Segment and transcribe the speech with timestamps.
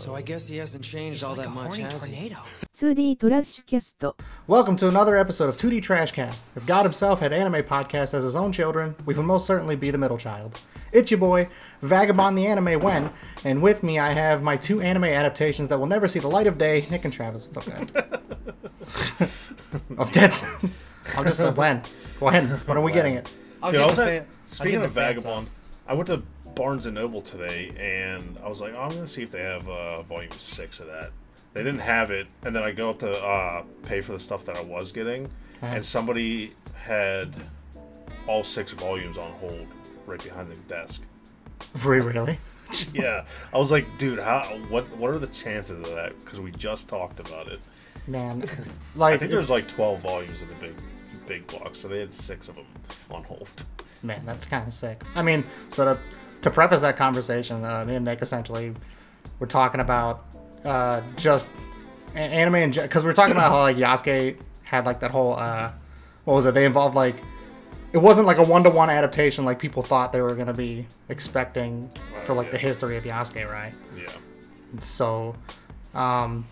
[0.00, 2.34] So I guess he hasn't changed all that much, has he?
[2.74, 6.42] 2D トラッシュキャスト Welcome to another episode of 2D Trashcast.
[6.54, 9.90] If God himself had anime podcasts as his own children, we would most certainly be
[9.90, 10.60] the middle child.
[10.92, 11.48] It's your boy,
[11.82, 13.10] Vagabond the Anime When,
[13.44, 16.46] and with me I have my two anime adaptations that will never see the light
[16.46, 17.48] of day, Nick and Travis.
[17.52, 19.52] What's up, guys?
[19.98, 20.44] oh, that's...
[21.16, 21.82] I'm just saying, when?
[22.18, 22.46] When?
[22.46, 23.32] When are we getting it?
[23.62, 25.48] I'll Dude, I get was the at, fan- I'll speaking get of the fan Vagabond,
[25.86, 26.22] I went to
[26.61, 29.67] Barnes and Noble today, and I was like, oh, I'm gonna see if they have
[29.67, 31.09] uh, volume six of that.
[31.53, 34.45] They didn't have it, and then I go up to uh, pay for the stuff
[34.45, 35.27] that I was getting,
[35.63, 37.33] and somebody had
[38.27, 39.65] all six volumes on hold
[40.05, 41.01] right behind the desk.
[41.83, 42.37] Really, really?
[42.93, 44.43] Yeah, I was like, dude, how?
[44.69, 44.87] What?
[44.97, 46.15] What are the chances of that?
[46.19, 47.59] Because we just talked about it.
[48.05, 48.43] Man.
[48.95, 50.75] Like I think there's like 12 volumes in the big,
[51.25, 52.67] big box, so they had six of them
[53.09, 53.49] on hold.
[54.03, 55.01] Man, that's kind of sick.
[55.15, 55.99] I mean, so to,
[56.41, 58.73] to preface that conversation, uh, me and Nick essentially
[59.39, 60.25] were talking about
[60.65, 61.47] uh, just
[62.15, 65.71] anime and because we're talking about how like Yasuke had like that whole uh,
[66.25, 66.53] what was it?
[66.53, 67.15] They involved like
[67.93, 70.87] it wasn't like a one to one adaptation like people thought they were gonna be
[71.09, 71.91] expecting
[72.23, 73.73] for like the history of Yasuke, right?
[73.97, 74.11] Yeah.
[74.79, 75.35] So,
[75.93, 76.45] um,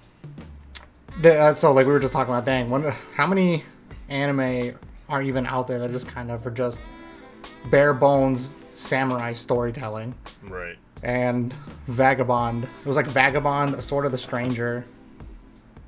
[1.21, 2.83] the, uh, so like we were just talking about, dang, when,
[3.15, 3.63] how many
[4.09, 6.79] anime are even out there that just kind of are just
[7.71, 10.15] bare bones samurai storytelling?
[10.43, 10.77] Right.
[11.03, 11.53] And
[11.87, 14.85] Vagabond, it was like Vagabond, a Sword of the Stranger,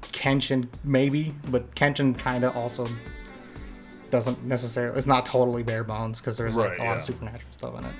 [0.03, 2.87] Kenshin maybe, but Kenshin kind of also
[4.09, 4.97] doesn't necessarily.
[4.97, 7.85] It's not totally bare bones because there's like Right, a lot of supernatural stuff in
[7.85, 7.93] it.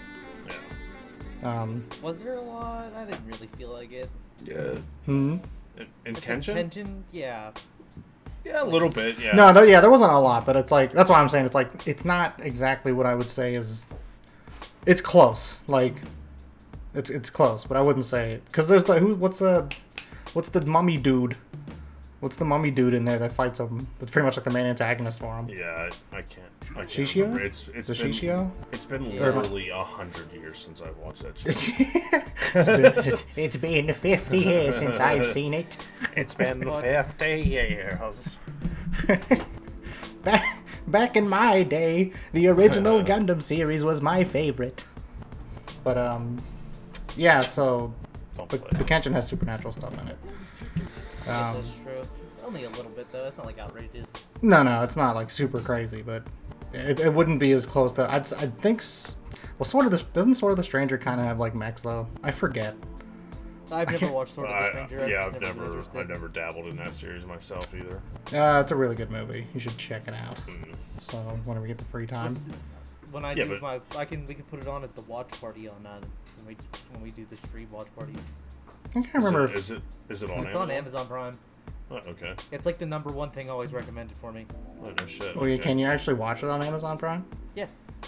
[1.42, 1.62] Yeah.
[1.62, 2.94] Um, Was there a lot?
[2.96, 4.10] I didn't really feel like it.
[4.44, 4.76] Yeah.
[5.06, 5.38] Hmm?
[5.78, 7.04] In, in Was it Kenshin?
[7.12, 7.52] Yeah.
[8.44, 9.20] Yeah, a little bit.
[9.20, 9.36] Yeah.
[9.36, 11.56] No, no, yeah, there wasn't a lot, but it's like that's why I'm saying it's
[11.56, 13.86] like it's not exactly what I would say is.
[14.86, 15.96] It's close, like,
[16.94, 19.72] it's it's close, but I wouldn't say it because there's like who what's the,
[20.34, 21.38] what's the mummy dude,
[22.20, 23.88] what's the mummy dude in there that fights him?
[24.00, 25.48] That's pretty much like the main antagonist for him.
[25.50, 26.48] Yeah, I, I can't.
[26.72, 27.22] I can't Shishio?
[27.24, 27.42] remember.
[27.44, 28.52] It's it's The been Shishio?
[28.72, 31.52] it's been literally a hundred years since I've watched that show.
[33.36, 35.78] it's been 50 years since I've seen it.
[36.16, 38.40] it's been fifty years.
[40.24, 44.84] Back back in my day, the original Gundam series was my favorite.
[45.84, 46.38] But um,
[47.16, 47.94] yeah, so
[48.38, 48.78] Don't but play.
[48.78, 50.18] the Kenshin has supernatural stuff in it.
[51.30, 52.02] Um, that's true.
[52.46, 53.26] Only a little bit though.
[53.26, 54.12] It's not like outrageous.
[54.42, 56.24] No, no, it's not like super crazy, but
[56.74, 58.12] it, it wouldn't be as close to.
[58.12, 58.84] I'd, I think.
[59.58, 62.08] Well, sort of the doesn't Sword of the Stranger kind of have like mechs though.
[62.24, 62.76] I forget.
[63.72, 65.08] I've never watched Sword of the I, Stranger.
[65.10, 65.80] yeah, just I've been never.
[66.00, 68.02] I've never dabbled in that series myself either.
[68.38, 69.48] Uh, it's a really good movie.
[69.54, 70.38] You should check it out.
[70.48, 70.76] Mm.
[71.00, 72.24] So whenever we get the free time.
[72.24, 72.50] What's-
[73.12, 75.02] When I Yeah, do but- my, I can we can put it on as the
[75.02, 76.00] watch party on uh,
[76.38, 76.58] when we
[76.92, 78.18] when we do the stream watch parties.
[78.86, 79.46] I can't Is remember.
[79.46, 80.62] it, if- is it is it on it's Amazon?
[80.64, 81.40] on Amazon Prime.
[81.92, 82.34] Oh, okay.
[82.52, 84.46] It's like the number one thing always recommended for me.
[84.82, 85.36] Oh, no shit.
[85.36, 85.58] Oh, okay.
[85.58, 87.26] can you actually watch it on Amazon Prime?
[87.54, 87.68] Yeah.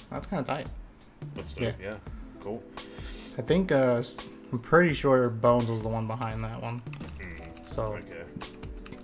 [0.09, 0.67] That's kind of tight.
[1.35, 1.73] That's dope.
[1.81, 1.85] Yeah.
[1.91, 1.95] Yeah.
[2.39, 2.63] Cool.
[3.37, 4.15] I think uh, s-
[4.53, 6.81] I'm pretty sure Bones was the one behind that one.
[7.19, 8.23] Mm, So okay.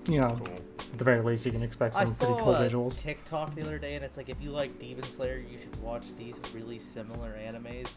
[0.08, 0.48] you know, Cool.
[0.92, 3.00] at the very least, you can expect I some saw pretty cool a visuals.
[3.00, 6.14] TikTok the other day, and it's like if you like Demon Slayer, you should watch
[6.18, 7.90] these really similar animes.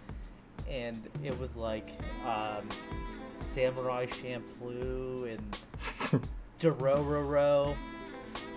[0.70, 1.90] And it was like
[2.26, 2.66] um,
[3.54, 6.22] Samurai Champloo and
[6.60, 7.76] Dororo,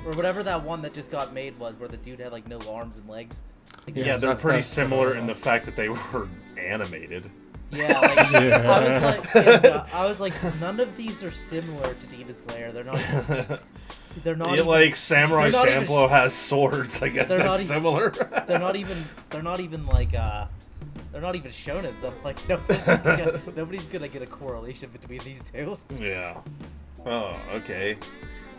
[0.06, 2.60] or whatever that one that just got made was, where the dude had like no
[2.72, 3.44] arms and legs.
[3.86, 5.16] Like, Yeah, Yeah, they're pretty similar similar.
[5.20, 7.30] in the fact that they were animated.
[7.76, 8.66] Yeah, like, Yeah.
[8.72, 12.38] I was like, and, uh, I was like, none of these are similar to Demon
[12.38, 12.72] Slayer.
[12.72, 13.00] They're not.
[14.24, 14.48] They're not.
[14.50, 17.02] Yeah, even, like Samurai they're Champloo has swords.
[17.02, 18.12] I guess they're that's not e- similar.
[18.48, 18.98] they're not even.
[19.30, 20.14] They're not even like.
[20.14, 20.48] uh
[21.12, 22.02] They're not even shonens.
[22.04, 25.78] I'm like, nobody's gonna, nobody's gonna get a correlation between these two.
[26.00, 26.40] Yeah.
[27.06, 27.98] Oh, okay.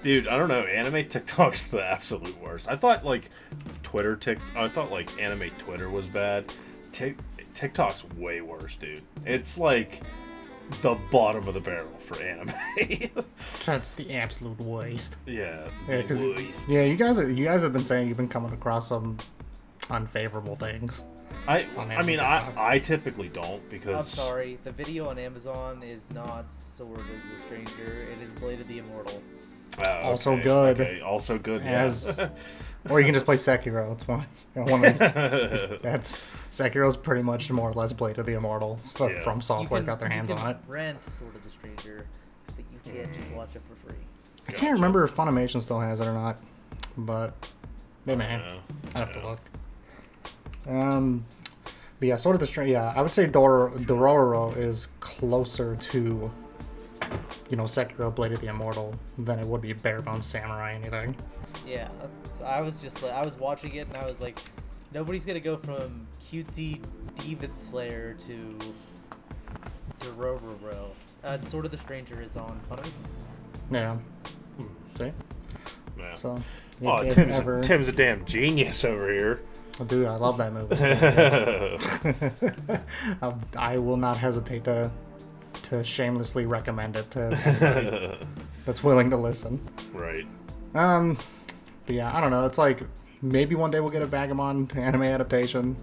[0.03, 0.61] Dude, I don't know.
[0.61, 2.69] Anime TikTok's the absolute worst.
[2.69, 3.31] I thought like
[3.83, 4.39] Twitter Tik.
[4.55, 6.53] I thought like anime Twitter was bad.
[6.93, 7.17] Tik
[7.57, 9.03] TikTok's way worse, dude.
[9.25, 10.03] It's like
[10.83, 12.53] the bottom of the barrel for anime.
[13.67, 15.17] That's the absolute waste.
[15.27, 15.69] yeah.
[15.89, 16.69] Yeah, because worst.
[16.69, 19.17] yeah, you guys, you guys have been saying you've been coming across some
[19.91, 21.05] unfavorable things.
[21.49, 24.59] I I mean Amazon I I typically don't because I'm sorry.
[24.65, 28.09] The video on Amazon is not Sword of the Stranger.
[28.13, 29.23] It is Blade of the Immortal.
[29.79, 30.81] Oh, Also okay, good.
[30.81, 31.63] Okay, also good.
[31.63, 32.29] As, Yeah.
[32.91, 33.93] or you can just play Sekiro.
[33.93, 34.27] It's fine.
[34.55, 34.99] You know, one of these-
[35.83, 36.17] that's
[36.51, 39.23] Sekiro's pretty much more or less Blade of the Immortals f- Yeah.
[39.23, 40.57] FromSoftware can, got their you hands can on it.
[40.67, 42.07] rent Sword of the Stranger,
[42.47, 43.99] but you can't just watch it for free.
[44.49, 46.39] I can't remember if Funimation still has it or not,
[46.97, 47.35] but
[48.05, 48.25] they may.
[48.25, 48.55] Yeah.
[48.95, 49.41] I'd have to look.
[50.69, 51.25] Um,
[51.99, 52.69] but yeah, sort of the string.
[52.69, 56.31] Yeah, I would say Dor- Dororo is closer to
[57.51, 61.15] you know, Sekiro Blade of the Immortal than it would be Bare Bones Samurai anything.
[61.67, 61.89] Yeah,
[62.45, 64.39] I was just like, I was watching it and I was like,
[64.93, 66.81] nobody's gonna go from cutesy
[67.17, 68.59] Demon Slayer to
[70.01, 70.91] to Dororo.
[71.25, 72.89] Uh, Sword of the Stranger is on Funny.
[73.71, 73.97] Yeah.
[74.97, 75.13] See?
[75.99, 76.15] Yeah.
[76.15, 76.37] So.
[76.85, 79.41] oh, if- if Tim's, ever- Tim's a damn genius over here.
[79.81, 80.77] Oh, Dude, I love that movie.
[83.21, 83.35] I,
[83.75, 84.91] I will not hesitate to
[85.65, 87.21] to shamelessly recommend it to
[87.81, 88.19] anybody
[88.65, 89.61] that's willing to listen.
[89.93, 90.27] right.
[90.75, 91.17] Um,
[91.87, 92.45] but yeah, I don't know.
[92.47, 92.81] It's like
[93.23, 95.77] maybe one day we'll get a Vagabond anime adaptation.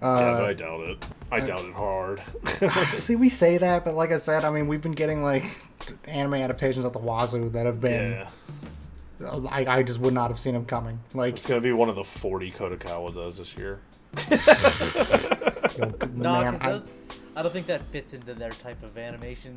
[0.00, 1.06] Yeah, but I Uh, doubt it.
[1.30, 2.22] I doubt it hard.
[2.98, 5.44] see, we say that, but like I said, I mean, we've been getting like
[6.04, 8.12] anime adaptations at the wazoo that have been.
[8.12, 8.28] yeah.
[9.50, 11.00] I, I just would not have seen them coming.
[11.12, 13.80] Like, It's gonna be one of the 40 Kadokawa does this year.
[14.30, 14.36] yo,
[16.14, 16.88] No, man, because I- those,
[17.38, 19.54] I don't think that fits into their type of animation.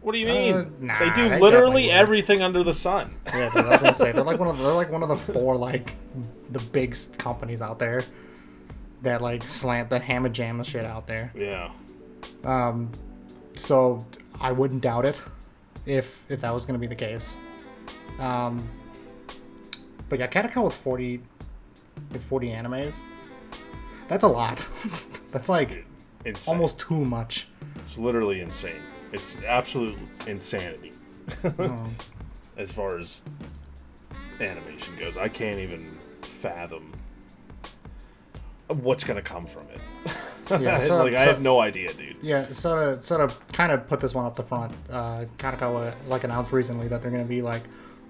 [0.00, 0.74] What do you Uh, mean?
[0.80, 3.14] nah, they do they literally everything under the sun.
[3.26, 5.08] Yeah, dude, I was gonna say they're like one of the, they're like one of
[5.08, 5.94] the four like
[6.50, 8.02] the big companies out there
[9.02, 11.30] that like slant that hammer jam the shit out there.
[11.36, 11.70] Yeah.
[12.42, 12.90] Um,
[13.54, 14.04] so
[14.40, 15.20] I wouldn't doubt it
[15.86, 17.36] if if that was gonna be the case.
[18.18, 18.68] Um,
[20.08, 21.20] but yeah, Kadokawa with forty
[22.12, 22.96] with forty animes,
[24.08, 24.66] that's a lot.
[25.30, 25.84] that's like
[26.28, 26.54] Insane.
[26.54, 27.48] almost too much.
[27.76, 28.82] It's literally insane.
[29.12, 29.96] It's absolute
[30.26, 30.92] insanity
[31.58, 31.96] Um,
[32.56, 33.22] as far as
[34.40, 35.16] animation goes.
[35.16, 35.88] I can't even
[36.22, 36.92] fathom
[38.68, 39.80] what's gonna come from it.
[40.60, 42.16] Yeah, so- like I have no idea, dude.
[42.20, 45.94] Yeah, so to sort of kind of put this one up the front, uh, Kadokawa
[46.06, 47.62] like announced recently that they're going to be like,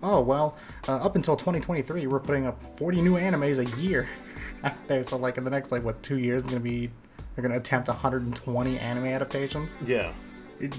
[0.02, 0.56] oh well,
[0.88, 4.08] uh, up until 2023, we're putting up 40 new animes a year
[4.64, 5.04] out there.
[5.06, 6.90] So like in the next like what two years, it's to be
[7.38, 9.72] they're going to attempt 120 anime adaptations.
[9.86, 10.12] Yeah.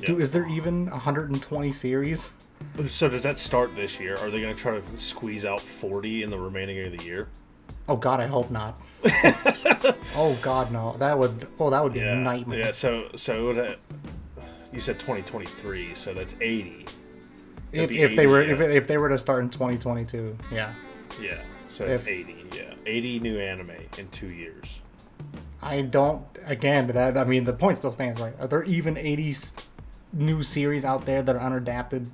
[0.01, 2.33] Do, is there even 120 series?
[2.89, 4.17] So does that start this year?
[4.17, 7.29] Are they gonna try to squeeze out 40 in the remaining of the year?
[7.87, 8.77] Oh God, I hope not.
[10.17, 10.97] oh God, no.
[10.99, 12.11] That would oh that would be Yeah.
[12.11, 12.59] a nightmare.
[12.59, 12.71] Yeah.
[12.71, 16.85] So so it would ha- you said 2023, so that's 80.
[17.71, 18.53] if, if they were yeah.
[18.53, 20.73] if, if they were to start in 2022, yeah.
[21.21, 21.41] Yeah.
[21.69, 22.35] So that's If- 80.
[22.53, 22.73] Yeah.
[22.85, 24.81] 80 new anime in two years.
[25.61, 26.25] I don't.
[26.45, 28.33] Again, that I mean, the point still stands, right?
[28.39, 29.35] Are there even eighty
[30.13, 32.09] new series out there that are unadapted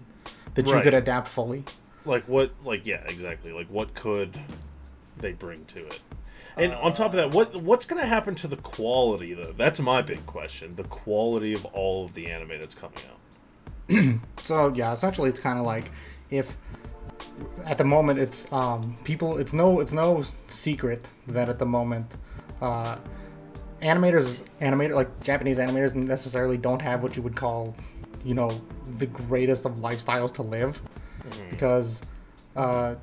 [0.55, 1.63] that you could adapt fully?
[2.07, 4.39] like what like yeah exactly like what could
[5.17, 5.99] they bring to it
[6.55, 9.79] and on top of that what what's going to happen to the quality though that's
[9.79, 13.15] my big question the quality of all of the anime that's coming out
[14.45, 15.91] So yeah, essentially, it's kind of like
[16.29, 16.57] if
[17.65, 19.37] at the moment it's um people.
[19.37, 22.11] It's no it's no secret that at the moment.
[22.61, 22.97] Uh,
[23.85, 27.75] animators animator like japanese animators necessarily don't have what you would call
[28.23, 28.49] you know
[28.97, 30.81] the greatest of lifestyles to live
[31.49, 32.01] because
[32.55, 32.95] uh,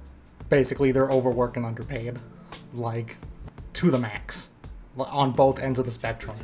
[0.49, 2.19] basically they're overworked and underpaid
[2.75, 3.17] like
[3.73, 4.51] to the max
[4.99, 6.37] on both ends of the spectrum.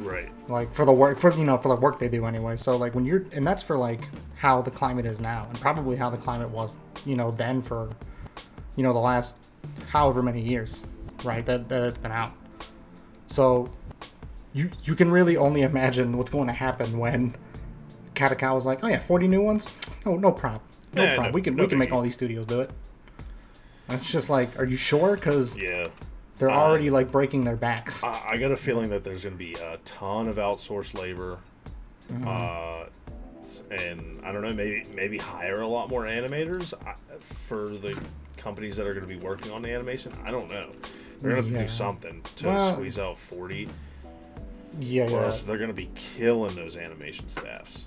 [0.00, 0.30] Right.
[0.48, 2.56] Like for the work for you know for the work they do anyway.
[2.56, 5.96] So like when you're and that's for like how the climate is now and probably
[5.96, 7.90] how the climate was you know then for
[8.76, 9.36] you know the last
[9.88, 10.82] however many years
[11.24, 12.32] right that, that it's been out.
[13.28, 13.70] So
[14.56, 17.36] you you can really only imagine what's going to happen when
[18.14, 19.66] Kadokawa was like oh yeah 40 new ones?
[20.04, 20.62] No no problem.
[20.94, 21.32] No Yeah, problem.
[21.32, 22.70] No- we can no we can make all these studios do it.
[23.90, 25.14] It's just like are you sure?
[25.14, 25.86] Because yeah.
[26.38, 28.02] they're Uh, already like breaking their backs.
[28.02, 31.38] I, I got a feeling that there's going to be a ton of outsourced labor
[32.24, 32.84] uh
[33.72, 37.98] and i don't know maybe maybe hire a lot more animators uh, for the
[38.36, 40.12] companies that are going to be working on the animation?
[40.24, 40.70] I don't know.
[41.20, 41.62] They're going to have to Yeah.
[41.62, 43.68] do something to Well- squeeze out 40
[44.80, 47.86] yeah or yeah else they're going to be killing those animation staffs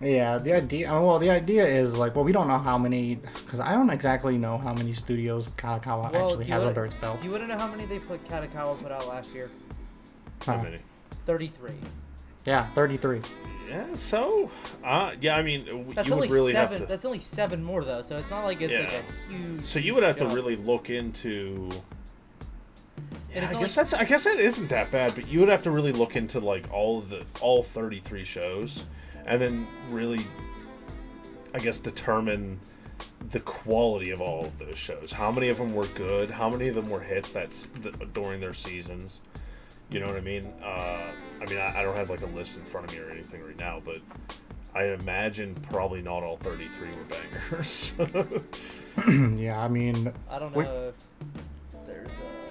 [0.00, 0.92] Yeah, the idea.
[0.92, 3.90] uh, Well, the idea is like, well, we don't know how many, because I don't
[3.90, 7.18] exactly know how many studios Kadokawa Well, actually has wanna- under its belt.
[7.20, 9.50] Do you want to know how many they put Kadokawa put out last year?
[10.46, 10.62] How Huh.
[10.62, 10.78] many?
[11.26, 11.72] 33.
[12.44, 13.20] Yeah, thirty-three.
[13.68, 14.50] Yeah, so
[14.84, 16.78] uh, yeah, I mean, That's you only would really seven.
[16.78, 16.86] have to.
[16.86, 19.60] That's only seven more though, so it's not like it's like a huge.
[19.62, 21.68] So you would have to really look into.
[23.34, 23.94] And it's I guess like- that's.
[23.94, 26.72] I guess that isn't that bad, but you would have to really look into like
[26.72, 28.84] all of the all thirty three shows,
[29.26, 30.26] and then really,
[31.54, 32.58] I guess, determine
[33.30, 35.12] the quality of all of those shows.
[35.12, 36.30] How many of them were good?
[36.30, 37.32] How many of them were hits?
[37.32, 39.20] That's th- during their seasons.
[39.90, 40.52] You know what I mean?
[40.62, 43.10] Uh, I mean, I, I don't have like a list in front of me or
[43.10, 43.98] anything right now, but
[44.74, 47.92] I imagine probably not all 33 were bangers.
[49.40, 50.68] yeah, I mean, I don't know Wait.
[50.68, 52.47] if there's a.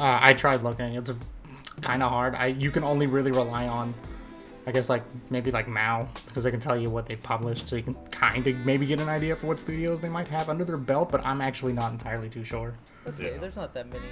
[0.00, 0.22] Let me look.
[0.22, 0.94] uh, I tried looking.
[0.94, 1.10] It's
[1.82, 2.34] kind of hard.
[2.34, 3.94] I you can only really rely on
[4.66, 7.76] I guess like maybe like MAL because they can tell you what they published, so
[7.76, 10.64] you can kind of maybe get an idea for what studios they might have under
[10.64, 11.10] their belt.
[11.10, 12.74] But I'm actually not entirely too sure.
[13.06, 13.38] Okay, Yeah.
[13.38, 14.04] there's not that many.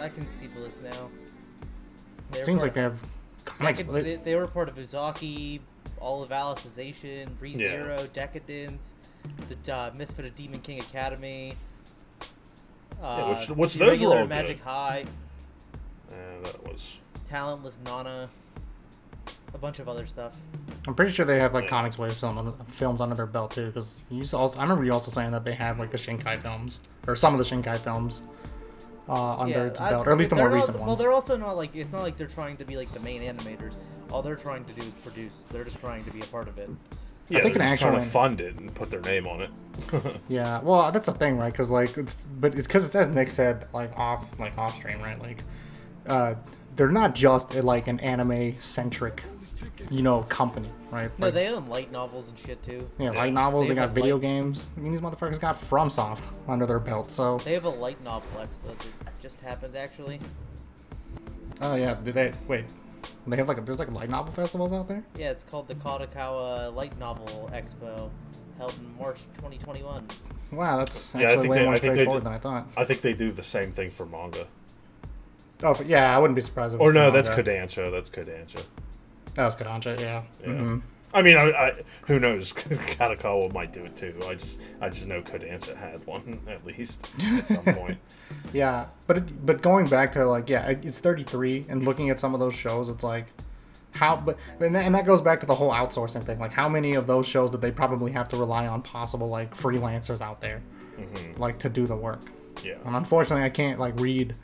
[0.00, 1.08] I, I can see the list now.
[2.30, 3.80] They Seems part like they have of- comics.
[3.80, 5.60] Decad- they, they were part of Uzaki,
[5.98, 7.70] all of Alicization, Yeah.
[7.86, 8.94] ReZero, Decadence,
[9.64, 11.54] the uh, Misfit of Demon King Academy.
[13.02, 14.64] Uh, which- which those were Irregular all Magic good.
[14.68, 15.04] High,
[16.10, 18.28] And that was Talentless Nana,
[19.54, 20.36] a bunch of other stuff.
[20.86, 21.82] I'm pretty sure they have like Yeah.
[21.82, 23.66] CoMix Wave Film, films under their belt too.
[23.66, 25.98] Because you used to also, I remember you also saying that they have like the
[25.98, 28.22] Shinkai films or some of the Shinkai films
[29.08, 30.98] uh, under its I- belt, or at least the they're more not- recent Well, ones.
[31.00, 33.74] they're also not like it's not like they're trying to be like the main animators.
[34.10, 35.44] All they're trying to do is produce.
[35.50, 36.70] They're just trying to be a part of it.
[37.36, 37.42] Yeah.
[37.42, 39.50] think they're an just trying to fund it and put their name on it.
[40.28, 41.52] Yeah, well, that's the thing, right?
[41.52, 45.00] Because like, it's but it's because it's as Nick said, like off like off stream,
[45.00, 45.20] right?
[45.20, 45.44] Like,
[46.08, 46.34] uh,
[46.74, 49.22] they're not just a, like an anime centric,
[49.90, 51.10] you know, company, right?
[51.18, 52.90] No, Like, they own light novels and shit too.
[52.98, 53.64] yeah, light novels.
[53.66, 54.66] They They, got video light- games.
[54.76, 57.10] I mean, these motherfuckers got FromSoft under their belt.
[57.12, 60.18] So, They have a light novel expo that just happened actually.
[61.60, 62.64] oh yeah, did they wait?
[63.26, 65.04] They have like a, there's like light novel festivals out there.
[65.18, 68.10] Yeah, it's called the Kadokawa Light Novel Expo,
[68.56, 70.06] held in March 2021.
[70.52, 72.32] Wow, that's Yeah, I actually think way they- more I think they straightforward did- than
[72.34, 72.66] I thought.
[72.76, 74.46] I think they do the same thing for manga.
[75.62, 76.74] Oh, but yeah, I wouldn't be surprised.
[76.74, 77.22] If it Or was no, manga.
[77.22, 77.90] that's Kodansha.
[77.90, 78.64] That's Kodansha.
[79.34, 80.22] That was Kodansha, yeah.
[80.40, 80.46] Yeah.
[80.48, 80.82] Mhm.
[81.14, 81.74] I mean, I, I
[82.06, 82.52] who knows?
[82.52, 84.14] Kadokawa might do it too.
[84.26, 87.98] I just I just know Kodansha had one at least at some point.
[88.52, 92.34] Yeah, but it, but going back to like yeah, it's 33, and looking at some
[92.34, 93.26] of those shows, it's like
[93.92, 96.38] how but and that, and that goes back to the whole outsourcing thing.
[96.38, 99.56] Like how many of those shows that they probably have to rely on possible like
[99.56, 100.62] freelancers out there,
[101.38, 102.20] like to do the work?
[102.62, 102.74] Yeah.
[102.84, 104.34] And unfortunately, I can't like read,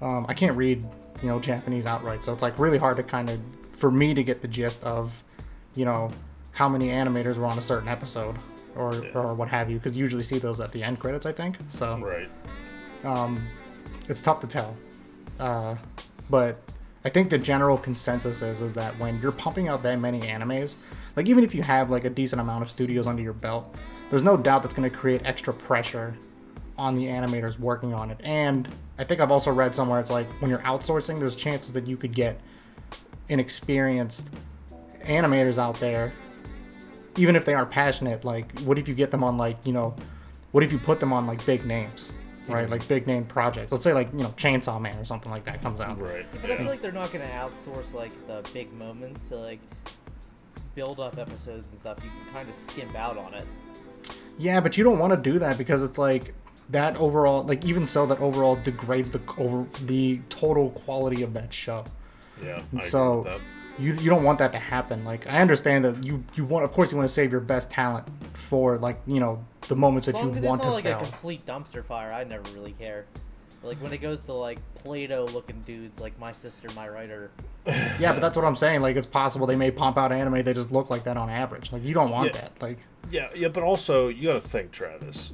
[0.00, 0.84] um, I can't read
[1.22, 3.40] you know Japanese outright, so it's like really hard to kind of
[3.72, 5.23] for me to get the gist of,
[5.74, 6.08] you know,
[6.52, 8.36] how many animators were on a certain episode.
[8.76, 9.10] Or, Yeah.
[9.14, 11.58] or what have you, because you usually see those at the end credits, I think.
[11.68, 12.28] So Right.
[13.04, 13.46] um,
[14.08, 14.74] it's tough to tell.
[15.38, 15.76] Uh,
[16.28, 16.58] but
[17.04, 20.74] I think the general consensus is is that when you're pumping out that many animes,
[21.14, 23.72] like even if you have like a decent amount of studios under your belt,
[24.10, 26.16] there's no doubt that's going to create extra pressure
[26.76, 28.18] on the animators working on it.
[28.24, 31.86] And I think I've also read somewhere it's like when you're outsourcing, there's chances that
[31.86, 32.40] you could get
[33.28, 34.28] inexperienced
[35.06, 36.12] animators out there
[37.16, 39.94] even if they aren't passionate like what if you get them on like you know
[40.52, 42.12] what if you put them on like big names
[42.48, 42.72] right mm-hmm.
[42.72, 45.60] like big name projects let's say like you know chainsaw man or something like that
[45.62, 46.26] comes out Right.
[46.42, 49.60] But I feel like they're not gonna outsource like the big moments, so like
[50.74, 51.98] build up episodes and stuff.
[52.02, 53.46] You can kind of skimp out on it.
[54.38, 56.34] yeah but you don't want to do that because it's like
[56.70, 61.52] that overall like even so that overall degrades the over the total quality of that
[61.52, 61.84] show
[62.42, 62.56] Yeah.
[62.56, 63.40] I agree so with that.
[63.78, 65.04] You you don't want that to happen.
[65.04, 67.70] Like I understand that you you want, of course, you want to save your best
[67.70, 70.74] talent for like you know the moments that you long as it's want not to
[70.74, 71.00] like sell.
[71.00, 73.06] a complete dumpster fire, I never really care.
[73.62, 77.30] Like when it goes to like Play-Doh looking dudes like my sister, my writer.
[77.98, 78.82] Yeah, but that's what I'm saying.
[78.82, 81.72] Like it's possible they may pump out anime they just look like that on average.
[81.72, 82.40] Like you don't want Yeah.
[82.42, 82.52] that.
[82.60, 82.78] Like
[83.10, 85.32] Yeah, yeah, but also you got to think, Travis.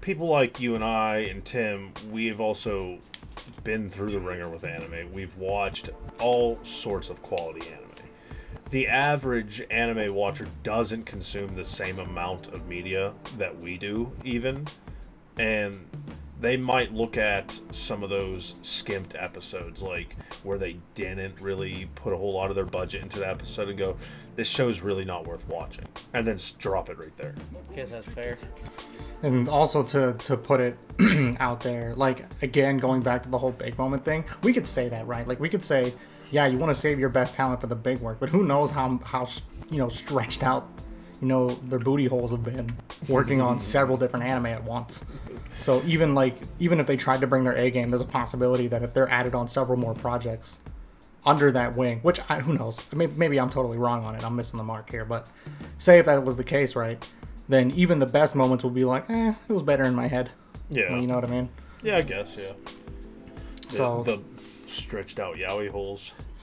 [0.00, 2.98] People like you and I and Tim, we've also
[3.64, 5.12] been through the ringer with anime.
[5.12, 7.88] We've watched all sorts of quality anime.
[8.70, 14.66] The average anime watcher doesn't consume the same amount of media that we do, even,
[15.38, 15.86] and
[16.42, 22.12] they might look at some of those skimped episodes, like where they didn't really put
[22.12, 23.96] a whole lot of their budget into the episode, and go,
[24.36, 27.34] "This show's really not worth watching," and then s- drop it right there.
[27.70, 28.36] I Guess that's fair.
[29.22, 30.76] and also to to put it
[31.40, 34.88] out there like again going back to the whole big moment thing we could say
[34.88, 35.94] that right like we could say
[36.32, 38.72] yeah you want to save your best talent for the big work but who knows
[38.72, 39.28] how how
[39.70, 40.68] you know stretched out
[41.22, 42.68] you know their booty holes have been
[43.08, 45.04] working on several different anime at once.
[45.52, 48.66] So even like even if they tried to bring their a game there's a possibility
[48.66, 50.58] that if they're added on several more projects
[51.24, 52.80] under that wing which I, who knows?
[52.92, 54.24] Maybe, maybe i'm totally wrong on it.
[54.24, 55.28] I'm missing the mark here but
[55.78, 57.08] say if that was the case right
[57.48, 60.30] then even the best moments will be like eh it was better in my head.
[60.70, 61.48] Yeah, you know what i mean?
[61.84, 62.52] Yeah, I guess, yeah.
[63.70, 64.20] The- So- the
[64.68, 66.12] stretched out yaoi holes.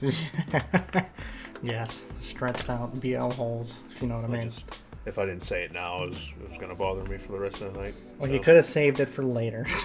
[1.62, 5.42] yes stretched out bl holes if you know what i mean just, if I didn't
[5.42, 7.80] say it now, it was, it was gonna bother me for the rest of the
[7.80, 7.94] night.
[8.18, 8.34] well so.
[8.34, 9.66] you could have saved it for later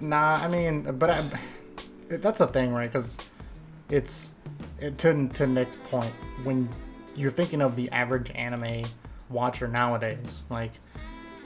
[0.00, 1.24] nah i mean but I,
[2.08, 3.18] that's the thing right because
[3.88, 4.32] it's
[4.80, 6.12] it, to, to nick's point
[6.44, 6.68] when
[7.16, 8.84] you're thinking of the average anime
[9.28, 10.72] watcher nowadays like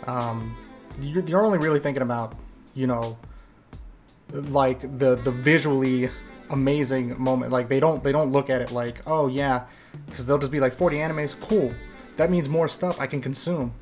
[0.06, 0.56] um
[1.00, 2.34] you're, you're only really thinking about
[2.74, 3.16] you know
[4.32, 6.10] like the the visually
[6.52, 7.52] amazing moment.
[7.52, 9.64] Like they don't they don't look at it like, oh yeah,
[10.06, 11.72] because they'll just be like 40 animes, cool.
[12.16, 13.74] That means more stuff I can consume.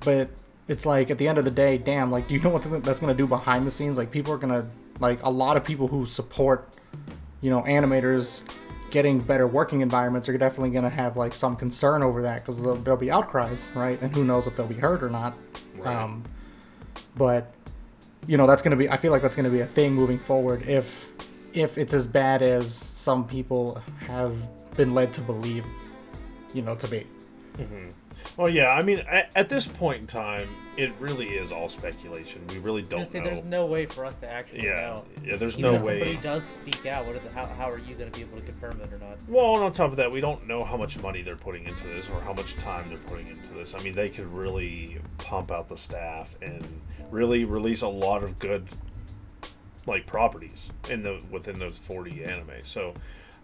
[0.00, 0.30] But
[0.68, 3.00] it's like at the end of the day, damn, like do you know what that's
[3.00, 3.98] gonna do behind the scenes?
[3.98, 4.68] Like people are gonna
[5.00, 6.68] like a lot of people who support,
[7.40, 8.42] you know, animators
[8.90, 12.76] getting better working environments are definitely gonna have like some concern over that because there'll,
[12.76, 14.00] there'll, be outcries, right?
[14.02, 15.34] And who knows if they'll be heard or not.
[15.78, 15.96] Right.
[15.96, 16.22] Um,
[17.16, 17.52] but
[18.26, 18.88] you know that's gonna be.
[18.88, 21.08] I feel like that's gonna be a thing moving forward if
[21.52, 24.36] if it's as bad as some people have
[24.76, 25.64] been led to believe,
[26.54, 27.06] you know, to be.
[27.58, 27.88] Mm-hmm.
[28.36, 28.68] Well, yeah.
[28.68, 32.46] I mean, at, at, this point in time, it really is all speculation.
[32.48, 33.26] We really don't say know.
[33.26, 35.04] There's no way for us to actually yeah, know.
[35.24, 35.98] Yeah, there's Even no if way.
[35.98, 37.04] Somebody does speak out.
[37.06, 38.98] What are the, how, how are you going to be able to confirm that or
[38.98, 39.18] not?
[39.28, 41.86] Well, and on top of that, we don't know how much money they're putting into
[41.88, 43.74] this or how much time they're putting into this.
[43.74, 46.66] I mean, they could really pump out the staff and
[47.10, 48.66] really release a lot of good
[49.86, 52.50] like properties in the within those 40 anime.
[52.64, 52.94] So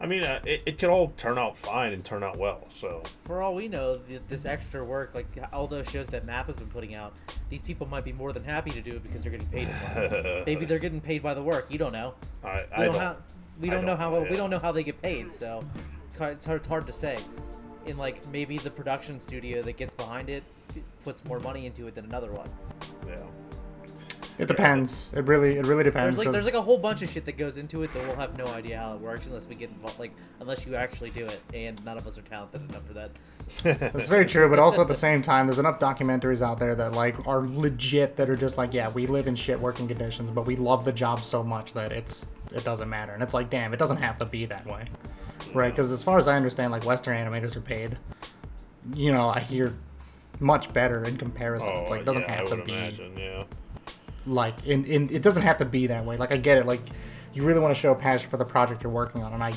[0.01, 2.65] I mean, uh, it, it could all turn out fine and turn out well.
[2.69, 6.47] So for all we know, th- this extra work, like all those shows that Map
[6.47, 7.15] has been putting out,
[7.49, 9.69] these people might be more than happy to do it because they're getting paid.
[10.47, 11.67] Maybe they're getting paid by the work.
[11.69, 12.15] You don't know.
[12.45, 13.17] I, I we don't, don't, ha-
[13.61, 14.31] we don't, don't know how yeah.
[14.31, 15.33] we don't know how they get paid.
[15.33, 15.65] So
[16.07, 17.19] it's hard, it's hard, it's hard to say.
[17.87, 20.45] In like maybe the production studio that gets behind it
[21.03, 22.49] puts more money into it than another one.
[23.09, 23.17] Yeah.
[24.39, 25.13] It depends.
[25.15, 26.15] It really, it really depends.
[26.15, 28.15] There's like, there's like a whole bunch of shit that goes into it that we'll
[28.17, 29.99] have no idea how it works unless we get involved.
[29.99, 33.11] Like, unless you actually do it, and none of us are talented enough for that.
[33.93, 36.93] That's very true, but also at the same time, there's enough documentaries out there that
[36.93, 40.47] like are legit that are just like, yeah, we live in shit working conditions, but
[40.47, 43.13] we love the job so much that it's it doesn't matter.
[43.13, 44.85] And it's like, damn, it doesn't have to be that way,
[45.53, 45.71] right?
[45.71, 47.99] Because as far as I understand, like Western animators are paid.
[48.95, 49.75] You know, I hear
[50.39, 51.71] much better in comparison.
[51.75, 52.73] Oh, it's like it doesn't yeah, have to be.
[52.73, 53.43] Imagine, yeah
[54.27, 56.17] like in, in it doesn't have to be that way.
[56.17, 56.67] Like i get it.
[56.67, 56.81] Like
[57.39, 59.53] you really want to show passion for the project you're working on and i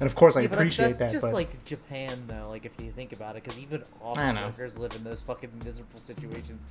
[0.00, 2.72] and of course i yeah, appreciate that's that just but like japan though like if
[2.80, 6.64] you think about it because even office workers live in those fucking miserable situations.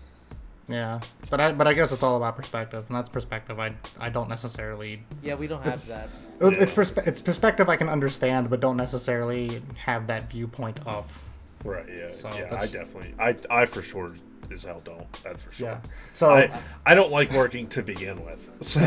[0.67, 3.59] Yeah but i but i guess it's all about perspective and that's perspective.
[3.59, 6.09] I i don't necessarily yeah we don't have it's, that.
[6.31, 6.63] it's, yeah.
[6.63, 11.21] it's, perspe- it's perspective i can understand but don't necessarily have that viewpoint of
[11.65, 14.13] right yeah so yeah i definitely i i for sure
[14.51, 15.11] as hell don't.
[15.23, 15.69] That's for sure.
[15.69, 15.79] Yeah.
[16.13, 18.51] So I, I don't like working to begin with.
[18.61, 18.79] So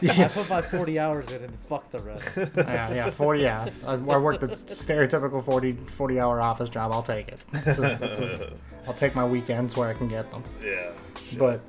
[0.00, 0.36] yes.
[0.36, 2.36] I put my forty hours in and fuck the rest.
[2.56, 3.42] yeah, yeah, forty.
[3.42, 6.92] Yeah, I, I work the stereotypical 40, 40 hour office job.
[6.92, 7.44] I'll take it.
[7.52, 8.40] This is, this is,
[8.86, 10.42] I'll take my weekends where I can get them.
[10.64, 10.90] Yeah.
[11.22, 11.38] Sure.
[11.38, 11.60] But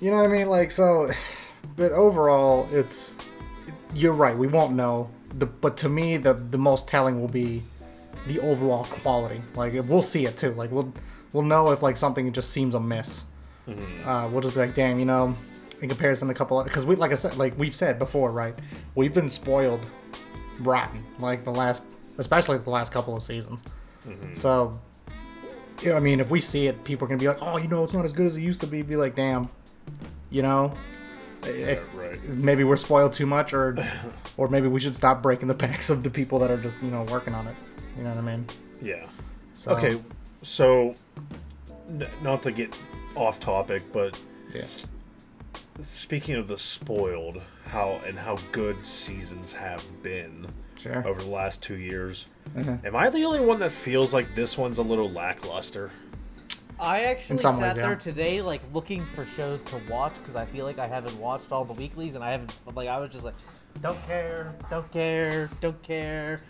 [0.00, 0.48] you know what I mean?
[0.48, 1.10] Like so,
[1.76, 3.16] but overall, it's
[3.94, 4.36] you're right.
[4.36, 5.10] We won't know.
[5.38, 7.62] The but to me, the the most telling will be
[8.26, 9.42] the overall quality.
[9.54, 10.52] Like we'll see it too.
[10.52, 10.92] Like we'll
[11.32, 13.24] we'll know if like something just seems amiss.
[13.68, 14.08] Mm-hmm.
[14.08, 15.36] Uh, we'll just be like, damn, you know,
[15.80, 18.58] in comparison to a couple, because we like I said, like we've said before, right?
[18.94, 19.84] We've been spoiled
[20.60, 21.84] rotten, like the last,
[22.18, 23.62] especially the last couple of seasons.
[24.06, 24.34] Mm-hmm.
[24.34, 24.80] So,
[25.82, 27.84] yeah, I mean, if we see it, people are gonna be like, oh, you know,
[27.84, 28.82] it's not as good as it used to be.
[28.82, 29.48] Be like, damn,
[30.30, 30.74] you know.
[31.44, 32.22] Yeah, it, right.
[32.28, 33.78] Maybe we're spoiled too much, or,
[34.36, 36.90] or maybe we should stop breaking the backs of the people that are just you
[36.90, 37.56] know working on it.
[37.96, 38.46] You know what I mean?
[38.82, 39.06] Yeah.
[39.54, 40.00] So, okay,
[40.42, 40.94] so
[41.88, 42.74] n- not to get
[43.14, 44.20] off topic, but
[44.54, 44.64] yeah.
[45.82, 51.06] Speaking of the spoiled, how and how good seasons have been sure.
[51.06, 52.84] over the last two years, mm-hmm.
[52.86, 55.90] am I the only one that feels like this one's a little lackluster?
[56.78, 57.72] I actually sat ways, yeah.
[57.74, 61.52] there today, like looking for shows to watch because I feel like I haven't watched
[61.52, 62.56] all the weeklies, and I haven't.
[62.74, 63.34] Like I was just like,
[63.82, 66.40] don't care, don't care, don't care.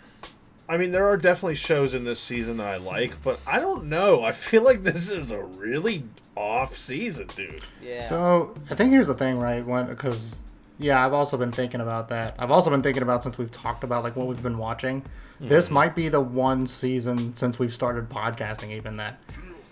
[0.71, 3.89] I mean, there are definitely shows in this season that I like, but I don't
[3.89, 4.23] know.
[4.23, 7.61] I feel like this is a really off season, dude.
[7.83, 8.07] Yeah.
[8.07, 9.65] So I think here's the thing, right?
[9.65, 10.37] When because
[10.79, 12.35] yeah, I've also been thinking about that.
[12.39, 15.01] I've also been thinking about since we've talked about like what we've been watching.
[15.01, 15.49] Mm-hmm.
[15.49, 19.19] This might be the one season since we've started podcasting, even that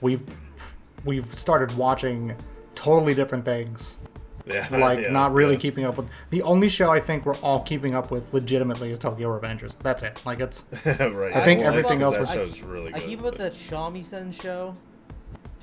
[0.01, 0.23] we've
[1.05, 2.35] we've started watching
[2.75, 3.95] totally different things
[4.45, 5.60] yeah, like yeah, not really yeah.
[5.62, 6.08] keeping up with.
[6.30, 9.75] The only show I think we're all keeping up with legitimately is Tokyo Revengers.
[9.80, 10.21] That's it.
[10.25, 10.63] Like it's.
[10.86, 11.36] right.
[11.36, 12.13] I think I everything else.
[12.13, 13.02] That was, show's really good.
[13.02, 14.75] I keep up with that Shamisen show.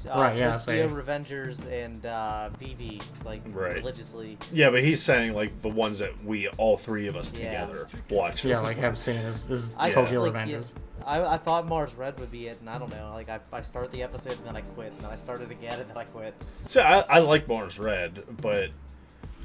[0.09, 0.39] Uh, right.
[0.39, 0.57] Yeah.
[0.57, 3.75] Tokyo Revengers and uh, Vivy like right.
[3.75, 4.39] religiously.
[4.53, 7.67] Yeah, but he's saying like the ones that we all three of us Yeah.
[7.67, 8.45] together watch.
[8.45, 10.73] Yeah, like have seen is, is I Tokyo like, Revengers.
[11.01, 13.11] yeah, I, I thought Mars Red would be it, and I don't know.
[13.15, 15.81] Like I, I start the episode and then I quit, and then I started again
[15.81, 16.35] and then I quit.
[16.67, 18.71] So I, I like Mars Red, but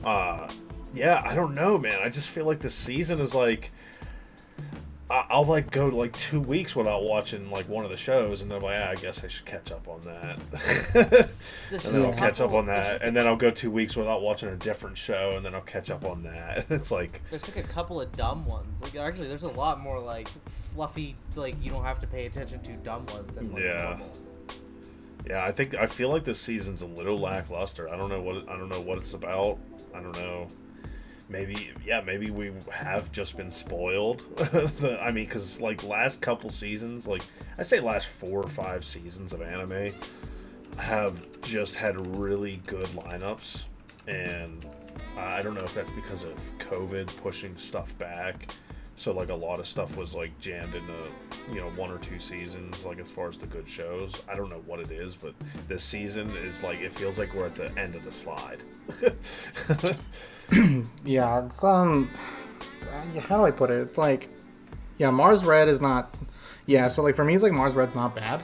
[0.04, 0.48] uh,
[0.94, 2.00] yeah, I don't know, man.
[2.04, 3.72] I just feel like the season is like.
[5.30, 8.58] I'll like go like two weeks without watching like one of the shows, and then
[8.58, 11.30] I'm like, ah, I guess I should catch up on that.
[11.72, 14.50] And then I'll catch up on that, and then I'll go two weeks without watching
[14.50, 16.66] a different show, and then I'll catch up on that.
[16.70, 18.82] It's like, There's like a couple of dumb ones.
[18.82, 20.28] Like actually, there's a lot more like
[20.74, 23.84] fluffy, like you don't have to pay attention to dumb ones than like Yeah.
[23.84, 24.12] normal.
[25.28, 27.90] yeah, I think I feel like this season's a little lackluster.
[27.90, 29.58] I don't know what I don't know what it's about.
[29.96, 30.48] I don't know.
[31.32, 34.26] Maybe yeah, maybe we have just been spoiled.
[34.36, 37.24] the, I mean, because like last couple seasons, like
[37.58, 39.94] I say last four or five seasons of anime,
[40.78, 43.66] have just had really good lineups,
[44.08, 44.66] and
[45.18, 48.54] I don't know if that's because of COVID pushing stuff back.
[49.02, 50.94] So like a lot of stuff was like jammed into
[51.52, 52.86] you know one or two seasons.
[52.86, 55.34] Like as far as the good shows, I don't know what it is, but
[55.68, 58.62] this season is like it feels like we're at the end of the slide.
[61.04, 62.12] Yeah, it's um,
[63.22, 63.82] how do I put it?
[63.82, 64.30] It's like,
[65.00, 66.16] yeah, Mars Red is not.
[66.68, 68.44] Yeah, so like for me, it's like Mars Red's not bad,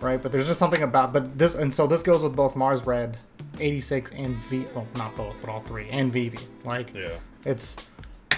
[0.00, 0.22] right?
[0.22, 3.16] But there's just something about but this and so this goes with both Mars Red,
[3.58, 4.66] 86 and V.
[4.72, 6.38] Well, not both, but all three and Vivy.
[6.64, 7.16] Like, yeah.
[7.44, 7.76] it's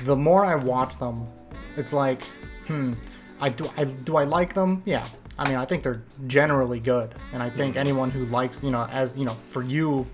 [0.05, 1.27] the more I watch them,
[1.79, 2.23] it's like,
[2.67, 2.93] hmm,
[3.41, 4.83] I do I do I like them?
[4.85, 5.07] Yeah.
[5.39, 8.89] I mean, I think they're generally good, and I think anyone who likes, you know,
[8.91, 10.05] as you know, for you,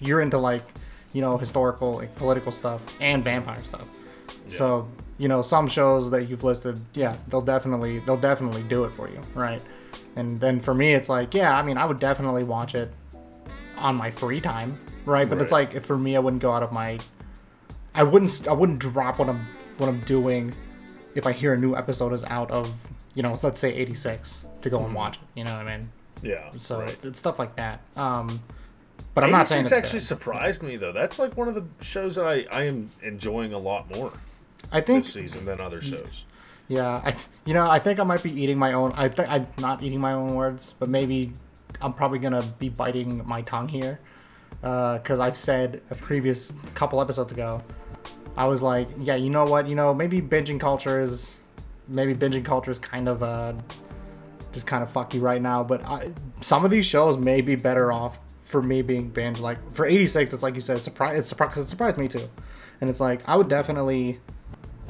[0.00, 0.64] you're into like,
[1.12, 3.86] you know, historical, like, political stuff and vampire stuff.
[4.48, 8.90] So, you know, some shows that you've listed, yeah, they'll definitely they'll definitely do it
[8.96, 9.62] for you, right?
[10.16, 12.92] And then for me, it's like, yeah, I mean, I would definitely watch it
[13.76, 15.28] on my free time, right?
[15.28, 16.98] But it's like if for me, I wouldn't go out of my
[17.94, 19.46] I wouldn't I wouldn't drop what I'm
[19.78, 20.52] what I'm doing
[21.14, 22.72] if I hear a new episode is out of
[23.14, 25.38] you know let's say 86 to go and watch it.
[25.38, 25.90] You know what I mean?
[26.22, 26.50] Yeah.
[26.58, 26.96] So right.
[27.04, 27.80] it's stuff like that.
[27.96, 28.40] Um,
[29.14, 30.06] but I'm not saying 86 it's actually bad.
[30.06, 30.92] surprised me though.
[30.92, 34.12] That's like one of the shows that I, I am enjoying a lot more
[34.72, 36.24] I think this season than other shows.
[36.68, 37.00] yeah.
[37.04, 38.92] I th- you know I think I might be eating my own.
[38.92, 41.32] I think I'm not eating my own words, but maybe
[41.80, 44.00] I'm probably gonna be biting my tongue here
[44.60, 47.62] because I've said a previous couple episodes ago.
[48.36, 49.68] I was like, yeah, you know what?
[49.68, 51.34] You know, maybe binging culture is
[51.88, 53.52] maybe binging culture is kind of uh
[54.52, 55.62] just kind of fucky right now.
[55.64, 59.40] But I, some of these shows may be better off for me being binge.
[59.40, 61.18] Like for 86, it's like you said, it's surprise.
[61.18, 62.28] It's surprise it surprised me too.
[62.80, 64.20] And it's like I would definitely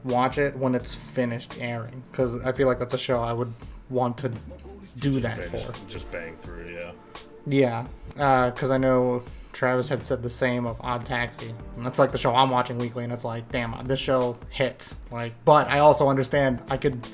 [0.04, 3.52] watch it when it's finished airing because I feel like that's a show I would
[3.90, 4.30] want to
[4.98, 5.88] do that Bang- for.
[5.88, 6.92] Just bang through, yeah.
[7.46, 9.22] Yeah, because I know
[9.54, 12.76] Travis had said the same of Odd Taxi, and that's like the show I'm watching
[12.76, 14.96] weekly, and it's like, damn, this show hits.
[15.10, 17.06] Like, but I also understand I could,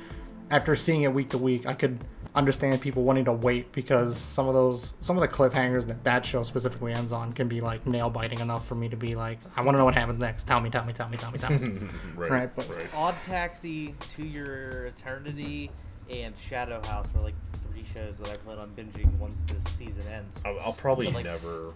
[0.50, 1.98] after seeing it week to week, I could
[2.34, 6.24] understand people wanting to wait because some of those, some of the cliffhangers that that
[6.24, 9.38] show specifically ends on can be like nail biting enough for me to be like,
[9.56, 10.46] I want to know what happens next.
[10.46, 11.80] Tell me, tell me, tell me, tell me, tell me.
[12.16, 12.30] Right.
[12.30, 12.86] Right, but- right.
[12.94, 15.70] Odd Taxi, To Your Eternity,
[16.08, 17.34] and Shadow House are like
[17.70, 20.40] three shows that I plan on binging once this season ends.
[20.44, 21.72] I'll, I'll probably But, like- never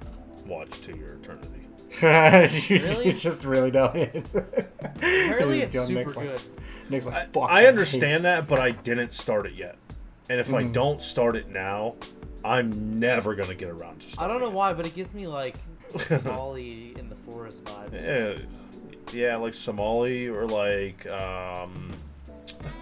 [0.46, 1.50] watch To Your Eternity.
[2.02, 3.07] really?
[3.07, 3.94] It's just really don't.
[4.96, 6.40] Apparently, it's super Nick's like, good.
[6.90, 7.50] Nick's like, I, fuck.
[7.50, 9.76] I hate understand that, but I didn't start it yet.
[10.28, 10.72] And if I Mm.
[10.72, 11.94] don't start it now,
[12.44, 15.57] I'm never gonna get around to I don't know why, but it gives me like
[15.96, 18.04] Somali in the forest vibes.
[18.04, 18.42] Yeah,
[19.12, 21.88] yeah, like Somali or like um,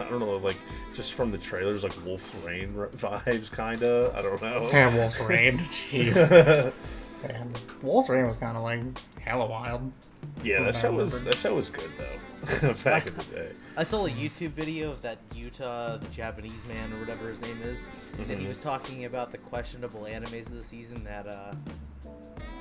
[0.01, 0.57] I don't know, like
[0.95, 4.13] just from the trailers, like Wolf Rain vibes, kinda.
[4.17, 4.69] I don't know.
[4.73, 5.59] Yeah, Wolf's Rain.
[5.59, 6.73] Jeez.
[7.29, 8.81] Man, Wolf's Rain was kind of like
[9.21, 9.93] hella wild.
[10.43, 12.73] yeah, that show was that show was good though.
[12.85, 13.53] Back in the day.
[13.77, 17.61] I saw a YouTube video of that Yuta, the Japanese man or whatever his name
[17.63, 17.87] is,
[18.19, 18.49] and he Mhm.
[18.49, 21.55] was talking about the questionable animes of the season that uh,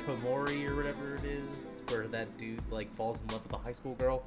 [0.06, 3.74] Komori or whatever it is, where that dude like falls in love with a high
[3.74, 4.24] school girl.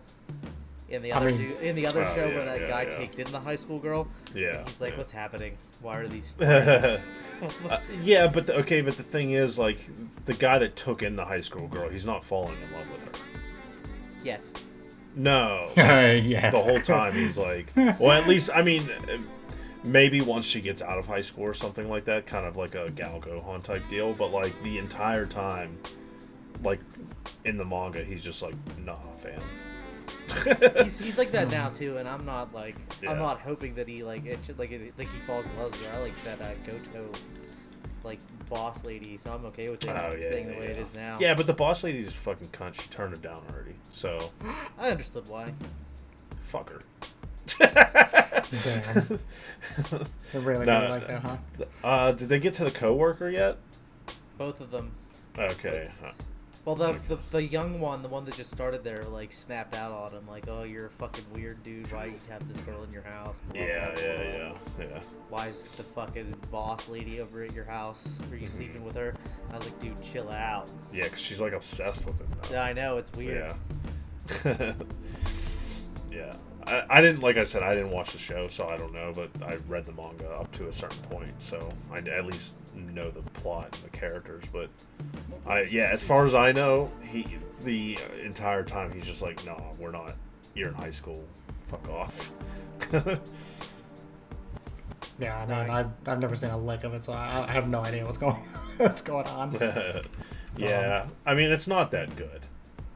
[0.89, 2.69] In the I other mean- dude, in the other Oh, show yeah, where that yeah,
[2.69, 2.97] guy yeah.
[2.97, 4.63] takes in the high school girl, Yeah.
[4.67, 4.99] he's like, yeah.
[4.99, 5.57] "What's happening?
[5.85, 6.35] Why are these?"
[7.69, 9.79] Uh, yeah, but the, okay, but the thing is, like,
[10.25, 13.03] the guy that took in the high school girl, he's not falling in love with
[13.03, 13.11] her.
[14.23, 14.41] Yet,
[15.15, 16.51] No, yeah.
[16.51, 18.89] the whole time he's like, well, at least I mean,
[19.83, 22.75] maybe once she gets out of high school or something like that, kind of like
[22.75, 24.15] a Gal Gohan type deal.
[24.15, 25.77] But like the entire time,
[26.63, 26.81] like
[27.45, 29.43] in the manga, he's just like, nah, fam.
[30.83, 33.11] he's, he's like that now too, and I'm not like Yeah.
[33.13, 35.71] I'm not hoping that he like it should, like it, like he falls in love
[35.73, 35.97] with her.
[35.97, 37.09] I like that uh, Goto
[38.03, 38.19] like
[38.51, 40.83] boss lady, so I'm okay with it Oh, yeah, staying the way it yeah.
[40.83, 41.17] is now.
[41.21, 42.75] Yeah, but the boss lady's a fucking cunt.
[42.81, 43.75] She turned it down already.
[43.91, 44.31] So
[44.79, 45.53] I understood why.
[46.43, 46.83] fuck her.
[47.59, 49.19] Damn.
[50.33, 51.37] They're really No, good like that, huh?
[51.83, 53.57] Uh, did they get to the coworker yet?
[54.39, 54.93] Both of them.
[55.39, 55.91] Okay.
[56.65, 59.93] Well, the, the the young one, the one that just started there, like snapped out
[59.93, 61.93] on him, like, "Oh, you're a fucking weird dude.
[61.93, 65.01] Why you have this girl in your house?" Blah, Yeah, blah, yeah, blah, yeah, yeah.
[65.29, 68.09] Why is the fucking boss lady over at your house?
[68.31, 68.57] Are you mm-hmm.
[68.57, 69.15] sleeping with her?
[69.53, 70.71] I was like, dude, chill out.
[70.91, 72.49] Yeah, because she's like obsessed with him now.
[72.51, 73.55] Yeah, I know it's weird.
[74.45, 74.55] Yeah.
[76.11, 76.35] yeah.
[76.67, 79.13] I, I didn't, like I said, I didn't watch the show, so I don't know,
[79.15, 83.11] but I read the manga up to a certain point, so I at least know
[83.11, 84.45] the plot and the characters.
[84.53, 84.71] But
[85.47, 87.27] I, yeah, as far as I know, he
[87.63, 90.15] the entire time he's just like, no, we're not.
[90.55, 91.25] You're in high school.
[91.69, 92.31] Fuck off.
[95.19, 97.69] Yeah, I mean, I've, I've never seen a lick of it, so I, I have
[97.69, 98.35] no idea what's going
[98.79, 99.53] what's going on.
[100.57, 102.44] yeah, um, I mean, it's not that good.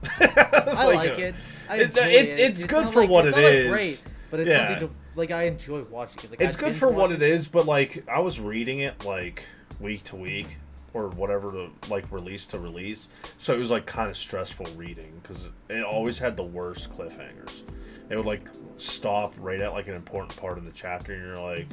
[0.20, 1.34] I Like, like, it.
[1.68, 2.38] I it- it- it.
[2.38, 4.68] it's good for like- what it not, like, great, but it's Yeah.
[4.68, 5.30] something to like.
[5.30, 6.30] I enjoy watching it.
[6.30, 9.44] Like, it's I good for what it is, but like I was reading it like
[9.80, 10.58] week to week
[10.94, 15.18] or whatever to like release to release, so it was like kind of stressful reading
[15.22, 17.62] because it always had the worst cliffhangers.
[18.10, 18.42] It would like
[18.76, 21.66] stop right at like an important part in the chapter, and you're like,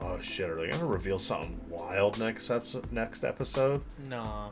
[0.00, 4.50] "Oh shit, are they gonna reveal something wild next episode?" Next episode, Nah.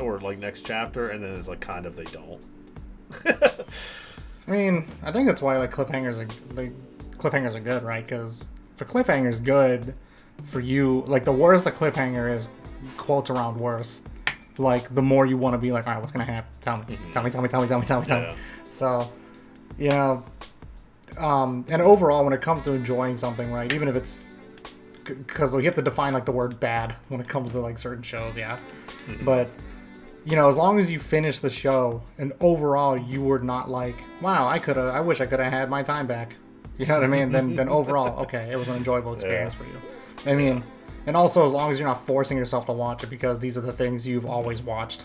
[0.00, 2.42] Or like next chapter, and then it's like kind of they don't.
[4.48, 6.72] I mean, I think that's why like cliffhangers are like
[7.18, 8.04] cliffhangers are good, right?
[8.04, 9.94] Because for cliffhangers, good
[10.44, 11.04] for you.
[11.06, 12.48] Like the worse the cliffhanger is,
[12.96, 14.02] quotes around worse.
[14.58, 16.50] Like the more you want to be like, all right, what's gonna happen?
[16.60, 17.12] Tell me, mm-hmm.
[17.12, 18.26] tell me, tell me, tell me, tell me, tell me, tell me.
[18.26, 18.36] Yeah.
[18.70, 19.12] So,
[19.78, 20.24] you know,
[21.18, 24.24] um, and overall, when it comes to enjoying something, right, even if it's
[25.04, 28.02] because you have to define like the word bad when it comes to like certain
[28.02, 28.58] shows, yeah.
[29.22, 29.48] But
[30.24, 33.94] you know, as long as you finish the show and overall you were not like,
[34.20, 36.34] wow, I could have, I wish I could have had my time back.
[36.78, 37.30] You know what I mean?
[37.30, 39.58] then, then overall, okay, it was an enjoyable experience Yeah.
[39.58, 40.32] for you.
[40.32, 40.64] I mean,
[41.06, 43.60] and also as long as you're not forcing yourself to watch it because these are
[43.60, 45.04] the things you've always watched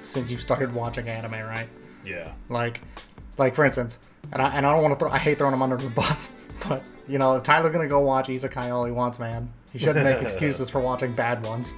[0.00, 1.68] since you started watching anime, right?
[2.04, 2.32] Yeah.
[2.48, 2.80] Like,
[3.38, 3.98] like for instance,
[4.32, 6.32] and I, and I don't want to throw, I hate throwing him under the bus,
[6.68, 10.04] but you know, if Tyler's gonna go watch Isekai all he wants, man, he shouldn't
[10.04, 11.72] make excuses for watching bad ones.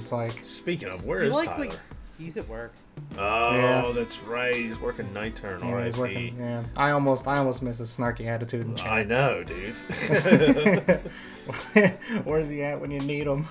[0.00, 1.66] It's like, Speaking of, where You is like Tyler?
[1.68, 1.80] what-
[2.18, 2.72] He's at work.
[3.18, 3.90] Oh, Yeah.
[3.94, 4.54] that's right.
[4.54, 5.58] He's working night turn.
[5.58, 6.36] you know, he's working.
[6.38, 9.76] Yeah, I almost, I almost miss his snarky attitude and I know, dude.
[12.24, 13.48] Where's he at when you need him?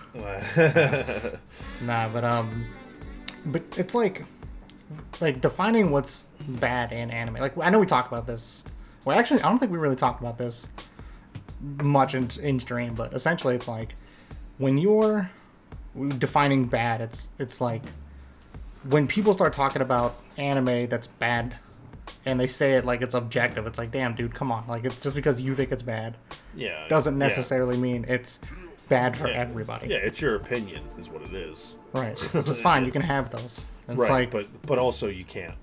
[1.81, 2.65] Nah, but um,
[3.47, 4.23] but it's like,
[5.19, 7.35] like defining what's bad in anime.
[7.35, 8.63] Like I know we talked about this.
[9.05, 10.67] Well, actually, I don't think we really talked about this
[11.61, 12.95] much in in stream.
[12.95, 13.95] But essentially, it's like
[14.57, 15.31] when you're
[16.17, 17.83] defining bad, it's it's like
[18.87, 21.55] when people start talking about anime that's bad.
[22.25, 23.65] And they say it like it's objective.
[23.65, 24.67] It's like, damn, dude, come on!
[24.67, 26.17] Like, it's just because you think it's bad
[26.55, 26.87] yeah.
[26.87, 27.27] doesn't yeah.
[27.27, 28.39] necessarily mean it's
[28.89, 29.37] bad for Yeah.
[29.39, 29.87] everybody.
[29.87, 31.75] Yeah, it's your opinion, is what it is.
[31.93, 32.19] Right.
[32.33, 32.85] Which is fine.
[32.85, 33.67] You can have those.
[33.87, 35.55] It's right, like, but but also you can't.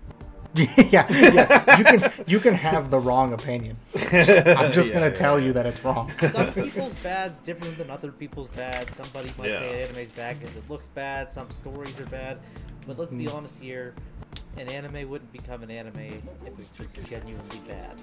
[0.91, 1.79] yeah, yeah.
[1.79, 3.77] You can you can have the wrong opinion.
[3.95, 4.01] I'm
[4.73, 5.47] just Yeah, gonna yeah, tell yeah.
[5.47, 6.11] you that it's wrong.
[6.13, 8.95] Some people's bad's different than other people's bad.
[8.95, 9.61] Somebody might Yeah.
[9.61, 11.31] say anime's bad because it looks bad.
[11.31, 12.39] Some stories are bad.
[12.87, 13.19] But let's Mm.
[13.19, 13.95] be honest here.
[14.57, 17.95] An anime wouldn't become an anime if it was just genuinely bad.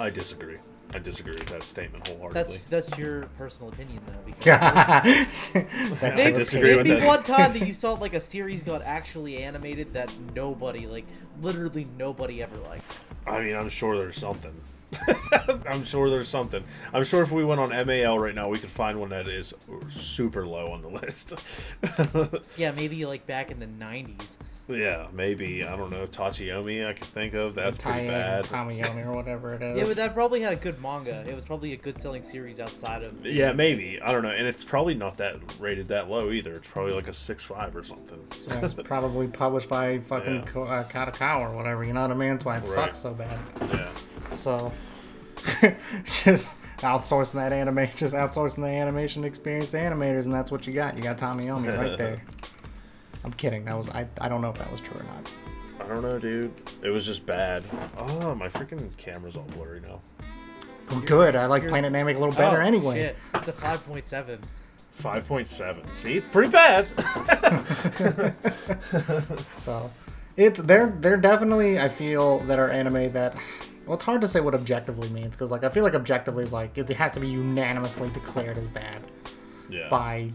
[0.00, 0.58] I disagree.
[0.94, 2.58] I disagree with that statement wholeheartedly.
[2.68, 4.12] that's that's your personal opinion though.
[4.24, 5.52] Because
[6.00, 7.06] That's Name, your disagree with name that.
[7.06, 11.04] one time that you saw like a series got actually animated that nobody, like
[11.40, 12.84] literally nobody ever liked.
[13.26, 14.52] I mean, I'm sure there's something.
[15.68, 16.62] I'm sure there's something.
[16.94, 19.52] I'm sure if we went on MAL right now, we could find one that is
[19.88, 21.34] super low on the list.
[22.56, 24.36] Yeah, maybe like back in the '90s.
[24.68, 25.64] Yeah, maybe.
[25.64, 26.06] I don't know.
[26.06, 26.84] Tamayomi.
[26.88, 27.54] I could think of.
[27.54, 28.44] That's pretty bad.
[28.46, 29.76] Tommy Yomi or whatever it is.
[29.78, 31.24] Yeah, but that probably had a good manga.
[31.28, 33.24] It was probably a good selling series outside of.
[33.24, 34.00] Yeah, maybe.
[34.00, 34.30] I don't know.
[34.30, 36.52] And it's probably not that rated that low either.
[36.52, 38.18] It's probably like a six five or something.
[38.48, 40.42] Yeah, it's probably published by fucking Yeah.
[40.46, 41.84] Ko- uh, Kadokawa or whatever.
[41.84, 42.30] You know what I mean?
[42.30, 42.68] That's why it Right.
[42.68, 43.38] sucks so bad.
[43.72, 43.88] yeah.
[44.32, 44.72] So,
[46.04, 50.72] just outsourcing that anime, just outsourcing the animation experience to animators, and that's what you
[50.72, 50.96] got.
[50.96, 52.22] You got Tamayomi right there.
[53.26, 53.64] I'm kidding.
[53.64, 54.06] That was I.
[54.20, 55.30] I don't know if that was true or not.
[55.80, 56.52] I don't know, dude.
[56.82, 57.62] It was just bad.
[57.98, 60.00] Oh, my freaking camera's all blurry now.
[60.90, 61.36] Well, good.
[61.36, 63.00] I like you're- Planet Namek a little better Oh, anyway.
[63.00, 63.16] Shit.
[63.34, 64.38] It's a 5.7.
[65.00, 65.92] 5.7.
[65.92, 66.16] See?
[66.18, 66.88] it's Pretty bad.
[69.58, 69.90] So,
[70.36, 73.34] it's they're they're definitely I feel that are anime that.
[73.86, 76.52] Well, it's hard to say what objectively means because like I feel like objectively is
[76.52, 79.02] like it has to be unanimously declared as bad
[79.68, 79.88] yeah.
[79.88, 80.30] by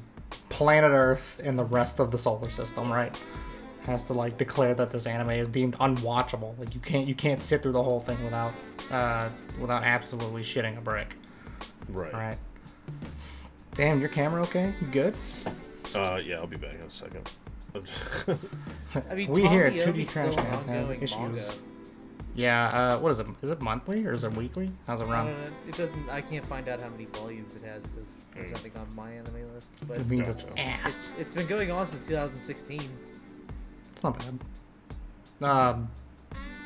[0.50, 3.16] planet Earth and the rest of the solar system, right?
[3.84, 6.58] Has to like declare that this anime is deemed unwatchable.
[6.60, 8.54] Like you can't you can't sit through the whole thing without
[8.92, 11.16] uh without absolutely shitting a brick.
[11.90, 12.14] Right.
[12.14, 12.38] All right.
[13.76, 14.74] Damn, your camera okay?
[14.82, 15.16] You good?
[15.96, 17.32] Uh, yeah, I'll be back in a second.
[19.10, 21.18] I mean, We Tom here at 2D still Trash an Cast have issues.
[21.18, 21.42] manga.
[22.34, 23.28] Yeah, uh, what is it?
[23.42, 24.72] Is it monthly or is it weekly?
[24.88, 25.28] How's it run?
[25.28, 25.54] don't.
[25.68, 26.10] It doesn't.
[26.10, 28.52] I can't find out how many volumes it has because there's Mm.
[28.52, 29.70] nothing on my anime list.
[29.88, 30.60] But It means it's Gotcha.
[30.60, 30.98] ass.
[30.98, 32.82] it's, it's been going on since 2016.
[33.92, 34.40] It's not bad.
[35.50, 35.90] Um,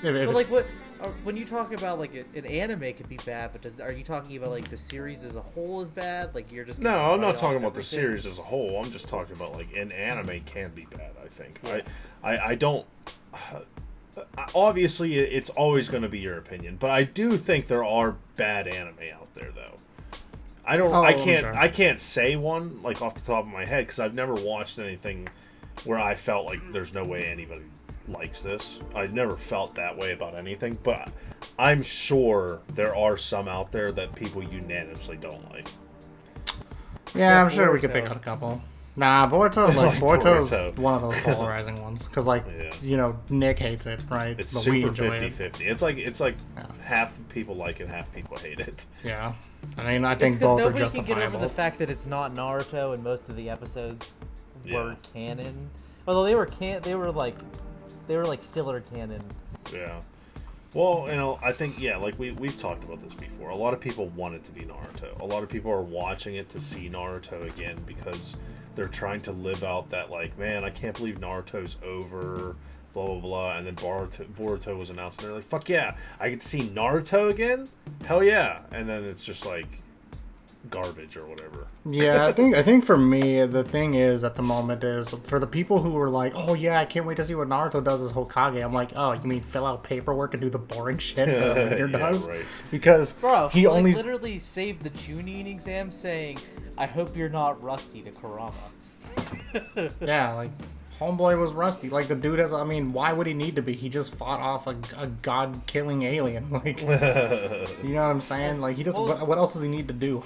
[0.04, 0.66] if, if But like, what
[1.02, 3.92] uh, when you talk about like a, an anime could be bad, but does are
[3.92, 6.36] you talking about like the series as a whole is bad?
[6.36, 8.82] Like you're just No, I'm not talking about the series as a whole.
[8.84, 11.12] I'm just talking about like an anime can be bad.
[11.24, 11.60] I think.
[11.66, 11.82] I,
[12.24, 12.86] I, I don't.
[14.18, 14.24] Uh,
[14.54, 18.68] obviously, it's always going to be your opinion, but I do think there are bad
[18.68, 19.76] anime out there, though.
[20.66, 20.92] I don't.
[20.92, 21.42] Oh, I can't.
[21.42, 21.58] sure.
[21.58, 24.80] I can't say one like off the top of my head because I've never watched
[24.80, 25.28] anything
[25.84, 27.62] where I felt like there's no way anybody
[28.08, 28.80] likes this.
[28.96, 31.12] I never felt that way about anything, but
[31.60, 35.68] I'm sure there are some out there that people unanimously don't like.
[37.14, 38.10] yeah, I'm sure we could pick Boruto.
[38.10, 38.62] out a couple.
[38.98, 40.78] Nah, Boruto, like, Like Boruto's Boruto.
[40.80, 42.06] one of those polarizing ones.
[42.08, 42.72] Because, like, Yeah.
[42.82, 44.40] you know, Nick hates it, right?
[44.40, 45.62] It's But super enjoy 50 it.
[45.70, 46.66] It's like it's like Yeah.
[46.84, 48.86] half people like it, half people hate it.
[49.04, 49.34] Yeah.
[49.78, 51.16] I mean, I It's think because both are nobody can justifiable.
[51.22, 54.12] get over the fact that it's not Naruto, and most of the episodes
[54.64, 54.78] Yeah.
[54.84, 55.70] were canon.
[56.08, 57.36] Although they were can, they were like,
[58.08, 59.24] they were like filler canon.
[59.74, 60.00] Yeah.
[60.74, 63.50] Well, you know, I think yeah, like we we've talked about this before.
[63.50, 65.20] A lot of people want it to be Naruto.
[65.22, 68.36] A lot of people are watching it to see Naruto again because
[68.76, 72.56] they're trying to live out that like, man, I can't believe Naruto's over,
[72.94, 73.58] blah blah blah.
[73.58, 76.62] And then Boruto, Boruto was announced, and they're like, fuck yeah, I get to see
[76.62, 77.70] Naruto again.
[78.06, 78.62] Hell yeah!
[78.72, 79.82] And then it's just like
[80.70, 81.68] garbage or whatever.
[81.86, 85.40] Yeah, I think I think for me the thing is at the moment is for
[85.40, 88.02] the people who are like, oh yeah, I can't wait to see what Naruto does
[88.02, 88.64] as Hokage.
[88.64, 91.70] I'm like, oh, you mean fill out paperwork and do the boring shit that a
[91.70, 92.28] leader Yeah, does?
[92.28, 92.46] right.
[92.72, 96.40] Because Bro, he he like, only literally saved the Chunin exam, saying,
[96.78, 98.54] "I hope you're not rusty to Kurama."
[100.02, 100.52] yeah, like
[101.00, 101.90] homeboy was rusty.
[101.90, 102.54] Like the dude has.
[102.54, 103.74] I mean, why would he need to be?
[103.74, 106.50] He just fought off a, a god killing alien.
[106.52, 108.62] Like, you know what I'm saying?
[108.62, 108.98] Like he just.
[108.98, 110.24] Well- what, what else does he need to do?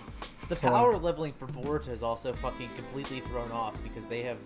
[0.47, 4.38] The So, power leveling for Boruto is also fucking completely thrown off because they have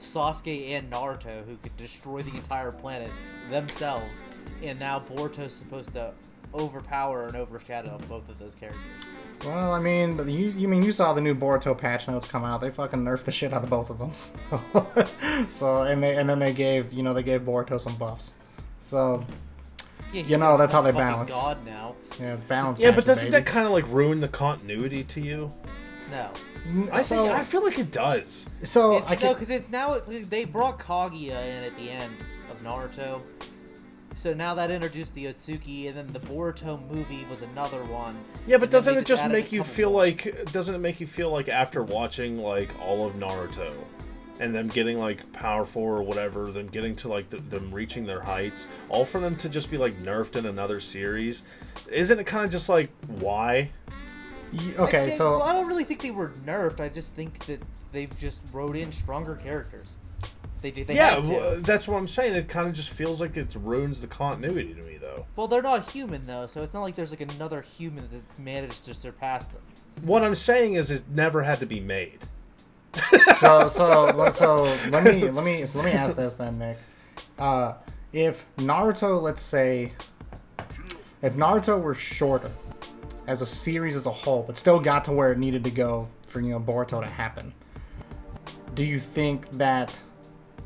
[0.00, 3.10] Sasuke and Naruto who could destroy the entire planet
[3.50, 4.22] themselves,
[4.62, 6.12] and now Boruto's supposed to
[6.54, 8.82] overpower and overshadow both of those characters.
[9.44, 12.60] Well, I mean, you, you mean you saw the new Boruto patch notes come out?
[12.60, 14.12] They fucking nerfed the shit out of both of them.
[14.72, 15.06] So,
[15.50, 18.32] so and they and then they gave you know they gave Boruto some buffs.
[18.80, 19.24] So
[20.12, 21.30] Yeah, You know, that's how they fucking balance.
[21.30, 21.94] God now.
[22.18, 22.78] yeah, it's balance.
[22.78, 23.42] Yeah, but doesn't baby.
[23.44, 25.52] that kind of like ruin the continuity to you?
[26.10, 26.30] No,
[26.92, 28.46] I so, think I feel like it does.
[28.62, 32.14] so it's, I no, because it's now they brought Kaguya in at the end
[32.50, 33.20] of Naruto.
[34.16, 38.16] So now that introduced the Otsuki, and then the Boruto movie was another one.
[38.46, 40.00] Yeah, but doesn't it just added make you feel more.
[40.00, 43.72] like doesn't it make you feel like after watching like all of Naruto
[44.40, 48.22] and them getting like powerful or whatever, them getting to like the, them reaching their
[48.22, 51.42] heights, all for them to just be like nerfed in another series,
[51.92, 53.70] isn't it kind of just like why?
[54.52, 56.80] y- I okay, think- so well, I don't really think they were nerfed.
[56.80, 57.60] I just think that
[57.92, 59.98] they've just wrote in stronger characters.
[60.66, 60.88] They did.
[60.88, 61.30] They yeah, had to.
[61.30, 62.34] well, that's what I'm saying.
[62.34, 65.24] It kind of just feels like it ruins the continuity to me, though.
[65.36, 68.84] Well, they're not human though, so it's not like there's like another human that managed
[68.86, 69.62] to surpass them.
[70.02, 72.18] What I'm saying is, it never had to be made.
[73.38, 76.78] so so so let me let me so let me ask this then, Nick.
[77.38, 77.74] Uh,
[78.12, 79.92] if Naruto, let's say,
[81.22, 82.50] if Naruto were shorter
[83.28, 86.08] as a series as a whole, but still got to where it needed to go
[86.26, 87.54] for you know Boruto to happen,
[88.74, 90.00] do you think that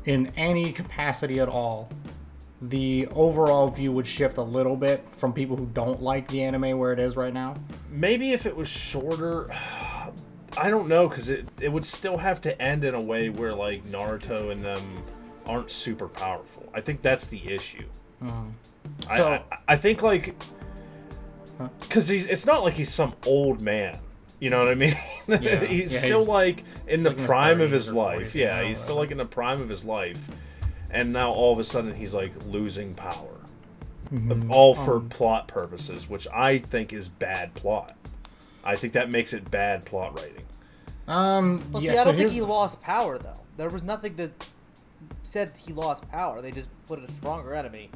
[0.05, 1.89] in any capacity at all,
[2.61, 6.77] the overall view would shift a little bit from people who don't like the anime
[6.77, 7.55] where it is right now?
[7.89, 9.49] Maybe if it was shorter,
[10.57, 13.53] I don't know, because it it would still have to end in a way where
[13.55, 15.03] like Naruto and them
[15.47, 16.69] aren't super powerful.
[16.73, 17.85] I think that's the issue.
[18.23, 18.49] Mm-hmm.
[19.09, 20.35] I, So- I, I think like
[21.79, 23.97] because he's it's not like he's some old man.
[24.41, 24.93] You know what I mean?
[25.29, 25.63] Yeah.
[25.63, 28.35] he's Yeah, still he's- like in the like in prime of his life.
[28.35, 30.27] Yeah, yeah, he's still like in the prime of his life,
[30.89, 33.37] and now all of a sudden he's like losing power,
[34.11, 34.51] Mm-hmm.
[34.51, 37.95] all for Um, plot purposes, which I think is bad plot.
[38.63, 40.43] I think that makes it bad plot writing.
[41.07, 43.39] Um, Well, yeah, see, I so don't think he lost power though.
[43.57, 44.31] There was nothing that
[45.23, 46.41] said he lost power.
[46.41, 47.89] They just put a stronger enemy.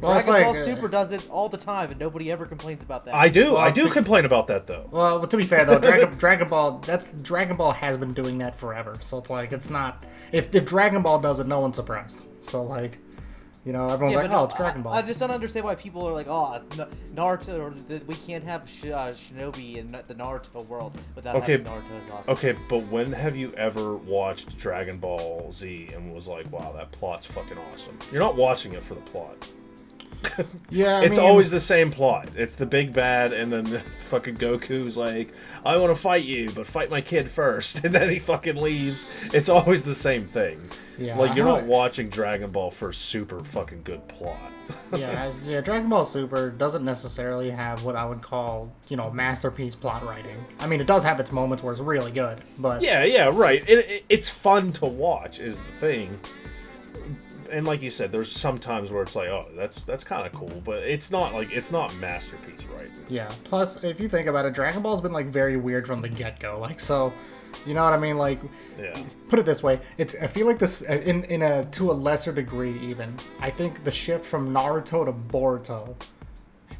[0.00, 2.46] Well, it's Dragon Ball like, uh, Super does it all the time, and nobody ever
[2.46, 3.14] complains about that.
[3.14, 4.88] I do, Well, I do complain about that though.
[4.90, 8.56] Well, to be fair though, Dragon, Dragon Ball that's Dragon Ball has been doing that
[8.58, 8.96] forever.
[9.04, 12.20] So it's like it's not if if Dragon Ball does it, no one's surprised.
[12.40, 12.98] So like,
[13.64, 15.64] You know, everyone's Yeah, like, but "Oh, it's Dragon Ball." I, I just don't understand
[15.64, 16.60] why people are like, oh,
[17.14, 21.52] Naruto, or the, we can't have Sh- uh, Shinobi in the Naruto world without Okay,
[21.52, 22.34] having Naruto awesome.
[22.34, 26.92] Okay, but when have you ever watched Dragon Ball Z and was like, "Wow, that
[26.92, 27.98] plot's fucking awesome"?
[28.12, 29.50] You're not watching it for the plot.
[30.70, 32.28] yeah, I it's mean, always the same plot.
[32.36, 33.66] It's the big bad, and then
[34.08, 35.32] fucking Goku's like,
[35.64, 37.84] "I want to fight you, but fight my kid first.
[37.84, 39.06] and then he fucking leaves.
[39.32, 40.60] It's always the same thing.
[40.98, 44.52] Yeah, like you're not watching Dragon Ball for a super fucking good plot.
[44.96, 49.10] yeah, as, yeah, Dragon Ball Super doesn't necessarily have what I would call, you know,
[49.10, 50.42] masterpiece plot writing.
[50.58, 53.62] I mean, it does have its moments where it's really good, but Yeah, yeah, right.
[53.68, 56.18] It, it, it's fun to watch, is the thing.
[57.50, 60.32] And like you said, there's some times where it's like, oh, that's that's kind of
[60.32, 62.90] cool, but it's not like it's not masterpiece, right?
[63.08, 63.30] Yeah.
[63.44, 66.40] Plus, if you think about it, Dragon Ball's been like very weird from the get
[66.40, 66.58] go.
[66.60, 67.12] Like, so,
[67.66, 68.16] you know what I mean?
[68.18, 68.40] Like,
[68.78, 69.00] Yeah.
[69.28, 72.32] put it this way: it's I feel like this in in a to a lesser
[72.32, 73.14] degree even.
[73.40, 75.94] I think the shift from Naruto to Boruto.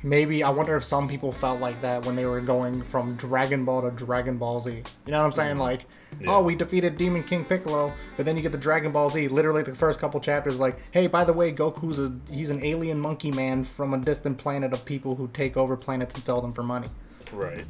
[0.05, 3.65] Maybe I wonder if some people felt like that when they were going from Dragon
[3.65, 4.71] Ball to Dragon Ball Z.
[4.71, 5.53] You know what I'm saying?
[5.53, 5.61] Mm-hmm.
[5.63, 5.87] Like,
[6.21, 6.27] Yeah.
[6.37, 9.29] oh, we defeated Demon King Piccolo, but then you get the Dragon Ball Z.
[9.29, 13.01] Literally, the first couple chapters, like, hey, by the way, Goku's a he's an alien
[13.01, 16.53] monkey man from a distant planet of people who take over planets and sell them
[16.53, 16.89] for money.
[17.33, 17.65] Right.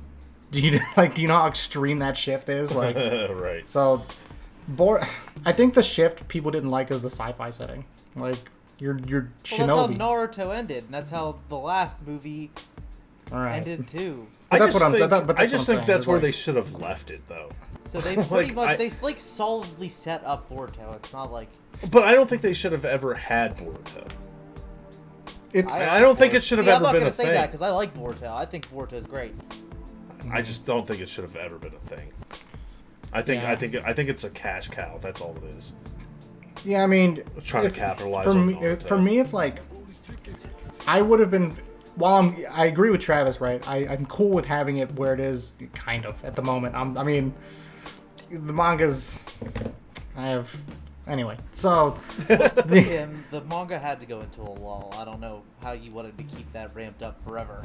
[0.50, 1.14] Do you like?
[1.14, 2.74] Do you know how extreme that shift is?
[2.74, 2.96] Like,
[3.30, 3.66] right.
[3.68, 4.04] so,
[4.66, 5.06] Bor-
[5.46, 7.84] I think the shift people didn't like is the sci-fi setting.
[8.16, 8.38] Like,
[8.78, 9.56] you're you're Well, Shinobi.
[9.58, 9.86] that's how
[10.48, 12.50] Naruto ended, and that's how the last movie
[13.32, 13.56] All right.
[13.56, 14.26] ended too.
[14.50, 15.86] But I that's just what I'm- think, that- but I that's just I'm think saying,
[15.86, 17.50] that's is where like- they should have left it, though.
[17.86, 20.94] So they pretty Like, much I- they like solidly set up Boruto.
[20.96, 21.48] It's not like
[21.90, 24.08] But I don't think they should have ever had Boruto.
[25.52, 27.14] It's I, I don't think it should have See, I'm ever not been gonna a
[27.14, 27.34] say thing.
[27.34, 28.28] that because I like Boruto.
[28.32, 29.34] I think Boruto is great.
[30.32, 32.10] I just don't think it should have ever been a thing.
[33.12, 33.52] I think Yeah.
[33.52, 34.98] I think I think it's a cash cow.
[35.00, 35.72] That's all it is.
[36.64, 36.82] Yeah.
[36.82, 38.54] I mean, trying to if- capitalize for on me.
[38.54, 38.82] Naruto.
[38.82, 39.60] For me, it's like
[40.86, 41.56] I would have been.
[41.96, 43.66] While I'm, I agree with Travis, right?
[43.68, 46.74] I, I'm cool with having it where it is, kind of at the moment.
[46.74, 47.32] I'm, I mean,
[48.30, 49.24] the manga's.
[50.16, 50.50] I have.
[51.06, 54.92] Anyway, so the, And the manga had to go into a lull.
[54.98, 57.64] I don't know how you wanted to keep that ramped up forever.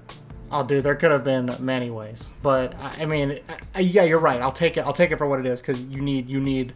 [0.52, 3.40] Oh, dude, there could have been many ways, but I I mean,
[3.74, 4.42] I, yeah, you're right.
[4.42, 4.82] I'll take it.
[4.82, 6.74] I'll take it for what it is because you need you need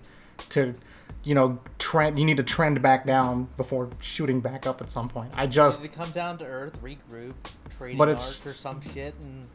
[0.50, 0.74] to,
[1.24, 2.20] you know, trend.
[2.20, 5.32] You need to trend back down before shooting back up at some point.
[5.36, 7.34] I just They come down to earth, regroup,
[7.78, 9.48] trading But it's- or some shit, and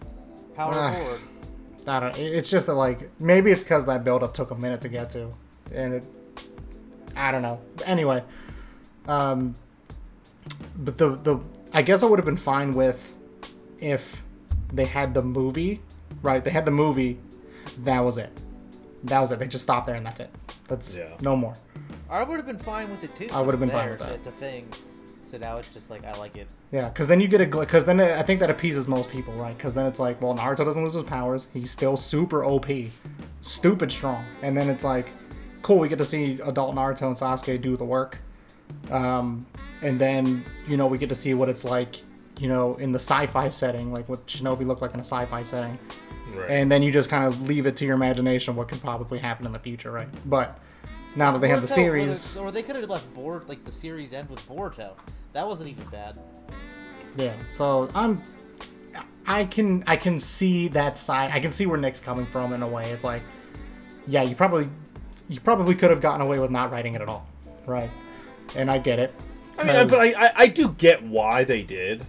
[0.55, 0.92] power Ah.
[0.92, 1.20] forward.
[1.86, 2.18] I don't.
[2.18, 4.88] it- It's just that like maybe it's because that build up took a minute to
[4.88, 5.30] get to,
[5.72, 6.05] and it.
[7.16, 7.61] I don't know.
[7.84, 8.22] Anyway,
[9.07, 9.55] um,
[10.76, 11.38] but the the
[11.72, 13.14] I guess I would have been fine with
[13.80, 14.22] if
[14.72, 15.80] they had the movie,
[16.22, 16.42] right?
[16.44, 17.18] They had the movie.
[17.84, 18.30] That was it.
[19.05, 19.38] That was it.
[19.38, 20.30] They just stopped there and that's it.
[20.69, 21.07] That's Yeah.
[21.21, 21.55] no more.
[22.09, 23.27] I would have been fine with it too.
[23.35, 24.09] I would have been there, fine with that.
[24.09, 24.14] so.
[24.14, 24.69] It's a thing.
[25.31, 26.47] So now it's just like I like it.
[26.73, 29.35] Yeah, because then you get a because then it, I think that appeases most people,
[29.35, 29.55] right?
[29.57, 31.49] Because then it's like, well, Naruto doesn't lose his powers.
[31.53, 32.66] He's still super OP,
[33.43, 34.25] stupid strong.
[34.43, 35.11] And then it's like,
[35.61, 38.19] cool, we get to see adult Naruto and Sasuke do the work.
[38.91, 39.47] Um,
[39.83, 41.97] and then you know we get to see what it's like,
[42.39, 45.79] you know, in the sci-fi setting, like what Shinobi looked like in a sci-fi setting.
[46.43, 46.51] Right.
[46.51, 49.47] And then you just kind of leave it to your imagination what could probably happen
[49.47, 50.09] in the future, right?
[50.28, 50.59] But
[51.16, 53.72] now that they have the series, would've- or they could have left board like the
[53.72, 54.93] series end with Boruto.
[55.32, 56.18] That wasn't even bad.
[57.16, 58.22] Yeah, so I'm
[59.26, 61.30] I can I can see that side.
[61.32, 62.91] I can see where Nick's coming from in a way.
[62.91, 63.22] It's like
[64.07, 64.68] yeah, you probably
[65.28, 67.26] you probably could have gotten away with not writing it at all.
[67.66, 67.91] Right?
[68.57, 69.14] And I get it.
[69.59, 72.07] I mean, but I, I I do get why they did.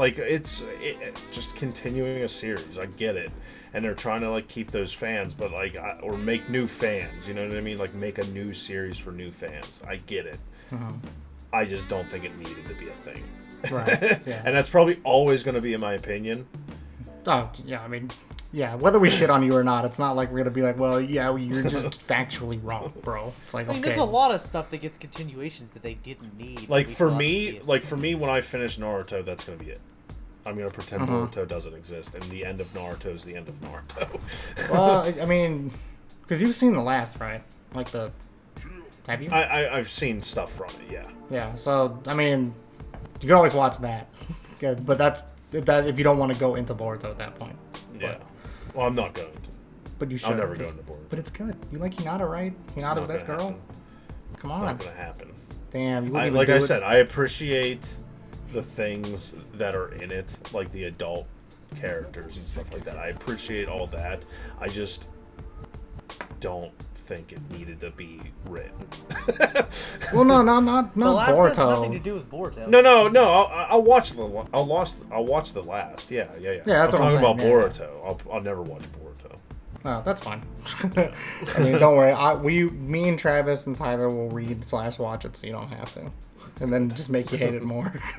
[0.00, 2.78] Like it's it, it- just continuing a series.
[2.78, 3.30] I get it,
[3.74, 7.28] and they're trying to like keep those fans, but like I, or make new fans.
[7.28, 7.76] You know what I mean?
[7.76, 9.82] Like make a new series for new fans.
[9.86, 10.38] I get it.
[10.70, 10.96] Mm-hmm.
[11.52, 13.22] I just don't think it needed to be a thing.
[13.70, 14.40] Right, yeah.
[14.42, 16.46] and that's probably always going to be in my opinion.
[17.26, 18.10] Oh, yeah, I mean
[18.52, 20.76] yeah, whether we shit on you or not, it's not like we're gonna be like,
[20.76, 23.32] well, yeah, you're just factually wrong, bro.
[23.44, 25.94] It's like I mean, okay, there's a lot of stuff that gets continuations that they
[25.94, 26.68] didn't need.
[26.68, 29.44] Like for still have to see me, like for me, when I finish Naruto, that's
[29.44, 29.80] going to be it.
[30.46, 31.12] I'm going to pretend Uh-huh.
[31.26, 34.70] Naruto doesn't exist, and the end of Naruto is the end of Naruto.
[34.72, 35.72] well, I- mean,
[36.22, 37.42] because you've seen the last, right?
[37.74, 38.10] Like the
[39.06, 39.30] have you?
[39.30, 41.06] I, I I've seen stuff from it, yeah.
[41.30, 42.54] Yeah, so I mean,
[43.20, 44.08] you can always watch that,
[44.60, 45.22] Yeah, but that's
[45.52, 47.56] that if you don't want to go into Boruto at that point.
[47.98, 48.16] Yeah.
[48.74, 49.38] Well, I'm not going to.
[49.98, 50.30] But you should.
[50.30, 51.08] I'll never go into Boruto.
[51.08, 51.56] But it's good.
[51.72, 52.54] You like Hinata, right?
[52.74, 53.40] Hinata's not best girl.
[53.40, 53.60] happen.
[54.38, 55.32] Come It's on, not going to happen.
[55.72, 56.06] damn.
[56.06, 56.60] You I, like do I it.
[56.60, 57.94] said, I appreciate
[58.52, 61.26] the things that are in it, like the adult
[61.76, 62.96] characters and stuff like that.
[62.96, 64.24] I appreciate all that.
[64.60, 65.08] I just
[66.40, 68.72] don't think it needed to be written.
[70.12, 72.66] Well, no, no, not The not last has nothing to do with Boruto.
[72.66, 73.24] No, no, no.
[73.24, 74.24] I'll, I'll watch the.
[74.52, 74.90] I'll watch.
[75.12, 76.10] I'll watch the last.
[76.10, 76.62] Yeah, yeah, yeah.
[76.66, 78.04] Yeah, that's I'm what I'm talking saying, about yeah, Boruto.
[78.04, 79.09] I'll, I'll never watch Boruto.
[79.84, 80.42] Oh, that's fine.
[80.94, 82.12] I mean, don't worry.
[82.12, 85.70] I, we, me and Travis and Tyler will read slash watch it, so you don't
[85.70, 86.10] have to,
[86.60, 87.92] and then just make you hate it more.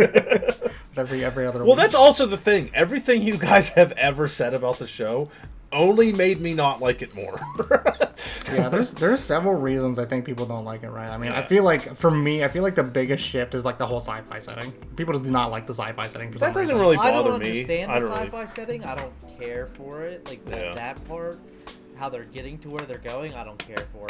[0.97, 1.59] every every other.
[1.59, 1.77] Well, week.
[1.77, 2.71] that's also the thing.
[2.73, 5.29] Everything you guys have ever said about the show
[5.73, 7.39] only made me not like it more.
[8.53, 8.69] yeah.
[8.69, 10.89] There's there's several reasons I think people don't like it.
[10.89, 11.09] Right.
[11.09, 13.77] I mean, I feel like for me, I feel like the biggest shift is like
[13.77, 14.71] the whole sci-fi setting.
[14.95, 16.31] People just do not like the sci-fi setting.
[16.31, 16.77] For that doesn't reason.
[16.77, 17.47] really I bother don't me.
[17.49, 18.83] understand I the don't really- sci-fi setting.
[18.83, 20.25] I don't care for it.
[20.27, 20.73] Like that, Yeah.
[20.75, 21.39] that part,
[21.95, 24.07] how they're getting to where they're going, I don't care for.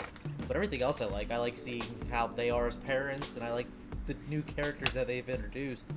[0.48, 1.32] But everything else I like.
[1.32, 3.68] I like seeing how they are as parents, and I like
[4.08, 5.88] the new characters that they've introduced.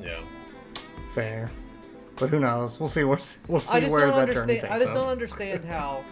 [0.00, 0.20] Yeah.
[1.14, 1.48] fair.
[2.16, 2.78] But who knows?
[2.78, 4.60] We'll see where we'll see I just where don't that journey understand.
[4.60, 4.96] takes I just us.
[4.96, 6.04] don't understand how.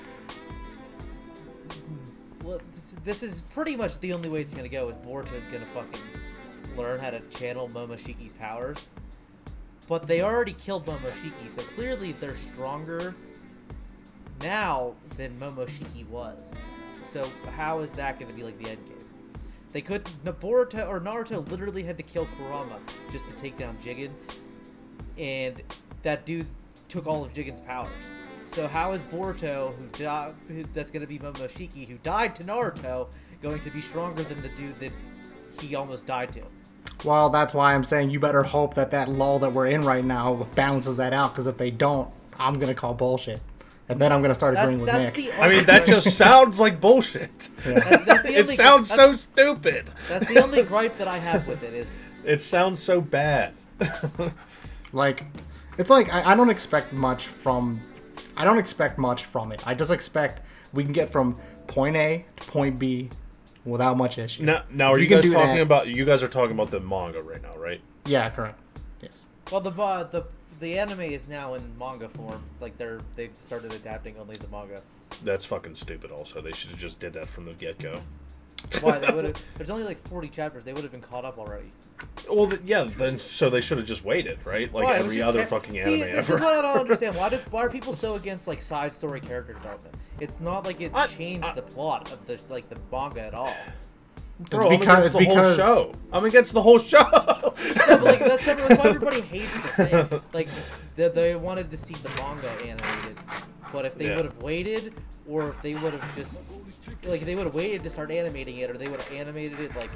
[2.43, 2.61] Well,
[3.05, 4.89] this- is pretty much the only way it's gonna go.
[4.89, 6.01] Is Boruto's gonna fucking
[6.77, 8.87] learn how to channel Momoshiki's powers,
[9.89, 13.15] but they already killed Momoshiki, so clearly they're stronger
[14.43, 16.55] now than Momoshiki was.
[17.05, 18.97] So how is that gonna be like the end game?
[19.73, 22.79] They could Boruto or Naruto literally had to kill Kurama
[23.13, 24.11] just to take down Jigen,
[25.19, 25.63] and
[26.03, 26.47] that dude
[26.89, 27.91] took all of Jigen's powers.
[28.53, 32.45] So how is Boruto, who died, who, that's going to be Momoshiki, who died to
[32.45, 33.07] Naruto,
[33.43, 34.93] going to be stronger than the dude that
[35.61, 36.43] he almost died to?
[37.05, 40.05] Well, that's why I'm saying you better hope that that lull that we're in right
[40.05, 41.33] now balances that out.
[41.33, 43.41] Because if they don't, I'm gonna call bullshit,
[43.89, 45.33] and then I'm gonna start That's, agreeing with that's Nick.
[45.33, 47.31] the I mean, that just sounds like bullshit.
[47.65, 49.91] that's, that's the It only- sounds so stupid.
[50.09, 51.93] That's the only gripe that I have with it is
[52.25, 53.55] It sounds so bad.
[54.93, 55.25] Like,
[55.79, 57.81] it's like I, I don't expect much from.
[58.37, 59.67] I don't expect much from it.
[59.67, 60.43] I just expect
[60.73, 63.11] we can get from point A to point B
[63.65, 64.43] without much issue.
[64.45, 65.63] Now, now are You you, guys talking that.
[65.63, 65.89] about?
[65.89, 67.81] You guys are talking about the manga right now, right?
[68.07, 68.59] Yeah, correct.
[69.03, 69.27] Yes.
[69.51, 70.25] well the uh, the
[70.61, 72.43] the anime is now in manga form.
[72.61, 74.83] Like they're they've started adapting only the manga.
[75.25, 76.11] That's fucking stupid.
[76.13, 78.01] Also, they should have just did that from the get go.
[78.81, 79.43] Why they would have?
[79.57, 80.65] There's only like 40 chapters.
[80.65, 81.71] They would have been caught up already.
[82.31, 82.85] Well, th- yeah.
[82.85, 84.73] Then so they should have just waited, right?
[84.73, 84.95] Like Why?
[84.95, 86.35] It was every just other char- fucking See, anime this ever.
[86.37, 87.17] is what I don't understand.
[87.17, 89.95] Why, do, why are people so against like side story character development?
[90.21, 93.35] It's not like it I- changed I- the plot of the like the manga at
[93.35, 93.53] all.
[94.49, 95.93] Bro, It's I'm because- against it's the because- whole show.
[96.13, 97.01] I'm against the whole show.
[97.91, 99.61] No, but, like that's, that's why everybody hates the
[100.09, 100.21] thing.
[100.33, 100.49] Like
[100.97, 103.19] they, they wanted to see the manga animated,
[103.73, 104.17] but if they Yeah.
[104.17, 104.95] would have waited,
[105.31, 106.41] or if they would have just
[107.05, 109.61] like if they would have waited to start animating it, or they would have animated
[109.61, 109.91] it like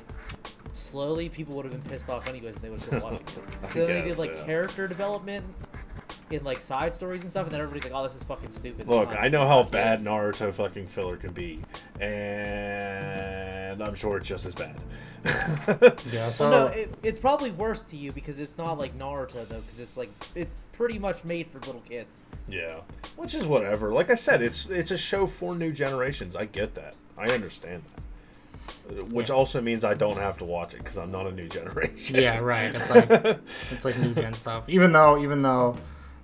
[0.75, 3.19] slowly, people would have been pissed off anyways, and they would have been watching.
[3.19, 3.73] It.
[3.75, 4.45] then they did like yeah.
[4.45, 5.45] character development
[6.31, 8.87] in like side stories and stuff, and then everybody's like, "Oh, this is fucking stupid."
[8.87, 11.61] Look, I know how not good." bad Naruto fucking filler can be,
[12.01, 14.77] and I'm sure it's just as bad.
[15.25, 16.31] Yeah.
[16.31, 19.61] So Well, no, it, it's probably worse to you because it's not like Naruto though,
[19.61, 22.23] because it's like it's pretty much made for little kids.
[22.49, 22.81] yeah,
[23.17, 23.93] which is whatever.
[23.93, 26.37] Like I said, it's it's a show for new generations.
[26.37, 26.95] I get that.
[27.17, 28.01] I understand that.
[29.13, 29.37] Which Yeah.
[29.37, 32.21] also means I don't have to watch it because I'm not a new generation.
[32.21, 32.75] yeah, right.
[32.75, 34.65] It's like it's like new gen stuff.
[34.69, 35.77] Even though, even though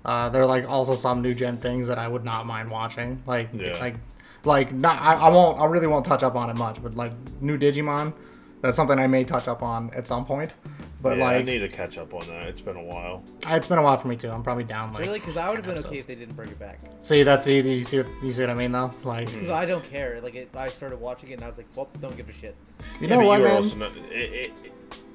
[0.05, 3.23] uh, there are like also some new gen things that I would not mind watching.
[3.27, 3.79] Like Yeah.
[3.79, 3.97] like
[4.45, 5.01] like not.
[5.01, 5.59] I, I won't.
[5.61, 6.83] I really won't touch up on it much.
[6.83, 8.15] But like new Digimon,
[8.63, 10.55] that's something I may touch up on at some point.
[11.03, 12.47] But Yeah, I need to catch up on that.
[12.49, 13.23] It's been a while.
[13.49, 14.31] Uh, it's been a while for me too.
[14.31, 15.03] I'm probably down like.
[15.03, 16.79] Really, because I would have 10 been okay if they didn't bring it back.
[17.03, 18.91] See, that's see, you see what you see what I mean though.
[19.03, 19.35] Like mm-hmm.
[19.37, 20.21] Because I don't care.
[20.21, 22.55] Like it, I started watching it and I was like, well, don't give a shit.
[23.01, 23.57] you Yeah, know but what, you were man?
[23.57, 24.73] also not- it- it- it-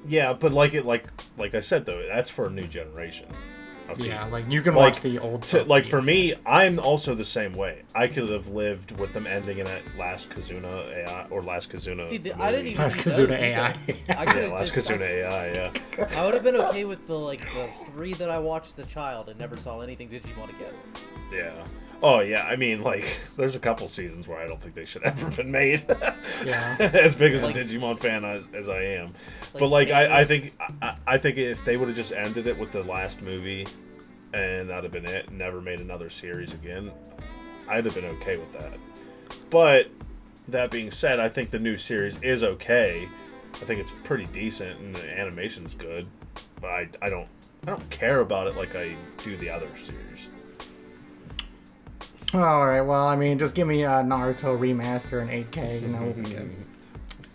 [0.08, 1.04] yeah, but like it, like
[1.38, 3.26] like I said though, that's for a new generation.
[3.88, 4.30] Of Yeah, people.
[4.32, 5.42] like you can Like, watch the old.
[5.42, 5.68] To, stuff.
[5.68, 7.82] like for me, I'm also the same way.
[7.94, 12.06] I could have lived with them ending in that last Kizuna AI or last Kizuna.
[12.06, 13.30] See, the, I didn't even Last Kizuna.
[13.38, 13.68] AI.
[13.68, 13.76] I
[14.08, 15.52] Yeah, could've last just- Kizuna AI.
[15.52, 15.72] Yeah.
[16.16, 18.88] I would have been okay with the like the three that I watched as a
[18.88, 20.74] child and never saw anything Digimon again.
[21.32, 21.64] Yeah.
[22.02, 22.44] Oh yeah.
[22.44, 25.50] I mean, like, there's a couple seasons where I don't think they should ever been
[25.50, 25.84] made.
[26.44, 26.76] Yeah.
[26.92, 30.20] as big as Like- a Digimon fan as, as I am, Like but like I,
[30.20, 33.22] I think I, I think if they would have just ended it with the last
[33.22, 33.66] movie,
[34.32, 36.90] and that'd have been it, never made another series again,
[37.68, 38.74] I'd have been okay with that.
[39.50, 39.88] But
[40.48, 43.08] that being said, I think the new series is okay.
[43.54, 46.06] I think it's pretty decent and the animation's good,
[46.60, 47.26] but I, I don't
[47.66, 48.94] I don't care about it like I
[49.24, 50.28] do the other series.
[52.34, 52.80] All right.
[52.80, 55.82] Well, I mean, just give me a Naruto remaster in 8K.
[55.82, 56.66] You know, can-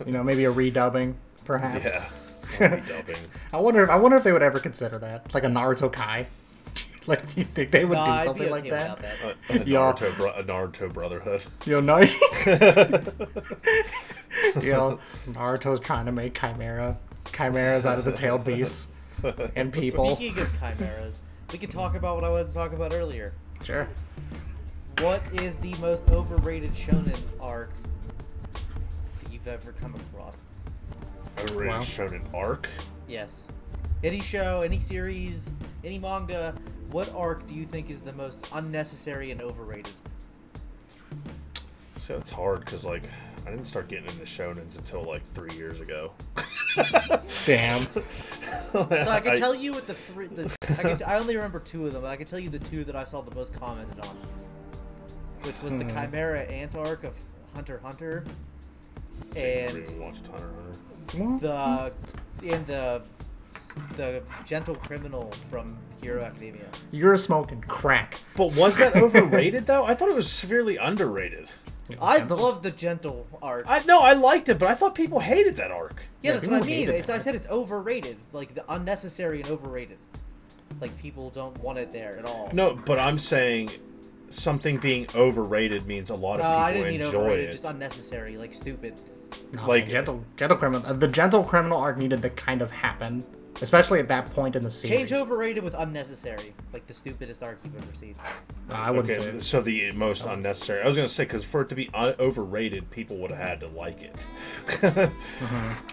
[0.06, 1.14] you know, maybe a redubbing,
[1.44, 1.84] perhaps.
[1.84, 2.08] Yeah.
[2.60, 3.16] I'll be dubbing.
[3.52, 3.82] I wonder.
[3.84, 6.26] If, I wonder if they would ever consider that, like a Naruto Kai.
[7.08, 8.96] Like, you think they would No, do something okay like that?
[9.02, 9.16] that.
[9.50, 11.44] A, a Naruto, bro- a Naruto Brotherhood.
[11.66, 11.98] You know,
[14.62, 16.96] you know, Naruto's trying to make chimera,
[17.32, 18.92] chimeras out of the tailed beasts
[19.56, 20.14] and people.
[20.14, 23.32] Speaking of chimeras, we can talk about what I wanted to talk about earlier.
[23.64, 23.88] Sure.
[25.00, 27.70] What is the most overrated shonen arc
[28.52, 30.36] that you've ever come across?
[31.40, 31.78] Overrated Wow.
[31.80, 32.68] shonen arc.
[33.08, 33.46] Yes.
[34.04, 35.50] Any show, any series,
[35.84, 36.54] any manga,
[36.90, 39.92] what arc do you think is the most unnecessary and overrated?
[42.00, 43.04] So it's hard because like
[43.46, 46.12] I didn't start getting into shonens until like three years ago.
[47.46, 47.86] Damn.
[48.72, 50.28] So I can tell you what the three.
[50.28, 52.00] The, I, can, I only remember two of them.
[52.00, 54.16] But I can tell you the two that I saw the most commented on,
[55.44, 55.90] which was the hmm.
[55.90, 57.14] Chimera Ant arc of
[57.54, 58.24] Hunter Hunter,
[59.36, 60.50] and even watched Hunter
[61.12, 61.38] Hunter.
[61.46, 61.92] the
[62.54, 63.02] and the
[63.96, 66.64] the gentle criminal from Hero Academia.
[66.90, 68.18] You're a smoking crack.
[68.36, 69.84] But was that overrated though?
[69.84, 71.48] I thought it was severely underrated.
[72.00, 73.64] I Gentle- love the gentle arc.
[73.68, 75.96] I no, I liked it, but I thought people hated that arc.
[76.22, 76.78] yeah, Yeah, that's what I people mean.
[76.86, 77.22] hated It's, I that.
[77.22, 79.98] said it's overrated, like the unnecessary and overrated.
[80.80, 82.48] Like people don't want it there at all.
[82.52, 83.70] No, but I'm saying
[84.34, 87.52] something being overrated means a lot of Uh, people I didn't mean enjoy overrated, it.
[87.52, 88.94] just unnecessary, like stupid.
[89.52, 90.86] No, like- like gentle, gentle criminal.
[90.86, 93.24] uh, The gentle criminal arc needed to kind of happen,
[93.62, 94.98] especially at that point in the series.
[94.98, 98.14] Change overrated with unnecessary, like the stupidest arc you've ever seen.
[98.68, 99.40] No, I wouldn't Okay, say.
[99.40, 100.82] so the most unnecessary.
[100.82, 103.60] I was gonna say because for it to be un- overrated, people would have had
[103.60, 104.26] to like it.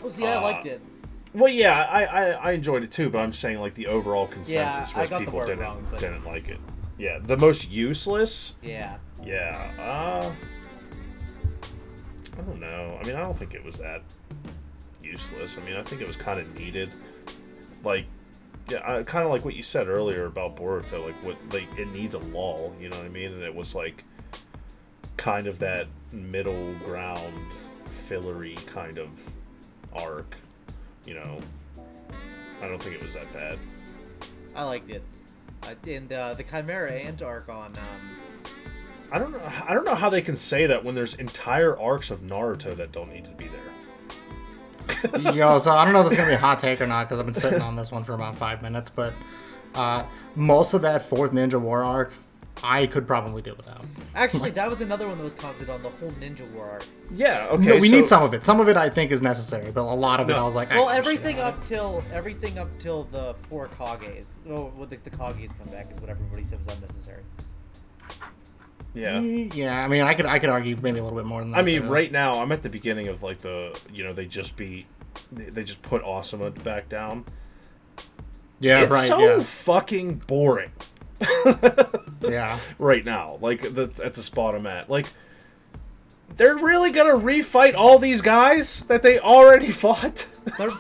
[0.04, 0.82] Oh, see, I Uh, liked it.
[1.34, 4.94] well, yeah, I, I I enjoyed it too, but I'm saying like the overall consensus
[4.96, 6.60] I was people didn't wrong, but- didn't like it.
[7.00, 8.56] Yeah, the most useless.
[8.62, 8.98] Yeah.
[9.24, 10.32] Yeah, uh,
[12.38, 13.00] I don't know.
[13.02, 14.04] I mean, I don't think it was that
[15.02, 15.58] useless.
[15.58, 16.94] I mean, I think it was kind of needed.
[17.86, 18.06] Like,
[18.70, 21.06] yeah, kind of like what you said earlier about Boruto.
[21.06, 22.76] Like, what like it needs a lull.
[22.80, 23.32] You know what I mean?
[23.32, 24.04] And it was like
[25.16, 27.34] kind of that middle ground,
[27.86, 29.10] fillery kind of
[29.94, 30.36] arc.
[31.06, 31.38] You know,
[32.62, 33.58] I don't think it was that bad.
[34.54, 35.04] I liked it.
[35.64, 38.18] Uh, and uh, the Chimera Ant arc on um,
[39.12, 39.42] I don't know.
[39.68, 42.92] I don't know how they can say that when there's entire arcs of Naruto that
[42.92, 43.60] don't need to be there.
[45.34, 47.20] Yo, so I don't know if it's gonna be a hot take or not because
[47.20, 49.14] I've been sitting on this one for about five minutes, but
[49.76, 50.04] uh,
[50.36, 52.14] most of that fourth Ninja War arc,
[52.64, 53.86] I could probably do without.
[54.16, 56.86] Actually, that was another one that was commented on the whole Ninja War arc.
[57.14, 57.48] Yeah.
[57.52, 57.68] Okay.
[57.68, 58.46] No, we so- need some of it.
[58.46, 60.70] Some of it I think is necessary, but a lot of it I was like,
[60.70, 64.40] Well, give everything about up till everything up till the four Kages.
[64.50, 67.24] Oh, well, the, the Kages come back is what everybody said was unnecessary.
[68.94, 69.20] Yeah.
[69.20, 71.60] Yeah, I mean, I could I could argue maybe a little bit more than that.
[71.60, 71.90] I mean, too.
[71.90, 74.88] right now I'm at the beginning of like the you know they just beat
[75.32, 77.26] they, they just put Asuma back down.
[78.60, 79.08] Yeah, it's right.
[79.08, 80.72] so fucking boring
[81.22, 82.00] yeah,
[82.30, 82.60] yeah.
[82.78, 83.38] right now.
[83.42, 85.08] Like the, at the spot I'm at, like
[86.38, 90.28] they're really gonna refight all these guys that they already fought.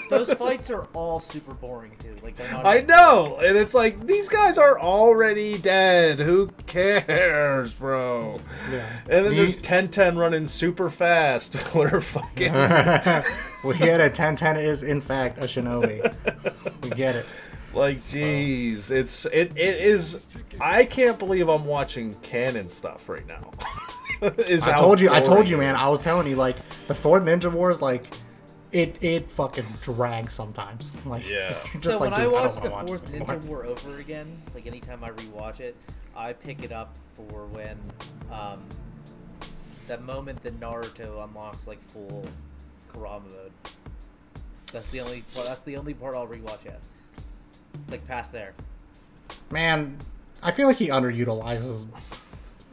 [0.09, 2.15] Those fights are all super boring too.
[2.23, 2.65] Like they're not.
[2.65, 6.19] I even- know, and it's like these guys are already dead.
[6.19, 8.39] Who cares, bro?
[8.71, 8.87] yeah.
[9.09, 11.55] And then You- there's Ten Ten running super fast.
[11.75, 12.53] We're fucking.
[13.63, 14.15] we get it.
[14.15, 16.13] Ten Ten is in fact a shinobi.
[16.83, 17.25] we get it.
[17.73, 20.19] Like, jeez, it's it it is.
[20.59, 23.51] I can't believe I'm watching canon stuff right now.
[24.37, 25.09] Is I told you.
[25.11, 25.75] I told you, man.
[25.75, 26.55] I was telling you, like
[26.87, 28.05] the fourth Ninja Wars, like
[28.71, 30.91] it it fucking drags sometimes.
[31.05, 31.55] Like Yeah.
[31.79, 33.35] just so like when I watch don't the wanna fourth this anymore.
[33.37, 35.75] Ninja War over again, like anytime I rewatch it,
[36.15, 37.77] I pick it up for when
[38.31, 38.61] um,
[39.87, 42.25] that moment that Naruto unlocks like full
[42.93, 43.51] Kurama mode.
[44.71, 45.47] That's the only part.
[45.47, 46.81] That's the only part I'll rewatch yet.
[47.89, 48.53] Like past there.
[49.51, 49.97] Man,
[50.43, 51.85] I feel like he underutilizes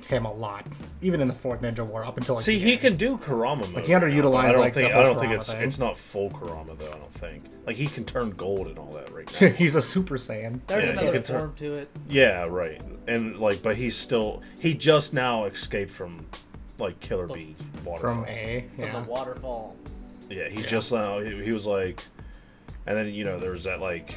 [0.06, 0.64] him a lot,
[1.02, 2.80] even in the fourth Ninja War up until like See, he end.
[2.80, 3.84] can do Kurama mode.
[3.84, 5.62] he now, but I don't like, the think I don't think it's thing.
[5.62, 6.86] it's not full Kurama though.
[6.88, 7.44] I don't think.
[7.66, 9.48] Like he can turn gold and all that right now.
[9.56, 10.60] He's a Super Saiyan.
[10.68, 11.88] There's Yeah, another can turn- to it.
[12.08, 12.80] yeah, right.
[13.08, 16.26] And like, but he's still he just now escaped from
[16.78, 18.14] like Killer Bee's waterfall.
[18.22, 19.00] From A, From yeah.
[19.00, 19.74] the waterfall.
[20.30, 22.04] Yeah, he just uh, he, he was like,
[22.86, 24.14] and then you know there was that like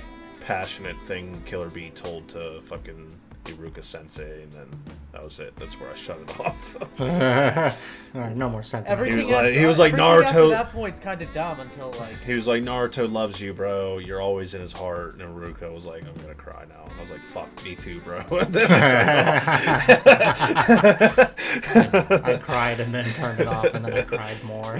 [0.49, 3.15] passionate thing Killer Bee told to fucking
[3.51, 4.67] Iruka Sensei, and then
[5.11, 5.55] that was it.
[5.55, 6.75] That's where I shut it off.
[8.15, 8.91] Alright, no more sentiment.
[8.91, 10.23] Everything was like- he was like Naruto.
[10.23, 13.53] At Naruto- that point's kind of dumb until like he was like, Naruto loves you,
[13.53, 13.97] bro.
[13.99, 15.13] You're always in his heart.
[15.19, 16.83] And Iruka was like, I'm gonna cry now.
[16.85, 18.19] And I was like, fuck, me too, bro.
[18.31, 22.25] and then I shut it off.
[22.25, 24.79] I cried and then turned it off, and then I cried more.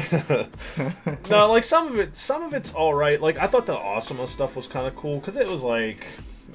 [1.29, 3.21] no, like some of it, some of it's all right.
[3.21, 6.05] Like I thought the Asuma stuff was kind of cool because it was like,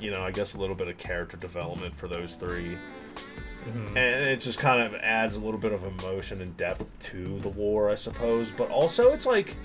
[0.00, 3.96] you know, I guess a little bit of character development for those 3 mm-hmm.
[3.96, 7.48] and it just kind of adds a little bit of emotion and depth to the
[7.50, 8.52] war, I suppose.
[8.52, 9.56] But also, it's like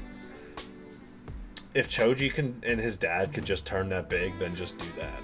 [1.73, 5.21] if Choji can and his dad could just turn that big, then just do that.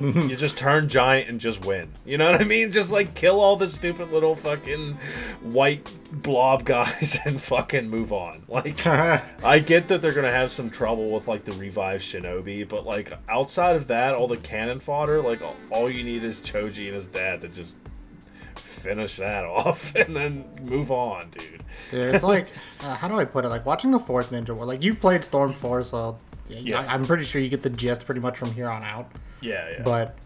[0.00, 1.90] You just turn giant and just win.
[2.04, 2.70] You know what I mean?
[2.70, 4.98] Just like kill all the stupid little fucking
[5.42, 8.42] white blob guys and fucking move on.
[8.48, 12.86] Like I get that they're gonna have some trouble with like the revived shinobi, but
[12.86, 15.40] like outside of that, all the cannon fodder, like
[15.70, 17.76] all you need is Choji and his dad to just
[18.54, 21.62] finish that off and then move on, dude.
[21.90, 22.48] Dude, it's like
[22.80, 23.48] uh, how do I put it?
[23.48, 24.64] Like watching the fourth Ninja War.
[24.64, 26.18] Like you played Storm Four, so
[26.48, 26.80] Yeah.
[26.80, 29.10] I, I'm pretty sure you get the gist pretty much from here on out.
[29.40, 29.82] Yeah, yeah.
[29.82, 30.16] But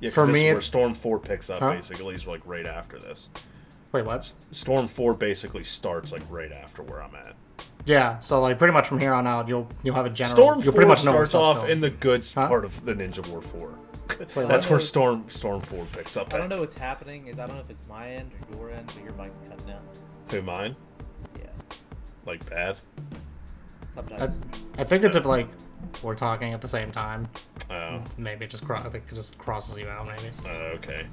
[0.00, 1.72] yeah, 'cause for this me, is where Storm Four picks up Huh?
[1.72, 2.14] basically.
[2.14, 3.28] Is like right after this.
[3.92, 4.32] wait, what?
[4.52, 7.34] Storm Four basically starts like right after where I'm at.
[7.86, 10.34] Yeah, so like pretty much from here on out, you'll you'll have a general.
[10.36, 11.72] Storm you'll Four pretty much starts off going.
[11.72, 12.48] in the good Huh?
[12.48, 13.74] part of the Ninja War Four.
[14.34, 16.32] That's where Storm Storm Four picks up.
[16.34, 16.56] I don't at.
[16.56, 17.26] know what's happening.
[17.26, 19.70] Is I don't know if it's my end or your end, but your mic's cutting
[19.72, 19.82] out.
[20.30, 20.76] Who mine?
[21.38, 21.46] Yeah,
[22.26, 22.78] Like bad?
[22.96, 24.38] I, sometimes.
[24.78, 25.48] I think it's if like
[26.02, 27.28] we're talking at the same time.
[27.70, 30.06] Oh, Maybe it just cro- I think it just crosses you out.
[30.06, 30.30] Maybe.
[30.46, 31.06] uh, okay.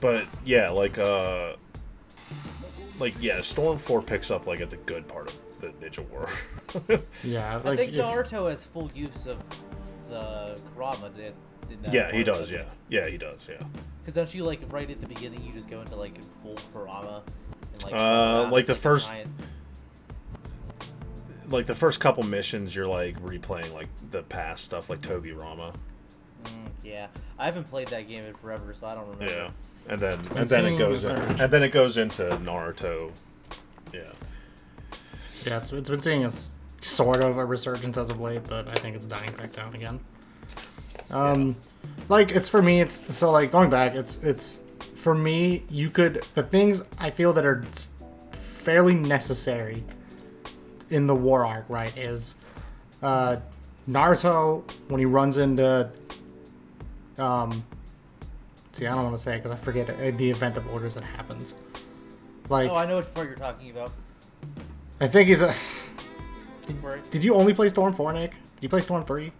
[0.00, 1.54] But yeah, like uh,
[2.98, 6.28] like yeah, Storm Four picks up like at the good part of the Ninja War.
[7.24, 9.38] Yeah, I think if- Naruto has full use of
[10.08, 11.10] the Kurama.
[11.16, 11.34] Did,
[11.68, 12.38] did that yeah, he does.
[12.50, 13.46] doesn't Yeah, yeah, he does.
[13.48, 13.56] Yeah.
[14.00, 17.22] Because don't you like right at the beginning you just go into like full Kurama
[17.74, 19.28] and like Uh, like the first- giant-
[21.48, 25.74] Like the first couple missions, you're like replaying like the past stuff, like Tobirama.
[26.44, 26.52] Mm,
[26.84, 27.06] yeah,
[27.38, 29.32] I haven't played that game in forever, so I don't remember.
[29.32, 29.50] Yeah,
[29.88, 33.12] and then I'm and then it goes in, and then it goes into Naruto.
[33.92, 34.00] Yeah.
[35.46, 36.32] yeah, it's, it's been seeing a
[36.82, 40.00] sort of a resurgence as of late, but I think it's dying back down again.
[41.10, 41.56] Um,
[42.08, 42.80] like it's for me.
[42.80, 43.94] It's so like going back.
[43.94, 44.58] It's it's
[44.96, 45.64] for me.
[45.70, 47.62] You could the things I feel that are
[48.32, 49.84] fairly necessary
[50.90, 51.96] in the war arc, right?
[51.96, 52.36] Is
[53.02, 53.36] uh,
[53.88, 55.90] Naruto when he runs into
[57.18, 57.64] um.
[58.72, 61.02] See, I don't want to say because I forget uh, the event of orders that
[61.02, 61.54] happens.
[62.48, 63.90] Like Oh, I know which part you're talking about.
[65.00, 65.54] I think he's a.
[66.80, 68.30] Where Did you only play Storm 4, Nick?
[68.32, 69.32] Did you play Storm 3?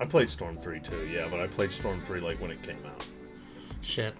[0.00, 2.78] I played Storm 3 too, yeah, but I played Storm 3 like when it came
[2.86, 3.06] out.
[3.82, 4.14] Shit.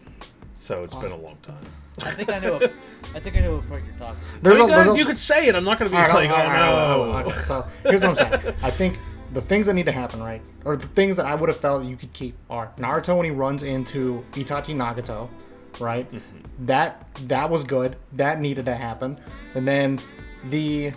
[0.54, 1.58] So it's been a long time.
[2.02, 2.56] I think I know.
[3.14, 4.16] I think I know what part you're talking.
[4.16, 4.42] about.
[4.42, 5.54] There's I a, there's a, you could say it.
[5.54, 7.12] I'm not going to be Alright, like, alright, alright, oh alright, no.
[7.12, 8.54] alright, okay, so here's what I'm saying.
[8.62, 8.98] I think
[9.32, 11.84] the things that need to happen, right, or the things that I would have felt
[11.84, 15.28] you could keep are Naruto when he runs into Itachi Nagato,
[15.80, 16.10] right?
[16.10, 16.66] Mm-hmm.
[16.66, 17.96] That that was good.
[18.12, 19.20] That needed to happen.
[19.54, 20.00] And then
[20.50, 20.92] the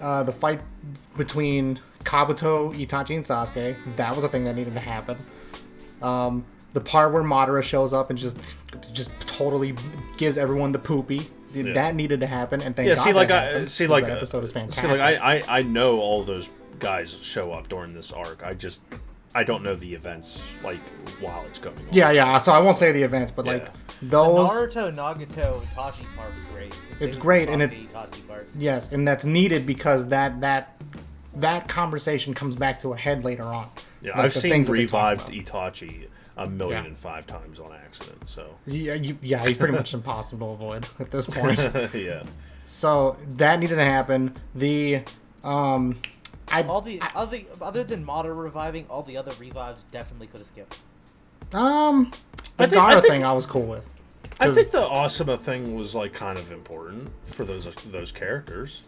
[0.00, 0.60] uh, the fight
[1.16, 3.76] between Kabuto, Itachi, and Sasuke.
[3.96, 5.16] That was a thing that needed to happen.
[6.02, 8.38] Um, the part where Madara shows up and just
[8.92, 9.74] just totally
[10.16, 11.30] gives everyone the poopy.
[11.52, 13.90] That needed to happen, and thank Yeah, God see, like that I happened, see, 'cause
[13.90, 14.82] like that uh, episode is fantastic.
[14.82, 16.50] See, like I, I, I know all those
[16.80, 18.42] guys show up during this arc.
[18.42, 18.82] I just,
[19.36, 20.80] I don't know the events like
[21.20, 21.84] while it's going on.
[21.92, 22.38] Yeah, yeah.
[22.38, 23.70] So I won't say the events, but like Yeah.
[24.02, 24.50] The those.
[24.50, 26.74] Naruto Nagato Itachi part was great.
[26.98, 28.48] The It's great, and it- Sasuke Itachi part.
[28.58, 30.82] Yes, and that's needed because that that
[31.36, 33.68] that conversation comes back to a head later on.
[34.02, 35.32] Yeah, Like I've seen things that revived about.
[35.34, 36.06] Itachi
[36.36, 36.88] a million Yeah.
[36.88, 38.28] and five times on accident.
[38.28, 41.58] So Yeah, you, yeah, he's pretty much impossible to avoid at this point.
[41.94, 42.22] yeah,
[42.64, 44.34] so that needed to happen.
[44.54, 45.02] The
[45.44, 45.98] um,
[46.48, 50.46] I All the other other than Madara reviving, all the other revives definitely could have
[50.46, 50.80] skipped.
[51.52, 52.10] um
[52.56, 53.86] the I think- I Gaara think- thing I was cool with.
[54.40, 58.82] I think the Asuma thing was like kind of important for those those characters.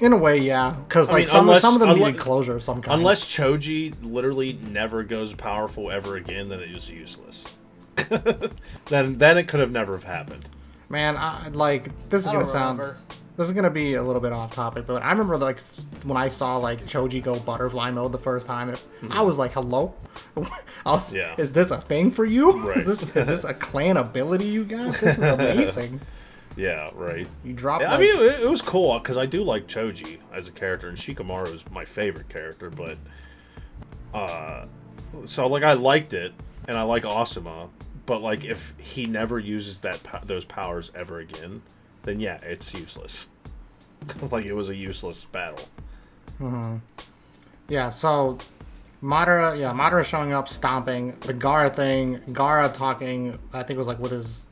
[0.00, 2.20] In a way, yeah, because I like mean, some unless- some of them unless- needed
[2.20, 2.98] closure of some kind.
[2.98, 7.44] Unless Choji literally never goes powerful ever again, then it was useless.
[8.86, 10.48] then then it could have never have happened.
[10.88, 12.78] man, I, like this is I gonna sound.
[12.78, 13.00] remember.
[13.36, 15.58] This is gonna be a little bit off topic, but I remember like
[16.04, 19.26] when I saw like Choji go butterfly mode the first time, and I hmm.
[19.26, 19.94] was like, "Hello,
[20.86, 21.34] was, Yeah.
[21.36, 22.52] is this a thing for you?
[22.68, 22.78] Right.
[22.78, 24.94] Is this is this a clan ability you got?
[24.94, 26.00] This is amazing.
[26.56, 27.26] Yeah, right.
[27.44, 27.80] You drop.
[27.80, 30.88] Yeah, I mean, it, it was cool because I do like Choji as a character,
[30.88, 32.70] and Shikamaru is my favorite character.
[32.70, 32.96] But,
[34.12, 34.66] uh,
[35.24, 36.32] so like I liked it,
[36.68, 37.68] and I like Asuma,
[38.06, 41.62] but like if he never uses that those powers ever again,
[42.04, 43.28] then yeah, it's useless.
[44.30, 45.68] like it was a useless battle.
[47.68, 47.90] yeah.
[47.90, 48.38] So
[49.02, 52.20] Madara, yeah, Madara showing up, stomping the Gaara thing.
[52.28, 53.38] Gaara talking.
[53.52, 54.44] I think it was like with his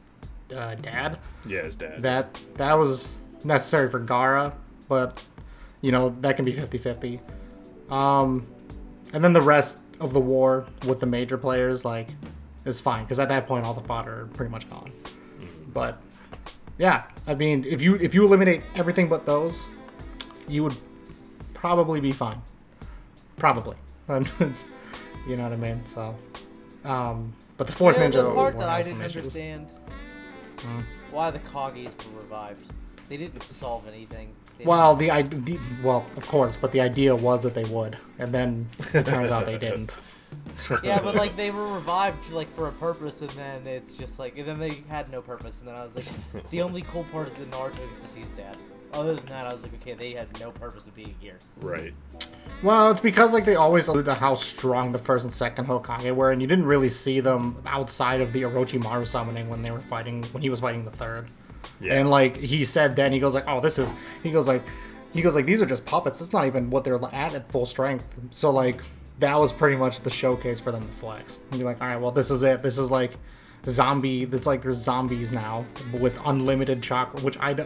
[0.52, 1.18] uh, dad.
[1.46, 2.02] Yeah, his dad.
[2.02, 4.52] that that was necessary for Gaara,
[4.88, 5.24] but
[5.80, 7.20] you know that can be 50-50.
[7.90, 8.46] Um,
[9.12, 12.08] and then the rest of the war with the major players like
[12.64, 14.92] is fine because at that point all the fodder are pretty much gone.
[15.72, 16.00] But
[16.78, 19.66] yeah, I mean if you if you eliminate everything but those,
[20.48, 20.76] you would
[21.54, 22.40] probably be fine.
[23.36, 23.76] Probably.
[25.28, 25.86] You know what I mean?
[25.86, 26.16] So,
[26.84, 29.16] um, but the fourth You know, ninja the part that I didn't issues.
[29.36, 29.68] understand
[30.62, 30.80] Hmm.
[31.10, 32.70] why the Kages were revived.
[33.08, 34.32] They didn't solve anything.
[34.58, 38.32] They Well, the idea, well, of course, but the idea was that they would, and
[38.32, 39.92] then it turns out they didn't.
[40.68, 44.18] didn't- yeah, but like they were revived like for a purpose, and then it's just
[44.18, 47.04] like, and then they had no purpose, and then I was like, the only cool
[47.12, 48.56] part is that Naruto gets to see his dad.
[48.92, 51.38] Other than that, I was like, okay, they had no purpose of being here.
[51.60, 51.94] Right.
[52.62, 56.14] Well, it's because like they always allude to how strong the first and second Hokage
[56.14, 59.80] were, and you didn't really see them outside of the Orochimaru summoning when they were
[59.80, 61.28] fighting when he was fighting the third.
[61.80, 61.94] Yeah.
[61.94, 63.88] And like he said then, he goes like, "Oh, this is,"
[64.22, 64.62] he goes like,
[65.12, 66.20] he goes like, "These are just puppets.
[66.20, 68.82] It's not even what they're at at full strength." So like
[69.18, 72.00] that was pretty much the showcase for them to flex and be like, "All right,
[72.00, 72.62] well, this is it.
[72.62, 73.16] This is like
[73.66, 74.24] zombie.
[74.24, 77.64] It's like there's zombies now with unlimited chakra." Which I, d-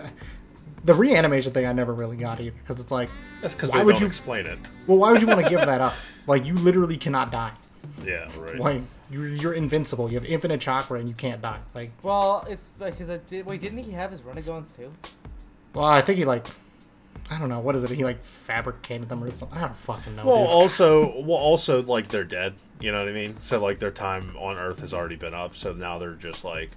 [0.87, 3.11] the reanimation thing I never really got either because it's like,
[3.43, 4.59] That's because Why they would don't you- explain it.
[4.87, 5.93] well, why would you want to give that up?
[6.27, 7.53] Like you literally cannot die.
[8.05, 8.59] Yeah, right.
[8.59, 10.09] Like you're, you're invincible.
[10.11, 11.61] You have infinite chakra and you can't die.
[11.75, 13.47] Like, Well, it's because I did.
[13.47, 14.93] Wait, didn't he have his Rinnegans too?
[15.75, 16.47] well, I think he like,
[17.31, 17.91] I don't know, what is it?
[17.91, 19.57] He like fabricated them or something.
[19.57, 20.27] I don't fucking know.
[20.27, 20.49] Well, dude.
[20.49, 22.55] also, well, also, like they're dead.
[22.81, 23.41] You know what I mean?
[23.41, 25.55] So like their time on Earth has already been up.
[25.55, 26.71] So now they're just like,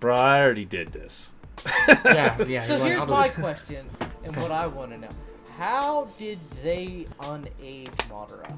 [0.00, 1.30] bro, I already did this.
[2.04, 2.62] yeah, yeah.
[2.62, 3.88] So you're like, here's my question,
[4.24, 5.08] and what I want to know:
[5.56, 8.56] How did they unage Madara?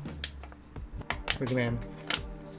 [1.38, 1.78] What do you mean?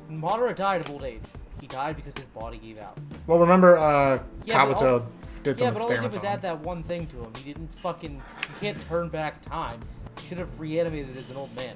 [0.10, 1.22] Madara died of old age.
[1.60, 2.98] He died because his body gave out.
[3.28, 5.08] Well, remember, uh, Yeah, Kabuto all-
[5.44, 7.32] did some Yeah, but all he did was add that one thing to him.
[7.36, 8.16] He didn't fucking.
[8.16, 9.80] You can't turn back time.
[10.20, 11.76] He should have reanimated as an old man.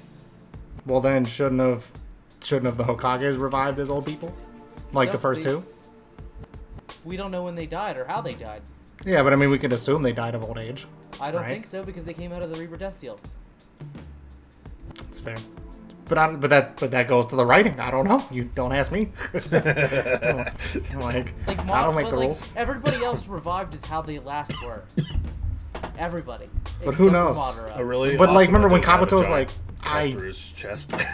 [0.84, 1.86] Well, then shouldn't have,
[2.42, 4.34] shouldn't have the Hokages revived as old people,
[4.92, 5.64] like the first they- two?
[7.06, 8.62] We don't know when they died or how they died.
[9.04, 10.86] Yeah, but I mean, we could assume they died of old age.
[11.20, 11.50] I don't Right.
[11.52, 13.20] think so because they came out of the Reaper Death Seal.
[15.08, 15.36] It's fair.
[16.08, 17.78] But I, but that but that goes to the writing.
[17.80, 18.24] I don't know.
[18.30, 19.10] You don't ask me.
[19.52, 19.52] like,
[20.94, 22.48] Like, I don't make the like, rules.
[22.56, 24.82] everybody else revived is how they last were.
[25.98, 26.48] Everybody.
[26.84, 27.36] But who knows?
[27.36, 27.76] Madara.
[27.76, 28.16] I really.
[28.16, 29.48] But, like, remember when they had a Kabuto was like,
[29.82, 30.94] I- through his chest.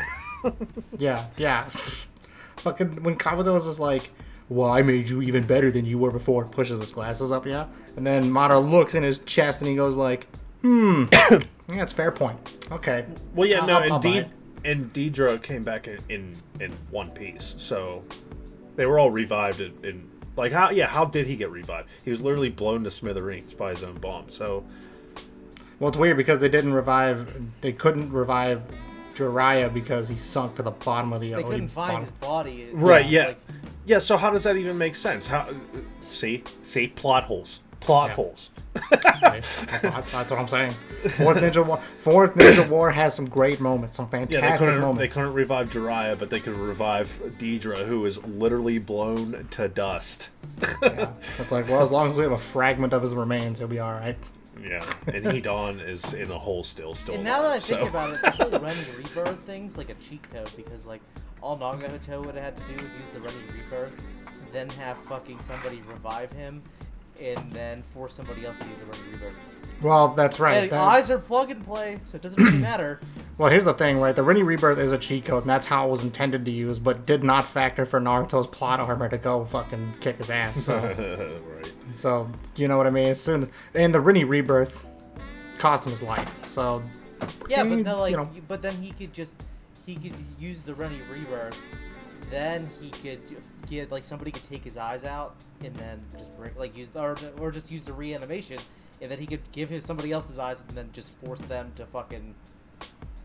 [0.99, 1.65] Yeah, yeah.
[2.57, 4.11] Fucking when Kabuto was just like,
[4.49, 7.67] "Well, I made you even better than you were before." Pushes his glasses up, yeah.
[7.97, 10.27] And then Madara looks in his chest and he goes like,
[10.63, 11.39] "Hmm, yeah,
[11.69, 12.39] that's fair point.
[12.71, 14.25] Okay." well, yeah, I'll- no, I'll- and I'll D
[14.65, 18.05] and Deidara came back in, in in one piece, so
[18.77, 21.89] they were all revived in, in like how yeah how did he get revived?
[22.05, 24.29] He was literally blown to smithereens by his own bomb.
[24.29, 24.65] So
[25.81, 27.35] Well, it's weird because they didn't revive.
[27.61, 28.63] They couldn't revive
[29.15, 31.35] Jiraiya because he sunk to the bottom of the.
[31.35, 31.45] Ocean.
[31.45, 32.63] They couldn't find bottom- his body.
[32.63, 33.41] It right, yeah, like-
[33.87, 33.99] yeah.
[33.99, 35.27] So how does that even make sense?
[35.29, 35.49] How
[36.09, 38.15] see see plot holes, plot Yeah.
[38.17, 38.51] holes.
[39.21, 40.71] That's, that's what I'm saying.
[41.11, 41.79] Fourth Ninja War.
[42.03, 44.95] Fourth Ninja War has some great moments, some Yeah, fantastic they couldn't.
[44.97, 50.31] They couldn't revive Jiraiya, but they could revive Deidara, who is literally blown to dust.
[50.83, 51.11] Yeah.
[51.39, 53.79] It's like, well, as long as we have a fragment of his remains, he'll be
[53.79, 54.17] all right.
[54.63, 57.15] Yeah, and He Hidan is in a hole still, still.
[57.17, 59.95] And now that I alive, think about it, the whole Rinne Rebirth thing's like a
[59.95, 61.01] cheat code because like
[61.41, 64.03] all Naga Nagato would have had to do is use the Rinne Rebirth,
[64.53, 66.63] then have fucking somebody revive him,
[67.21, 69.35] and then force somebody else to use the Rinne Rebirth.
[69.83, 70.65] Well, that's right.
[70.65, 73.01] and that- eyes are plug and play, so it doesn't really matter.
[73.39, 74.15] Well, here's the thing, right?
[74.15, 76.79] The Rinne Rebirth is a cheat code, and that's how it was intended to use,
[76.79, 80.63] but did not factor for Naruto's plot armor to go fucking kick his ass.
[80.63, 80.79] So,
[81.57, 81.73] right.
[81.91, 83.09] so you know what I mean?
[83.09, 84.87] As soon and the Rinne Rebirth
[85.59, 86.33] cost him his life.
[86.47, 86.83] So
[87.49, 89.35] Yeah, but then, like, you know, but then he could just
[89.87, 91.61] he could use the Rinne Rebirth.
[92.31, 93.21] Then he could
[93.69, 97.17] get like somebody could take his eyes out and then just bring like use or
[97.41, 98.59] or just use the reanimation,
[99.03, 101.85] and then he could give him somebody else's eyes and then just force them to
[101.87, 102.35] fucking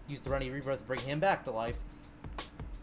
[0.08, 1.76] use the Rinne Rebirth to bring him back to life.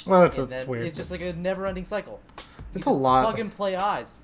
[0.06, 0.84] well, it's, and it's then weird.
[0.86, 2.20] it's just like a never-ending cycle.
[2.38, 2.44] You
[2.76, 3.24] It's a just lot.
[3.24, 4.14] Plug and play eyes.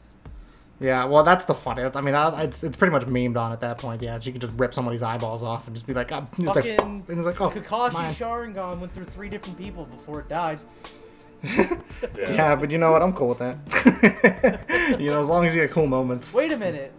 [0.81, 1.79] Yeah, well, that's the fun.
[1.79, 4.01] I mean, I- it's it's pretty much memed on at that point.
[4.01, 6.57] Yeah, she could just rip somebody's eyeballs off and just be like, ah, he's like,
[6.65, 8.15] Fucking and he's like, oh, Kakashi mine.
[8.15, 10.59] Sharingan went through three different people before it died.
[11.43, 11.77] yeah.
[12.17, 13.03] Yeah, but you know what?
[13.03, 14.97] I'm cool with that.
[15.01, 16.33] you know, as long as you get cool moments.
[16.33, 16.93] Wait a minute.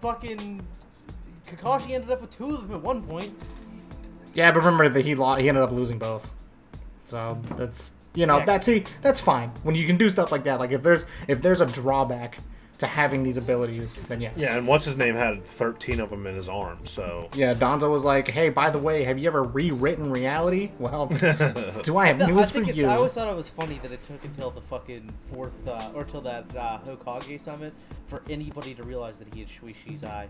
[0.00, 0.62] Fucking
[1.48, 3.32] Kakashi ended up with two of them at one point.
[4.34, 6.28] Yeah, but remember that he lost, he ended up losing both.
[7.06, 8.44] So that's you know Yeah.
[8.44, 10.58] that's see that's fine when you can do stuff like that.
[10.60, 12.38] Like if there's if there's a drawback
[12.78, 14.34] to having these abilities, then yes.
[14.36, 17.28] Yeah, and what's his name had 13 of them in his arm, so.
[17.34, 20.70] Yeah, Danzo was like, "Hey, by the way, have you ever rewritten reality?
[20.78, 21.06] Well,
[21.82, 23.80] do I have No, I news for it, you?" I always thought it was funny
[23.82, 27.72] that it took until the fucking fourth uh, or till that uh, Hokage summit
[28.06, 30.28] for anybody to realize that he had Shisui's eye.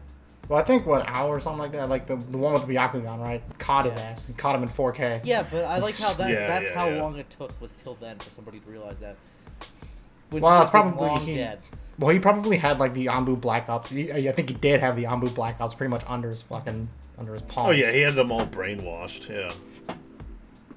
[0.48, 2.74] Well, I think what hour or something like that, like the, the one with the
[2.74, 3.42] Byakugan, right?
[3.58, 4.26] Caught his ass.
[4.26, 5.20] He caught him in 4K.
[5.24, 7.02] Yeah, but I like how that Yeah, that's yeah, how yeah.
[7.02, 9.16] long it took was till then for somebody to realize that.
[10.30, 11.58] When Well, he it's probably long he- dead.
[11.98, 13.90] Well, he probably had like the Anbu Black Ops.
[13.90, 16.88] He, I think he did have the Anbu Black Ops pretty much under his fucking
[17.18, 17.66] under his palm.
[17.66, 19.52] Oh, yeah, he had them all brainwashed, yeah.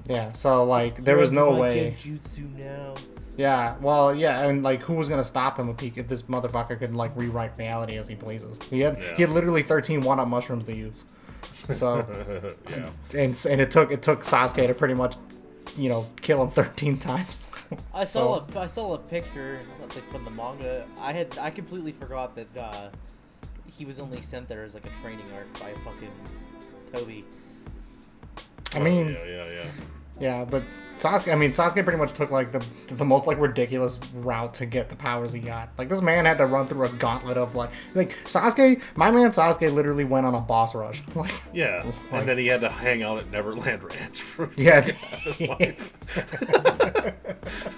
[0.09, 0.33] Yeah.
[0.33, 1.95] So like, there was no My way.
[1.97, 2.95] Genjutsu now.
[3.37, 3.75] Yeah.
[3.81, 6.93] Well, yeah, and like, who was gonna stop him if he if this motherfucker could
[6.95, 8.61] like rewrite reality as he pleases?
[8.69, 9.15] He had Yeah.
[9.15, 11.05] he had literally 13 one-up mushrooms to use.
[11.73, 12.05] So
[12.69, 12.89] yeah.
[13.19, 15.15] and and it took it took Sasuke to pretty much,
[15.77, 17.47] you know, kill him 13 times.
[17.93, 20.85] I saw So- a I saw a picture like from the manga.
[20.99, 22.89] I had I completely forgot that uh,
[23.65, 26.11] he was only sent there as like a training arc by fucking
[26.93, 27.23] Toby.
[28.73, 29.71] I mean, Oh, yeah, yeah, yeah.
[30.19, 30.63] Yeah, but
[31.01, 31.31] Sasuke.
[31.31, 34.89] I mean, Sasuke pretty much took like the the most like ridiculous route to get
[34.89, 35.69] the powers he got.
[35.77, 38.81] Like this man had to run through a gauntlet of like like Sasuke.
[38.95, 41.01] My man Sasuke literally went on a boss rush.
[41.15, 44.81] Like Yeah, Like- and then he had to hang out at Neverland Ranch for yeah,
[44.81, 45.93] half his life.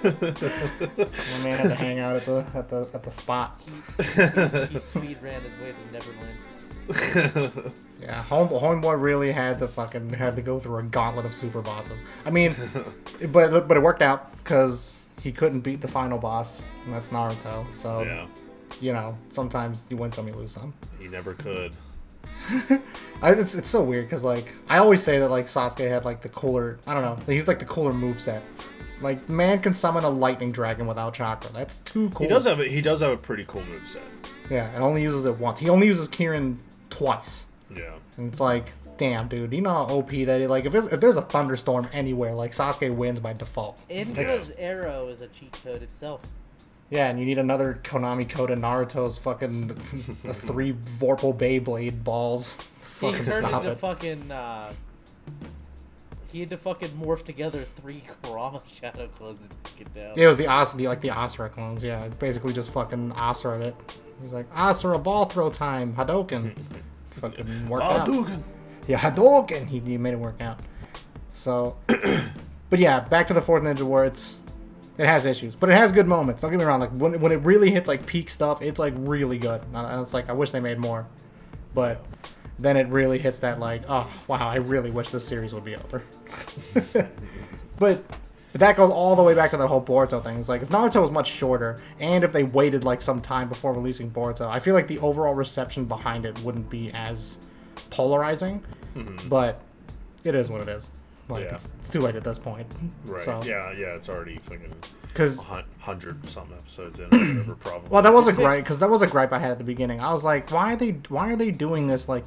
[0.04, 3.62] my man had to hang out at the at the at the spot.
[3.98, 6.38] He, speed, he speed ran his way to Neverland.
[8.04, 11.62] Yeah, home homeboy really had to fucking had to go through a gauntlet of super
[11.62, 11.98] bosses.
[12.26, 12.54] I mean,
[13.32, 17.66] but but it worked out because he couldn't beat the final boss, and that's Naruto.
[17.74, 18.28] So yeah,
[18.82, 20.74] you know, sometimes you win some, you lose some.
[21.00, 21.72] he never could.
[23.22, 26.22] I, it's, it's so weird because like I always say that like Sasuke had like
[26.22, 28.44] the cooler I don't know he's like the cooler move set.
[29.00, 31.52] Like man can summon a lightning dragon without chakra.
[31.54, 32.28] That's too cool.
[32.28, 34.02] He does have a, he does have a pretty cool moveset.
[34.50, 35.62] yeah, and only uses it once.
[35.62, 36.58] He only uses Kirin
[36.94, 40.50] twice, Yeah, and it's like damn dude, you know how OP that is.
[40.50, 43.80] Like if, it's, if there's a thunderstorm anywhere, like Sasuke wins by default.
[43.90, 46.22] Indra's arrow is a cheat code itself.
[46.90, 49.68] Yeah, and you need another Konami code of Naruto's fucking
[50.24, 52.58] the three Vorpal Beyblade balls.
[53.02, 53.80] He Fucking turned stop into it.
[53.80, 54.32] fucking.
[54.32, 54.72] Uh,
[56.32, 60.14] he had to fucking morph together three Kurama shadow clones to get down.
[60.16, 61.84] Yeah, it was the As like the Asura clones.
[61.84, 63.76] Yeah, basically just fucking Asura it.
[64.22, 66.56] He's like ah, sir, a ball throw time Hadouken.
[67.12, 68.30] fucking worked out.
[68.88, 69.68] Yeah, Hadouken.
[69.68, 70.60] He, he made it work out.
[71.34, 71.78] So,
[72.70, 74.06] but yeah, back to the fourth Ninja War.
[74.06, 74.40] It's
[74.98, 76.42] it has issues, but it has good moments.
[76.42, 76.80] Don't get me wrong.
[76.80, 79.62] Like when when it really hits like peak stuff, it's like really good.
[79.74, 81.08] And it's like I wish they made more,
[81.74, 82.06] but
[82.60, 85.76] then it really hits that like oh wow, I really wish this series would be
[85.76, 86.04] over.
[87.80, 88.04] but
[88.54, 90.38] but that goes all the way back to that whole Boruto thing.
[90.38, 93.74] It's like if Naruto was much shorter, and if they waited like some time before
[93.74, 97.40] releasing Boruto, I feel like the overall reception behind it wouldn't be as
[97.90, 98.64] polarizing.
[98.96, 99.28] Mm-hmm.
[99.28, 99.60] But
[100.24, 100.90] it is what it is.
[101.30, 101.54] Like Yeah.
[101.56, 102.68] it's, it's too late at this point.
[103.06, 103.22] right.
[103.22, 103.96] So Yeah, yeah.
[103.96, 104.74] It's already fucking
[105.08, 105.44] because
[105.80, 107.06] hundred some episodes in.
[107.10, 107.90] Whatever, probably.
[107.90, 110.00] well, that was a gripe because that was a gripe I had at the beginning.
[110.02, 112.08] I was like, why are they why are they doing this?
[112.10, 112.26] Like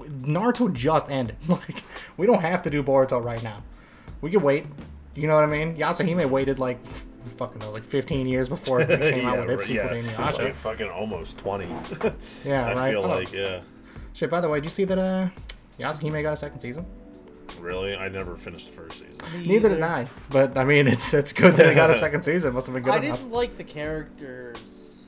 [0.00, 1.36] Naruto just ended.
[1.48, 1.82] Like
[2.16, 3.62] we don't have to do Boruto right now.
[4.20, 4.66] We can wait.
[5.18, 5.76] You know what I mean?
[5.76, 6.78] Yashahime waited like
[7.36, 10.02] fucking knows, like 15 years before it came out with its right, sequel yeah.
[10.32, 10.38] Inuyasha.
[10.44, 11.66] Like fucking almost twenty.
[12.44, 12.90] Yeah, I right.
[12.92, 13.60] feel Oh, like yeah.
[14.12, 14.30] Shit.
[14.30, 14.98] By the way, did you see that?
[14.98, 15.28] Uh,
[15.78, 16.86] Yashahime got a second season.
[17.60, 19.16] Really, I never finished the first season.
[19.40, 19.82] Me Neither did.
[19.82, 20.06] I.
[20.30, 22.54] But I mean, it's it's good that it got a second season.
[22.54, 23.18] Must have been good I enough.
[23.18, 25.04] didn't like the characters.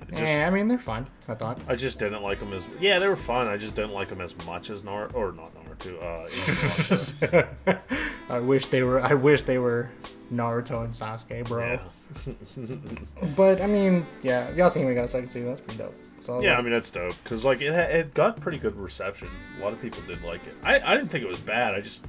[0.00, 1.06] I just, Eh, I mean, they're fine.
[1.28, 1.60] I thought.
[1.68, 2.66] I just didn't like them as.
[2.80, 3.46] Yeah, they were fun.
[3.46, 5.67] I just didn't like them as much as Naruto, or not Naruto.
[5.80, 7.78] Uh, Inuyasha.
[8.30, 9.00] I wish they were.
[9.00, 9.90] I wish they were
[10.32, 11.64] Naruto and Sasuke, bro.
[11.74, 11.80] yeah.
[13.36, 15.48] But I mean, yeah, Yashahime got a second season.
[15.48, 15.94] That's pretty dope.
[16.20, 19.28] So Yeah, I mean that's dope because like it it got pretty good reception.
[19.58, 20.54] A lot of people did like it.
[20.64, 21.74] I, I didn't think it was bad.
[21.74, 22.04] I just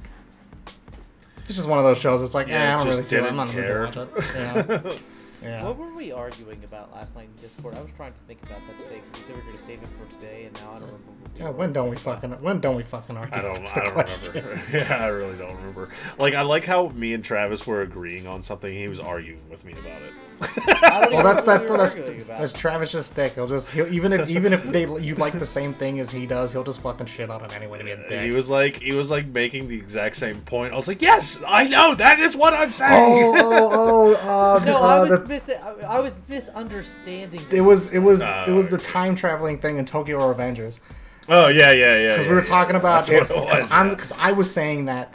[1.46, 2.22] it's just one of those shows.
[2.22, 3.28] It's like, Yeah, eh, I don't really feel it.
[3.28, 4.34] I'm not didn't gonna watch it.
[4.36, 4.92] Yeah.
[5.42, 5.64] yeah.
[5.64, 7.74] What were we arguing about last night in Discord?
[7.74, 9.64] I was trying to think about that today because we said we were going to
[9.64, 11.10] save it for today, and now I don't remember.
[11.10, 13.34] what we Yeah, when don't we fucking when don't we fucking argue?
[13.36, 14.32] I don't I don't question.
[14.32, 14.62] remember.
[14.72, 15.88] yeah, I really don't remember.
[16.18, 18.72] Like I like how me and Travis were agreeing on something.
[18.72, 20.12] He was arguing with me about it.
[20.42, 22.40] I don't Well, even that's that's what we that's, arguing about.
[22.40, 23.34] that's Travis' stick.
[23.34, 26.24] He'll just he'll, even if even if they you like the same thing as he
[26.26, 28.22] does, he'll just fucking shit on it anyway to be a dick.
[28.22, 30.72] He was like he was like making the exact same point.
[30.72, 33.34] I was like, yes, I know that is what I'm saying.
[33.36, 34.56] oh oh oh.
[34.60, 37.40] Uh, no, uh, I was the- mis- I, I was misunderstanding.
[37.50, 40.80] it was it was Oh, it was the time traveling thing in Tokyo Revengers.
[41.28, 42.08] Oh yeah, yeah, yeah.
[42.10, 42.80] because yeah, we were yeah, talking yeah.
[42.80, 43.94] about That's it because I'm yeah.
[43.94, 45.14] because I was saying that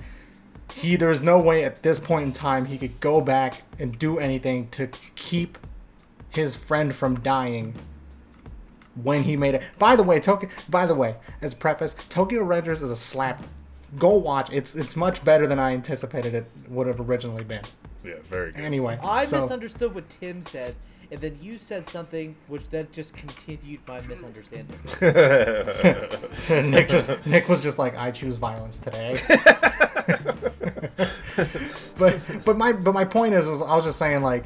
[0.76, 4.20] he there's no way at this point in time he could go back and do
[4.20, 5.58] anything to keep
[6.30, 7.74] his friend from dying
[9.02, 9.64] when he made it.
[9.80, 10.50] By the way, Tokyo.
[10.70, 13.44] By the way, as preface, Tokyo Rangers is a slap.
[13.98, 14.50] Go watch.
[14.52, 17.64] It's it's much better than I anticipated it would have originally been.
[18.04, 18.62] Yeah, very good.
[18.62, 20.76] Anyway, I so, misunderstood what Tim said,
[21.10, 24.78] and then you said something which then just continued my misunderstanding.
[26.72, 29.16] Nick just Nick was just like, I choose violence today.
[31.98, 34.46] but but my but my point is, was I was just saying like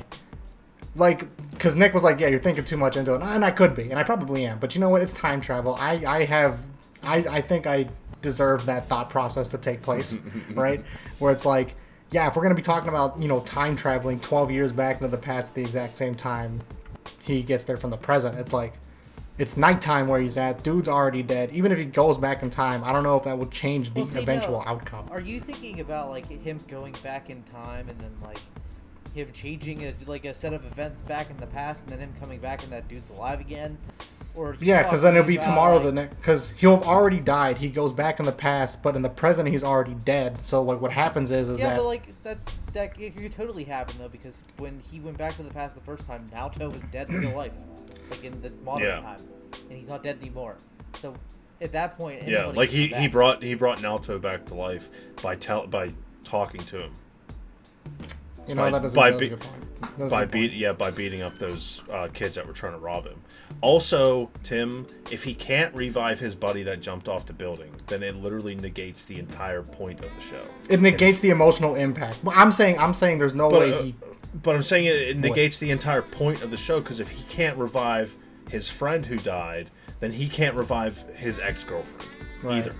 [0.95, 3.76] like because Nick was like, yeah, you're thinking too much into it, and I could
[3.76, 4.60] be, and I probably am.
[4.60, 5.01] But you know what?
[5.01, 5.76] It's time travel.
[5.76, 6.60] I I have
[7.03, 7.88] I I think I
[8.22, 10.18] deserve that thought process to take place,
[10.53, 10.84] right?
[11.20, 11.76] Where it's like,
[12.12, 15.07] yeah, if we're gonna be talking about you know time traveling 12 years back into
[15.10, 16.62] the past at the exact same time,
[17.22, 18.38] he gets there from the present.
[18.38, 18.74] It's like.
[19.40, 20.64] It's nighttime where he's at.
[20.64, 21.50] Dude's already dead.
[21.54, 24.02] Even if he goes back in time, I don't know if that would change the
[24.02, 24.70] Well, see, eventual no.
[24.70, 25.08] outcome.
[25.10, 28.40] Are you thinking about like him going back in time and then like
[29.16, 32.14] him changing a, like a set of events back in the past and then him
[32.20, 33.78] coming back and that dude's alive again?
[34.36, 36.16] Or Yeah, because then it'll be tomorrow like- the next.
[36.18, 37.56] Because he'll have already died.
[37.58, 40.38] He goes back in the past, but in the present he's already dead.
[40.46, 42.38] So like what happens is is Yeah, that but like that
[42.74, 45.82] that it could totally happen though because when he went back to the past the
[45.82, 47.54] first time, Naoto was dead in real life,
[48.12, 48.99] like in the modern Yeah.
[49.01, 49.20] time,
[49.70, 50.55] and he's not dead anymore.
[50.95, 51.14] So
[51.62, 54.89] at that point, Yeah, like he, he brought he brought Naoto back to life
[55.22, 55.93] by tell by
[56.24, 56.91] talking to him
[58.47, 59.97] you know by- that doesn't by that a be- good point.
[59.97, 60.32] That a by point.
[60.32, 63.22] beat yeah by beating up those uh, kids that were trying to rob him.
[63.62, 68.16] Also, Tim, if he can't revive his buddy that jumped off the building, then it
[68.16, 70.41] literally negates the entire point of the show.
[70.70, 72.24] It negates the emotional impact.
[72.24, 73.95] Well, I'm saying I'm saying there's no But, way uh, he.
[74.34, 77.24] But I'm saying it, it negates the entire point of the show because if he
[77.26, 78.16] can't revive
[78.50, 79.70] his friend who died,
[80.00, 82.10] then he can't revive his ex girlfriend
[82.42, 82.58] Right.
[82.58, 82.74] either.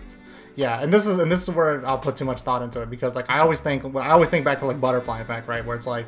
[0.56, 2.90] Yeah, and this is and this is where I'll put too much thought into it
[2.90, 5.66] because like I always think I always think back to like butterfly effect, right?
[5.66, 6.08] Where it's like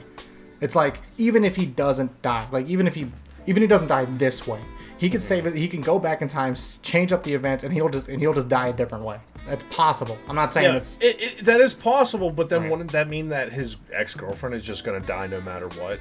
[0.59, 3.11] it's like even if he doesn't die, like even if he
[3.47, 4.59] even if he doesn't die this way,
[4.97, 5.27] he can mm-hmm.
[5.27, 5.55] save it.
[5.55, 8.33] He can go back in time, change up the events, and he'll just and he'll
[8.33, 9.19] just die a different way.
[9.47, 10.17] That's possible.
[10.27, 12.71] I'm not saying Yeah, it's it, it, that is possible, but then Right.
[12.71, 15.99] wouldn't that mean that his ex girlfriend is just going to die no matter what,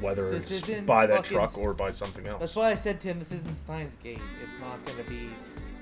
[0.00, 2.40] whether This it's isn't by that truck or by something else?
[2.40, 4.20] That's why I said to him, this isn't Steins Gate.
[4.42, 5.30] It's not gonna be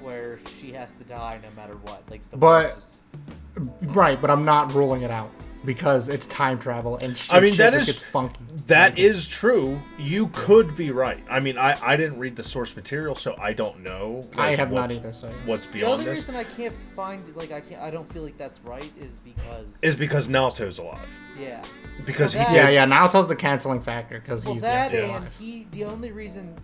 [0.01, 2.03] where she has to die no matter what.
[2.11, 5.31] Like the But- world is- right, but I'm not ruling it out
[5.65, 8.39] because it's time travel and shit, I mean, shit that just is- gets funky.
[8.67, 9.03] That Funky.
[9.03, 9.81] is true.
[9.99, 11.23] You could be right.
[11.29, 14.25] I mean, I, I didn't read the source material, so I don't know.
[14.37, 15.13] I have not what's- either.
[15.13, 18.11] So What's the beyond only this reason I can't find like I can't I don't
[18.13, 21.09] feel like that's right is because is because Naoto's alive.
[21.39, 21.63] yeah.
[22.07, 22.73] Because Well, he that- did.
[22.75, 22.91] yeah, yeah.
[22.91, 26.55] Naoto's the canceling factor because Well, he's that yeah, and he the only reason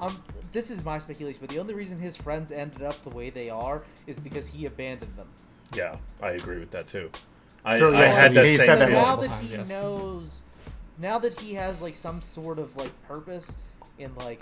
[0.00, 0.22] um
[0.52, 3.50] this is my speculation, but the only reason his friends ended up the way they
[3.50, 5.28] are is because he abandoned them.
[5.74, 7.10] Yeah, I agree with that too.
[7.64, 9.02] I, True, I yeah, had that he same said that so feeling.
[9.02, 9.68] now that he yes.
[9.68, 10.42] knows
[10.98, 13.56] now that he has like some sort of like purpose
[13.98, 14.40] in like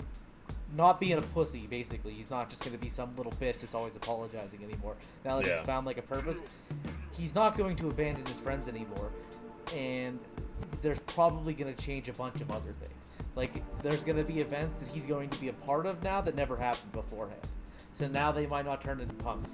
[0.75, 3.73] not being a pussy basically he's not just going to be some little bitch that's
[3.73, 4.95] always apologizing anymore
[5.25, 5.55] now that Yeah.
[5.57, 6.41] he's found like a purpose
[7.11, 9.09] he's not going to abandon his friends anymore
[9.75, 10.19] and
[10.81, 13.51] there's probably going to change a bunch of other things like
[13.81, 16.35] there's going to be events that he's going to be a part of now that
[16.35, 17.39] never happened beforehand
[17.93, 19.51] so now they might not turn into punks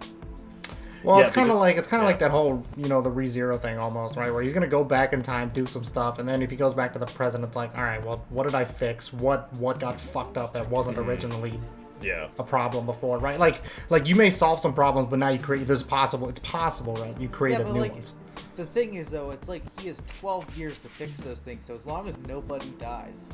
[1.04, 2.12] Well, Yeah, it's kind of like it's kind of yeah.
[2.12, 4.34] like that whole you know the ReZero thing almost, right?
[4.34, 6.74] Where he's gonna go back in time, do some stuff, and then if he goes
[6.74, 9.14] back to the present, it's like, all right, well, what did I fix?
[9.14, 11.10] What what got fucked up that wasn't Mm-hmm.
[11.10, 11.60] originally
[12.02, 12.28] Yeah.
[12.40, 13.40] a problem before, right?
[13.40, 16.96] Like like you may solve some problems, but now you create there's possible it's possible,
[16.96, 17.20] right?
[17.20, 18.14] You create yeah, but new like ones.
[18.56, 21.66] the thing is though, it's like he has 12 years to fix those things.
[21.66, 23.30] So as long as nobody dies,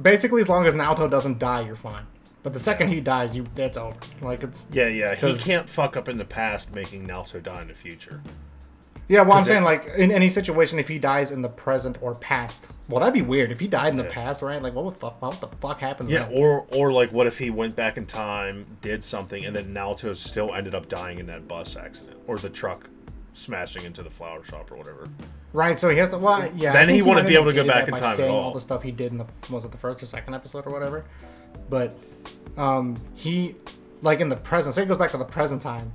[0.00, 2.04] Basically, as long as Naoto doesn't die, you're fine.
[2.42, 3.96] But the second he dies, you that's over.
[4.20, 5.14] Like it's Yeah, yeah.
[5.14, 8.20] He can't fuck up in the past, making Naoto die in the future.
[9.08, 9.22] yeah.
[9.22, 11.98] Well, I'm 'Cause it- saying like in any situation, if he dies in the present
[12.00, 13.52] or past, well, that'd be weird.
[13.52, 14.10] If he died in the Yeah.
[14.12, 14.60] past, right?
[14.60, 15.22] Like what the fuck?
[15.22, 16.10] What the fuck happens?
[16.10, 16.32] Yeah, then?
[16.38, 20.14] or or like, what if he went back in time, did something, and then Naoto
[20.16, 22.88] still ended up dying in that bus accident or the truck
[23.34, 25.08] smashing into the flower shop or whatever.
[25.54, 26.18] Right, so he has to.
[26.18, 26.72] Well, yeah.
[26.72, 28.38] Then think he wouldn't be able to go back in time at saying all.
[28.44, 30.72] all the stuff he did in the was it the first or second episode or
[30.72, 31.04] whatever.
[31.68, 31.96] But
[32.56, 33.54] um, he
[34.02, 34.74] like in the present.
[34.74, 35.92] Say he goes back to the present time,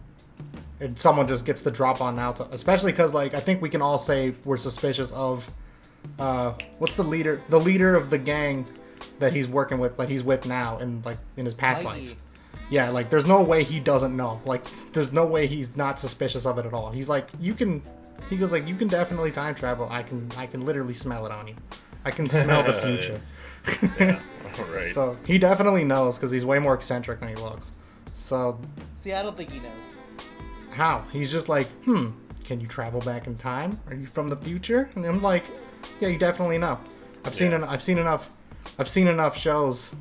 [0.80, 2.52] and someone just gets the drop on Naoto.
[2.52, 5.48] Especially because like I think we can all say we're suspicious of
[6.20, 7.42] uh, what's the leader?
[7.50, 8.66] The leader of the gang
[9.20, 12.16] that he's working with, that he's with now, and like in his past Mikey, life.
[12.70, 14.42] Yeah, like there's no way he doesn't know.
[14.46, 16.92] Like there's no way he's not suspicious of it at all.
[16.92, 17.82] He's like, you can.
[18.30, 19.88] He goes like, you can definitely time travel.
[19.90, 20.30] I can.
[20.38, 21.56] I can literally smell it on you.
[22.04, 23.20] I can smell the future.
[24.00, 24.20] Yeah,
[24.60, 24.90] all right.
[24.90, 27.72] So he definitely knows because he's way more eccentric than he looks.
[28.18, 28.60] So
[28.96, 29.96] see, I don't think he knows.
[30.72, 31.06] how?
[31.12, 32.10] He's just like, hmm.
[32.44, 33.78] Can you travel back in time?
[33.88, 34.90] Are you from the future?
[34.96, 35.44] And I'm like,
[36.00, 36.80] yeah, you definitely know.
[37.26, 37.52] I've seen.
[37.52, 38.30] En- I've seen enough.
[38.80, 39.94] I've seen enough shows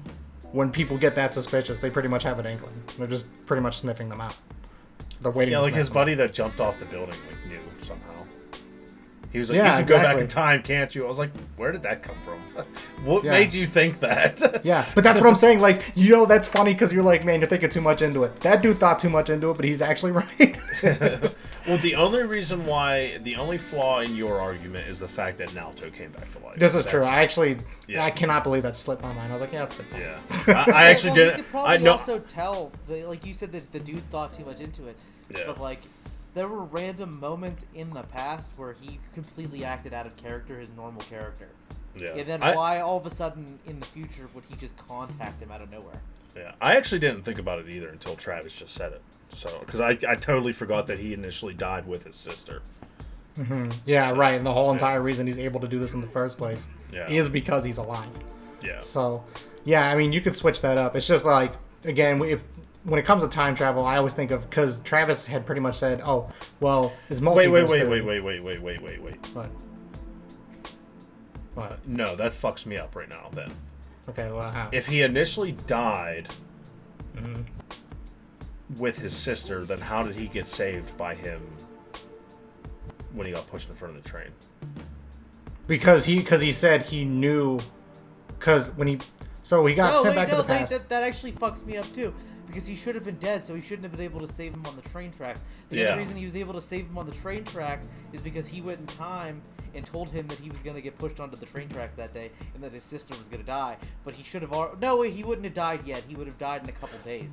[0.53, 2.83] when people get that suspicious, they pretty much have an inkling.
[2.99, 4.37] They're just pretty much sniffing them out.
[5.21, 5.53] They're waiting.
[5.53, 7.46] Yeah, to like his them buddy that jumped off the building like knew somehow.
[9.37, 11.31] He was like, Yeah, "You can go back in time, can't you?" I was like,
[11.59, 12.65] "Where did that come from?
[13.05, 13.33] what Yeah.
[13.33, 15.61] made you think that?" Yeah, but that's what I'm saying.
[15.61, 18.35] Like, you know, that's funny because you're like, man, you're thinking too much into it.
[18.41, 20.57] That dude thought too much into it, but he's actually right.
[21.67, 25.51] well, the only reason why, the only flaw in your argument is the fact that
[25.51, 26.59] Naoto came back to life.
[26.59, 27.03] this is true.
[27.03, 28.05] I actually, Yeah.
[28.05, 29.31] I cannot believe that slipped my mind.
[29.31, 29.91] I was like, yeah, that's a good.
[29.91, 30.03] Point.
[30.49, 31.37] Yeah, I, I actually well, didn't.
[31.37, 31.93] could probably I know.
[31.93, 34.97] also tell, the, like you said, that the dude thought too much into it.
[35.31, 35.43] Yeah.
[35.47, 35.81] But like,
[36.37, 40.69] there were random moments in the past where he completely acted out of character, his
[40.77, 41.49] normal character.
[41.97, 42.09] yeah.
[42.11, 45.43] And then I, why all of a sudden in the future would he just contact
[45.43, 45.99] him out of nowhere?
[46.37, 49.01] Yeah, I actually didn't think about it either until Travis just said it.
[49.31, 52.61] So, because I, I totally forgot that he initially died with his sister.
[53.39, 53.71] Mm-hmm.
[53.87, 54.35] Yeah, So, right.
[54.35, 54.73] And the whole yeah.
[54.75, 57.09] entire reason he's able to do this in the first place Yeah.
[57.11, 58.09] is because he's alive.
[58.63, 58.83] Yeah.
[58.83, 59.25] So,
[59.65, 60.95] yeah, I mean, you could switch that up.
[60.97, 61.53] It's just like,
[61.85, 62.43] again, if
[62.87, 65.77] when it comes to time travel, I always think of because Travis had pretty much
[65.79, 66.31] said, "Oh,
[66.61, 69.27] well, it's multiverse." Wait, wait, wait, wait, wait, wait, wait, wait, wait, wait.
[69.35, 69.51] What?
[71.55, 71.87] What?
[71.89, 73.29] No, that fucks me up right now.
[73.33, 73.51] Then,
[74.09, 74.69] Okay, well, how?
[74.73, 76.29] if he initially died
[77.17, 77.43] Mm-hmm.
[78.79, 81.41] with his sister, then how did he get saved by him
[83.15, 84.29] when he got pushed in front of the train?
[85.67, 87.59] because he because he said he knew
[88.39, 88.99] because when he
[89.43, 90.71] so he got no, sent wait, back no, to the they- past.
[90.73, 92.15] that, that actually fucks me up too.
[92.47, 94.65] Because he should have been dead, so he shouldn't have been able to save him
[94.67, 95.41] on the train tracks.
[95.69, 95.85] The Yeah.
[95.89, 98.61] only reason he was able to save him on the train tracks is because he
[98.61, 99.43] went in time
[99.75, 102.15] and told him that he was going to get pushed onto the train tracks that
[102.15, 103.77] day and that his sister was going to die.
[104.05, 104.53] But he should have.
[104.53, 106.05] Al- no, wait, he wouldn't have died yet.
[106.09, 107.33] He would have died in a couple days.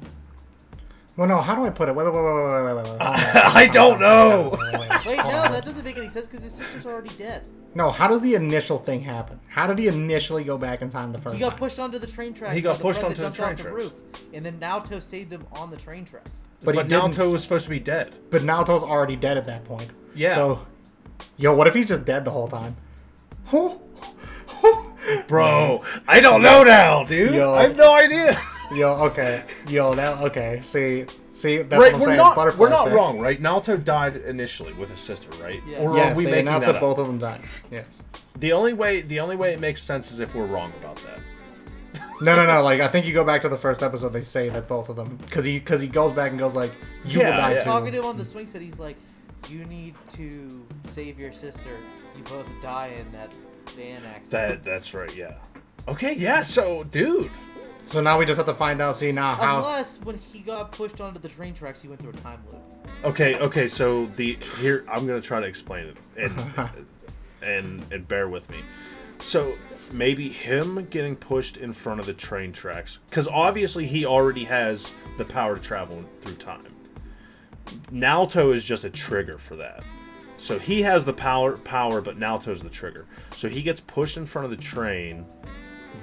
[1.16, 1.96] well, no, how do I put it?
[1.96, 3.02] Wait, wait, wait, wait, wait, wait, wait, wait.
[3.02, 4.50] I don't know.
[5.06, 7.48] Wait, no, that doesn't make any sense because his sister's already dead.
[7.76, 9.40] No, how does the initial thing happen?
[9.48, 11.36] How did he initially go back in time the first time?
[11.36, 11.60] He got time?
[11.60, 12.56] pushed onto the train tracks.
[12.56, 13.92] He got pushed friend that onto the jumped train off tracks.
[13.92, 16.44] the roof, and then Naoto saved him on the train tracks.
[16.64, 18.16] But But, Naoto was supposed to be dead.
[18.30, 19.90] But Naoto's already dead at that point.
[20.16, 20.36] Yeah.
[20.36, 20.66] So,
[21.38, 22.76] yo, what if he's just dead the whole time?
[25.28, 27.34] Bro, I don't know now, dude.
[27.34, 27.54] Yo.
[27.54, 28.40] I have no idea.
[28.74, 30.60] yo, okay, yo, that okay.
[30.64, 32.18] See, see, that's right, what I'm we're saying.
[32.18, 32.96] not we're not effect.
[32.96, 33.42] wrong, right?
[33.42, 35.62] Naoto died initially with his sister, right?
[35.68, 35.80] Yes.
[35.82, 36.82] Or Yes, are we they making announced that that up?
[36.82, 37.42] both of them died.
[37.70, 38.04] Yes.
[38.38, 41.20] The only way the only way it makes sense is if we're wrong about that.
[42.22, 42.64] No, no, no.
[42.64, 44.10] Like I think you go back to the first episode.
[44.10, 46.72] They say that both of them, because he because he goes back and goes like,
[47.06, 47.58] "You Yeah, will die yeah.
[47.60, 48.96] too." Talking to him on the swing set, he's like,
[49.50, 51.78] "You need to save your sister.
[52.18, 53.32] You both die in that
[53.76, 55.34] van accident." That that's right, yeah.
[55.88, 57.30] Okay, yeah, so dude.
[57.86, 58.96] So now we just have to find out.
[58.96, 59.58] See now how.
[59.58, 62.62] Unless when he got pushed onto the train tracks, he went through a time loop.
[63.04, 66.70] Okay, okay, so the here I'm gonna try to explain it and
[67.42, 68.60] and and bear with me.
[69.20, 69.56] So
[69.92, 74.94] maybe him getting pushed in front of the train tracks, because obviously he already has
[75.18, 76.66] the power to travel through time.
[77.92, 79.84] Naoto is just a trigger for that.
[80.38, 83.06] So he has the power power, but Naoto's the trigger.
[83.36, 85.26] So he gets pushed in front of the train.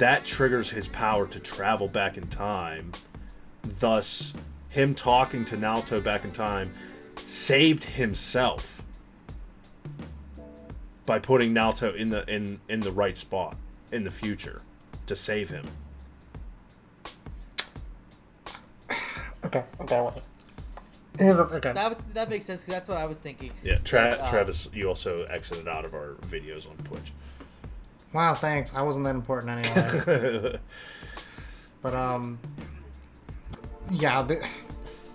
[0.00, 2.92] That triggers his power to travel back in time.
[3.62, 4.32] Thus,
[4.70, 6.72] him talking to Naoto back in time
[7.26, 8.82] saved himself
[11.04, 13.58] by putting Naoto in the in in the right spot
[13.92, 14.62] in the future
[15.04, 15.66] to save him.
[19.44, 19.64] Okay.
[19.80, 20.00] Okay.
[20.00, 20.12] Wait.
[21.18, 21.72] Here's the okay.
[21.72, 23.52] That was, that makes sense because that's what I was thinking.
[23.62, 27.12] Yeah, Tra- But, uh, Travis, you also exited out of our videos on Twitch.
[28.12, 28.34] Wow.
[28.34, 28.74] Thanks.
[28.74, 30.58] I wasn't that important anyway.
[31.82, 32.38] but um.
[33.90, 34.22] Yeah.
[34.22, 34.46] The,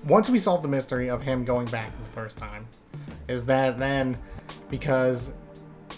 [0.05, 2.67] once we solve the mystery of him going back the first time,
[3.27, 4.17] is that then
[4.69, 5.31] because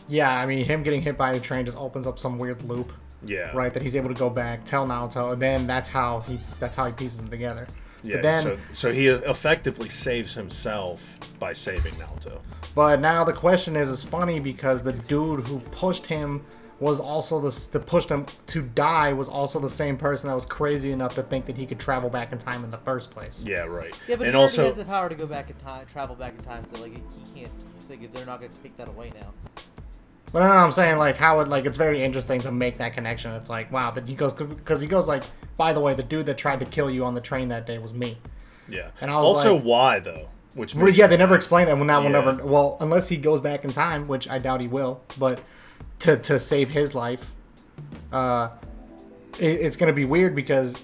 [0.07, 2.93] yeah, I mean him getting hit by the train just opens up some weird loop.
[3.25, 3.51] Yeah.
[3.53, 3.73] right?
[3.73, 6.85] That he's able to go back, tell Naoto, and then that's how he that's how
[6.85, 7.67] he pieces it together.
[8.03, 8.21] Yeah.
[8.21, 12.39] then, so so he effectively saves himself by saving Naoto.
[12.75, 16.45] but now the question is, it's funny because the dude who pushed him
[16.79, 20.45] was also the the pushed him to die was also the same person that was
[20.45, 23.43] crazy enough to think that he could travel back in time in the first place.
[23.47, 23.99] Yeah, right.
[24.07, 26.15] Yeah, but and he also already has the power to go back in time, travel
[26.15, 26.65] back in time.
[26.65, 27.51] So like he can't.
[27.89, 29.31] Like, they're not going to take that away now.
[30.33, 32.93] But no, no, I'm saying like how it like it's very interesting to make that
[32.93, 33.31] connection.
[33.31, 35.23] It's like wow, that he goes because he goes like,
[35.55, 37.77] by the way, the dude that tried to kill you on the train that day
[37.77, 38.17] was me.
[38.67, 38.89] yeah.
[38.99, 40.27] and I was also like- why though?
[40.53, 41.37] Which Well, yeah, they never mad.
[41.37, 41.75] explain that.
[41.75, 42.43] Well, now we'll never.
[42.43, 45.01] Well, unless he goes back in time, which I doubt he will.
[45.17, 45.39] But
[45.99, 47.31] to to save his life,
[48.11, 48.49] uh,
[49.39, 50.75] it, it's gonna be weird because,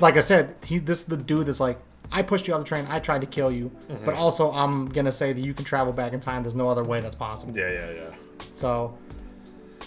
[0.00, 1.78] like I said, he this is the dude that's like,
[2.12, 2.86] I pushed you off the train.
[2.88, 4.04] I tried to kill you, Mm-hmm.
[4.04, 6.42] but also I'm gonna say that you can travel back in time.
[6.42, 7.56] There's no other way that's possible.
[7.56, 8.10] Yeah, yeah, yeah.
[8.52, 8.96] So,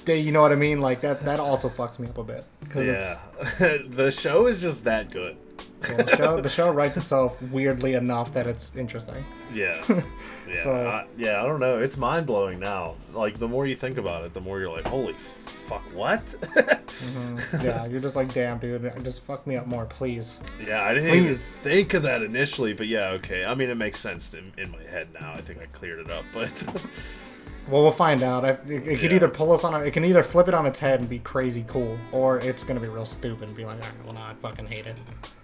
[0.05, 0.79] they, you know what I mean?
[0.79, 1.23] Like that.
[1.23, 2.45] That also fucks me up a bit.
[2.69, 3.19] 'Cause Yeah,
[3.87, 5.37] the show is just that good.
[5.81, 9.23] The show the show writes itself weirdly enough that it's interesting.
[9.53, 9.81] Yeah,
[10.47, 11.41] yeah, So- I, yeah.
[11.41, 11.77] I don't know.
[11.79, 12.95] It's mind blowing now.
[13.13, 16.21] Like the more you think about it, the more you're like, holy fuck, what?
[16.97, 17.63] Mm-hmm.
[17.63, 20.41] Yeah, you're just like, damn, dude, just fuck me up more, please.
[20.65, 23.45] yeah, I didn't even think of that initially, but yeah, okay.
[23.45, 25.31] I mean, it makes sense in, in my head now.
[25.33, 26.49] I think I cleared it up, but
[27.69, 28.45] Well, we'll find out.
[28.45, 29.85] I- It, it could either pull us on it.
[29.87, 32.79] It can either flip it on its head and be crazy cool, or it's gonna
[32.79, 34.95] be real stupid and be like, all right, well, no, I fucking hate it.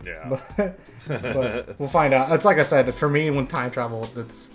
[0.06, 2.32] yeah, But, but we'll find out.
[2.32, 4.52] It's like I said, for me, when time travel, it's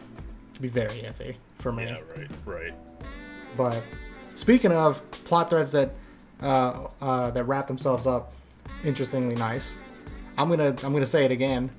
[0.54, 1.84] to be very iffy for me.
[1.84, 2.74] yeah, right, right.
[3.56, 3.82] But
[4.34, 5.90] speaking of plot threads that
[6.42, 8.32] uh, uh, that wrap themselves up
[8.84, 9.76] interestingly nice,
[10.38, 11.70] I'm gonna I'm gonna say it again.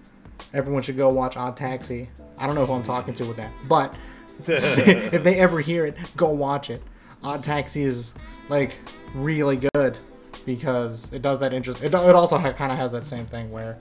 [0.53, 2.09] Everyone should go watch Odd Taxi.
[2.37, 3.93] I don't know who I'm talking to with that, but
[4.47, 6.81] if they ever hear it, go watch it.
[7.23, 8.13] Odd Taxi is
[8.47, 8.79] like
[9.13, 9.97] really good
[10.45, 11.83] because it does that interest.
[11.83, 13.77] It, it also ha- kind of has that same thing where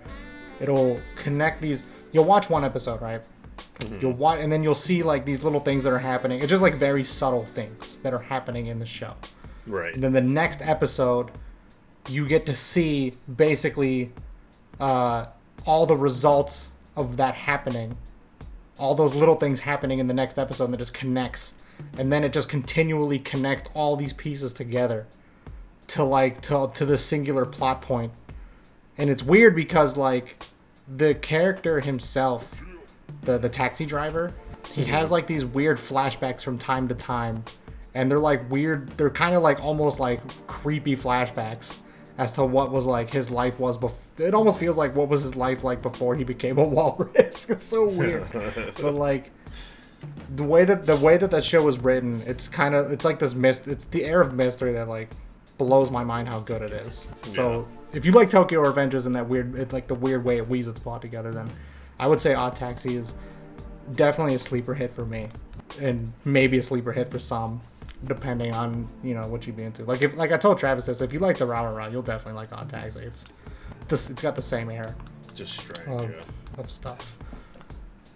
[0.61, 1.83] it'll connect these.
[2.13, 3.23] You'll watch one episode, right?
[4.01, 6.41] You'll watch, and then you'll see like these little things that are happening.
[6.41, 9.15] It's just like very subtle things that are happening in the show.
[9.67, 9.95] Right.
[9.95, 11.31] And then the next episode,
[12.09, 14.13] you get to see basically
[14.81, 15.27] uh,
[15.65, 17.97] all the results of that happening,
[18.79, 21.55] all those little things happening in the next episode, and it just connects,
[21.99, 25.07] and then it just continually connects all these pieces together
[25.89, 28.13] to like to to the singular plot point,
[28.97, 30.43] and it's weird because like
[30.97, 32.63] the character himself,
[33.23, 34.33] the the taxi driver,
[34.73, 34.91] he mm-hmm.
[34.91, 37.45] has like these weird flashbacks from time to time.
[37.95, 41.77] And they're like weird they're kind of like almost like creepy flashbacks
[42.17, 45.23] as to what was like his life was before it almost feels like what was
[45.23, 47.49] his life like before he became a walrus.
[47.49, 48.27] It's so weird.
[48.81, 49.31] But like
[50.37, 53.19] the way that the way that that show was written it's kind of it's like
[53.19, 55.11] this mist it's the air of mystery that like
[55.57, 57.07] blows my mind how good it is.
[57.33, 60.49] So if you like tokyo revengers and that weird it, like the weird way it
[60.49, 61.51] weaves its plot together then
[61.99, 63.15] i would say odd taxi is
[63.95, 65.29] definitely a sleeper hit for me.
[65.81, 67.61] And maybe a sleeper hit for some
[68.05, 69.85] depending on you know what you would be into.
[69.85, 72.35] Like if like i told travis this if you like the rah rah you'll definitely
[72.35, 73.01] like odd taxi.
[73.01, 73.25] It's
[73.89, 74.95] this it's got the same air
[75.35, 75.89] Just strange.
[75.89, 76.61] of, yeah.
[76.61, 77.17] of stuff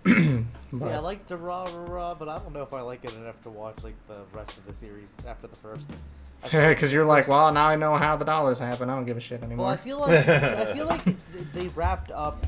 [0.07, 0.45] See,
[0.85, 3.41] I like the rah rah rah, but I don't know if I like it enough
[3.43, 5.89] to watch like the rest of the series after the first.
[6.53, 9.05] I because you're like first- well now i know how the dollars happen i don't
[9.05, 11.05] give a shit anymore Well, I feel like I feel like
[11.53, 12.45] they wrapped up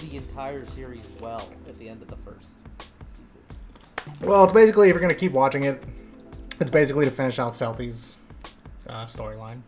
[0.00, 2.52] the entire series well at the end of the first
[3.12, 4.26] season.
[4.28, 5.82] Well, it's basically if you're gonna keep watching it,
[6.58, 8.16] it's basically to finish out Celty's
[8.88, 9.60] uh, storyline.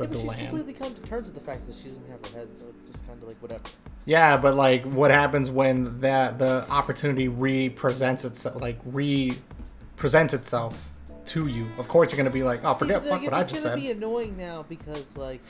[0.00, 0.38] The Yeah, but she's Delan.
[0.48, 2.90] completely come to terms with the fact that she doesn't have her head, so it's
[2.90, 3.62] just kind of like whatever.
[4.06, 10.88] Yeah, but like, what happens when that the opportunity re-presents itself, like re-presents itself
[11.26, 11.66] to you?
[11.78, 13.48] Of course, you're gonna be like, oh, See, forget but, fuck like, what I it's
[13.50, 15.42] just just gonna be annoying now because like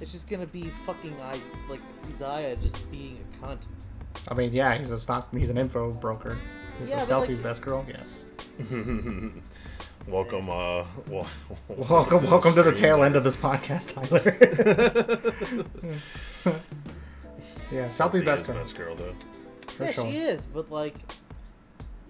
[0.00, 1.80] it's just gonna be fucking eyes like
[2.12, 3.58] Izaya just being a cunt.
[4.28, 6.36] I mean, yeah, he's a stock, he's an info broker.
[6.78, 7.84] He's Yeah, the but, like- Celty's best girl.
[7.88, 8.26] Yes.
[10.06, 11.26] welcome, uh, well,
[11.68, 15.62] Welcome, welcome to the tail end of this podcast, Tyler.
[17.72, 18.56] yeah, Celty's best is girl.
[18.56, 19.14] best girl though.
[19.68, 20.10] For yeah, sure.
[20.10, 20.94] she is, but like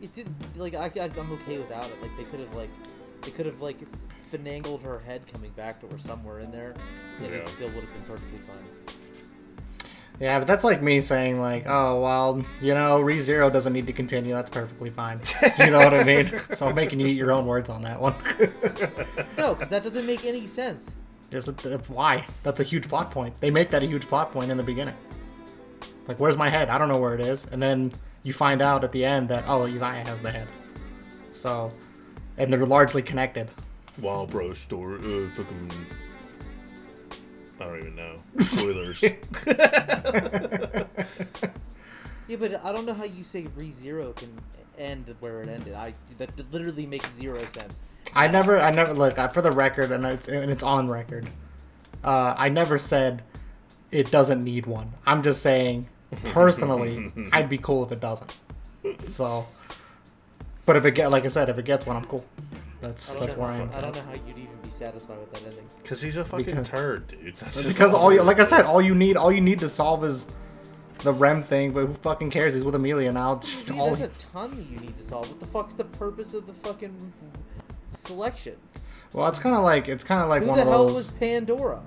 [0.01, 2.01] it didn't like I, I I'm okay without it.
[2.03, 2.71] Like they could have like
[3.23, 3.79] they could have like
[4.31, 6.75] finangled her head coming back to her somewhere in there,
[7.23, 7.39] and Yeah.
[7.39, 8.97] it still would have been perfectly fine.
[10.19, 13.93] Yeah, but that's like me saying like, oh well, you know, ReZero doesn't need to
[13.93, 14.35] continue.
[14.35, 15.21] That's perfectly fine.
[15.59, 16.33] You know what I mean?
[16.55, 18.15] So I'm making you eat your own words on that one.
[19.37, 20.91] No, because that doesn't make any sense.
[21.31, 21.49] Just
[21.89, 22.25] why?
[22.43, 23.39] That's a huge plot point.
[23.41, 24.95] They make that a huge plot point in the beginning.
[26.07, 26.69] Like, where's my head?
[26.69, 27.47] I don't know where it is.
[27.47, 30.49] And then you find out at the end that oh, Izaya has the head.
[31.33, 31.73] So,
[32.39, 33.51] and they're largely connected.
[34.01, 35.71] Wow, bro, story, uh, fucking.
[37.61, 38.17] I don't even know.
[38.41, 39.05] Spoilers.
[42.29, 44.33] Yeah, but I don't know how you say ReZero can
[44.79, 45.75] end where it ended.
[45.75, 47.83] I that literally makes zero sense.
[48.15, 51.29] I never, I never look uh, for the record, and it's and it's on record.
[52.03, 53.23] Uh, I never said
[53.91, 54.93] it doesn't need one.
[55.07, 55.89] I'm just saying,
[56.33, 58.37] personally, I'd be cool if it doesn't.
[59.07, 59.47] So,
[60.65, 62.25] but if it get, like I said, if it gets one, I'm cool.
[62.81, 63.71] That's that's know, where I am.
[63.73, 65.67] I don't know how you'd even be satisfied with that ending.
[65.83, 67.37] Because he's a fucking Because- turd, dude.
[67.37, 70.05] That's Because all you, like I said, all you need, all you need to solve
[70.05, 70.27] is
[71.01, 71.73] the Rem thing.
[71.73, 72.55] But who fucking cares?
[72.55, 73.37] He's with Emilia now.
[73.67, 75.29] Dude, All there's a ton that you need to solve.
[75.29, 77.13] What the fuck's the purpose of the fucking
[77.91, 78.57] selection?
[79.13, 80.95] well, it's kind of like it's kind of like Who one the of hell those.
[80.95, 81.81] was Pandora?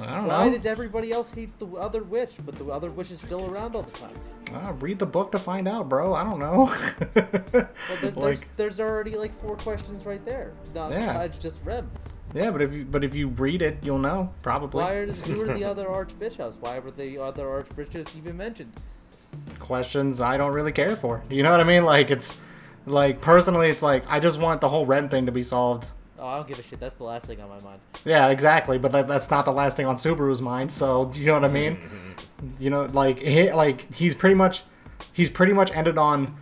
[0.00, 0.52] I don't Why know.
[0.54, 3.82] does everybody else hate the other witch, but the other witch is still around all
[3.82, 4.14] the time?
[4.54, 6.14] Ah, read the book to find out, bro.
[6.14, 6.72] I don't know.
[6.72, 7.68] Well, there,
[8.00, 10.52] there's like, there's already like four questions right there.
[10.74, 11.00] Not Yeah.
[11.00, 11.90] besides just Rem.
[12.34, 14.82] Yeah, but if you but if you read it, you'll know probably.
[14.84, 16.56] Why are who are the other archbishops?
[16.60, 18.72] Why were the other archbishops even mentioned?
[19.58, 21.22] questions I don't really care for.
[21.30, 21.84] You know what I mean?
[21.84, 22.38] Like it's
[22.86, 25.86] like personally, it's like I just want the whole Rem thing to be solved.
[26.18, 26.80] Oh, I don't give a shit.
[26.80, 27.80] That's the last thing on my mind.
[28.04, 28.78] Yeah, exactly.
[28.78, 30.72] But that, that's not the last thing on Subaru's mind.
[30.72, 31.78] So you know what I mean?
[32.58, 34.62] you know, like he, like he's pretty much
[35.12, 36.36] he's pretty much ended on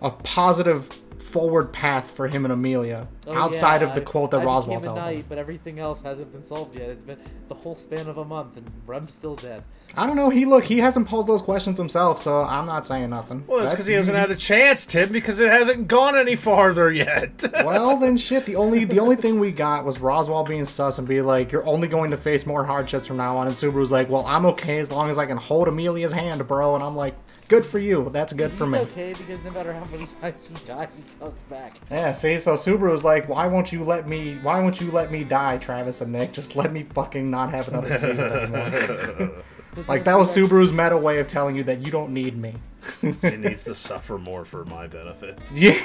[0.00, 0.88] a positive
[1.36, 4.66] forward path for him and Emilia Oh, outside yeah, of the quote that I Roswaal
[4.66, 5.24] became a tells him.
[5.28, 6.90] but everything else hasn't been solved yet.
[6.90, 7.18] It's been
[7.48, 9.64] the whole span of a month, and Rem's still dead.
[9.96, 10.30] I don't know.
[10.30, 13.44] He look he hasn't posed those questions himself, so I'm not saying nothing.
[13.46, 16.92] Well, it's because he hasn't had a chance, Tim, because it hasn't gone any farther
[16.92, 17.44] yet.
[17.64, 21.08] well then shit the only the only thing we got was roswaal being sus and
[21.08, 24.08] be like you're only going to face more hardships from now on and subaru's like
[24.08, 27.14] well i'm okay as long as i can hold emilia's hand bro and i'm like
[27.46, 30.46] good for you that's good for He's me okay because no matter how many times
[30.48, 31.78] he dies, he comes back.
[31.90, 35.24] yeah see so subaru's like why won't you let me why won't you let me
[35.24, 39.44] die travis and nick just let me fucking not have another season anymore
[39.88, 42.54] like that was subaru's meta way of telling you that you don't need me
[43.02, 45.40] he needs to suffer more for my benefit.
[45.52, 45.76] Yeah.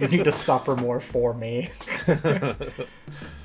[0.00, 1.70] you need to suffer more for me.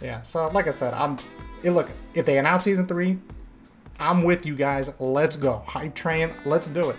[0.02, 0.22] yeah.
[0.22, 1.18] So, like I said, I'm.
[1.66, 3.20] eh, look, if they announce season three,
[4.02, 4.92] I'm with you guys.
[5.00, 5.64] Let's go.
[5.68, 6.34] Hype train.
[6.46, 6.98] Let's do it.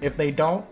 [0.00, 0.64] If they don't,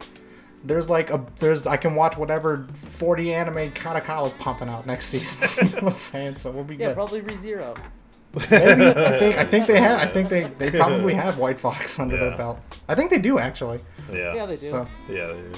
[0.65, 5.07] there's like a there's I can watch whatever 40 anime Kadokawa is pumping out next
[5.11, 5.69] season.
[5.69, 6.37] you know what I'm saying?
[6.37, 6.83] So we'll be good.
[6.83, 6.97] Yeah, good.
[6.97, 7.79] probably ReZero.
[8.51, 10.01] Maybe, I think I think they have.
[10.01, 12.59] I think they they probably have White Fox under their belt.
[12.89, 13.81] I think they do actually.
[14.13, 14.35] Yeah.
[14.35, 14.67] Yeah, they do.
[14.67, 14.87] So.
[15.09, 15.53] Yeah, they do.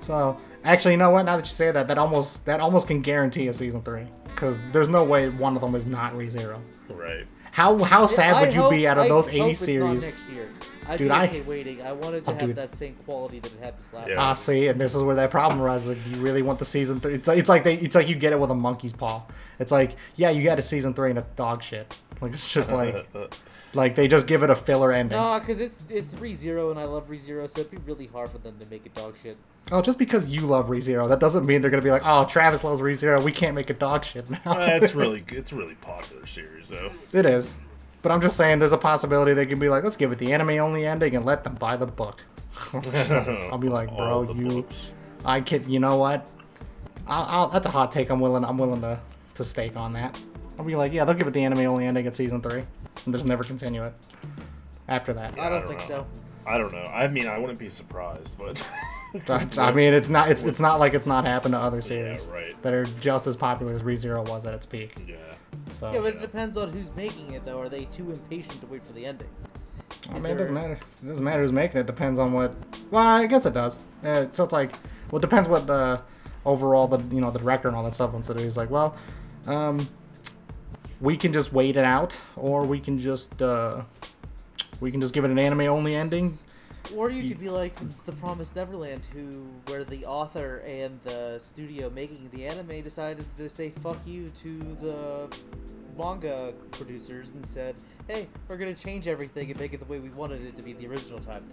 [0.00, 1.24] So actually, you know what?
[1.24, 4.60] Now that you say that, that almost that almost can guarantee a season three because
[4.72, 6.60] there's no way one of them is not ReZero.
[6.90, 7.26] Right.
[7.56, 9.60] How how sad I would you hope- be out of I those hope 80 it's
[9.62, 10.02] not series?
[10.02, 10.48] next year.
[10.86, 11.80] I'd Dude, be I- okay waiting.
[11.82, 12.56] I wanted to Oh, have dude.
[12.56, 14.16] that same quality that it had this last Yeah.
[14.18, 15.88] Ah, see, and this is where that problem arises.
[15.88, 17.14] Like, you really want the season three?
[17.14, 19.22] It's like it's like they it's like you get it with a monkey's paw.
[19.58, 21.98] It's like yeah, you got a season three and a dog shit.
[22.20, 23.06] Like it's just like
[23.76, 25.16] like they just give it a filler ending.
[25.16, 28.38] No, because it's it's ReZero and I love ReZero, so it'd be really hard for
[28.38, 29.36] them to make a dog shit.
[29.70, 32.64] Oh, just because you love ReZero, that doesn't mean they're gonna be like, oh, Travis
[32.64, 33.22] loves ReZero.
[33.22, 34.38] We can't make a dog shit now.
[34.44, 36.90] Uh, it's really it's really popular series though.
[37.12, 37.54] It is.
[38.02, 40.32] But I'm just saying there's a possibility they can be like, let's give it the
[40.32, 42.24] anime only ending and let them buy the book.
[42.72, 44.92] I'll be like, bro, you books.
[45.24, 46.26] I can you know what?
[47.08, 48.10] I'll, I'll, that's a hot take.
[48.10, 49.00] I'm willing I'm willing to,
[49.34, 50.20] to stake on that.
[50.58, 52.64] I'll be like, yeah, they'll give it the anime only ending at season three.
[53.06, 53.94] And just never continue it.
[54.88, 55.38] After that.
[55.38, 55.96] I don't, don't think know.
[55.96, 56.06] so.
[56.46, 56.78] I don't know.
[56.78, 58.62] I mean, I wouldn't be surprised, but
[59.28, 62.26] I, I mean it's not it's it's not like it's not happened to other series
[62.26, 62.60] right.
[62.62, 65.02] that are just as popular as ReZero was at its peak.
[65.08, 65.16] yeah.
[65.70, 67.58] So Yeah, but it depends on who's making it, though.
[67.58, 69.28] Are they too impatient to wait for the ending?
[70.10, 70.78] I Is mean, it doesn't matter.
[71.02, 71.86] It doesn't matter who's making it.
[71.86, 72.54] Depends on what.
[72.90, 73.78] Well, I guess it does.
[74.04, 74.72] Uh, so it's like,
[75.10, 76.00] well, it depends what the
[76.44, 78.42] overall the you know the director and all that stuff wants to do.
[78.42, 78.96] He's like, well,
[79.46, 79.88] um,
[81.00, 83.82] we can just wait it out, or we can just uh,
[84.80, 86.38] we can just give it an anime only ending.
[86.94, 87.74] Or you could be like
[88.04, 93.48] The Promised Neverland, who, where the author and the studio making the anime decided to
[93.48, 95.36] say fuck you to the
[95.98, 97.74] manga producers and said,
[98.06, 100.74] hey, we're gonna change everything and make it the way we wanted it to be
[100.74, 101.44] the original time.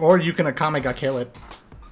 [0.00, 1.36] Or you can a comic got kill it.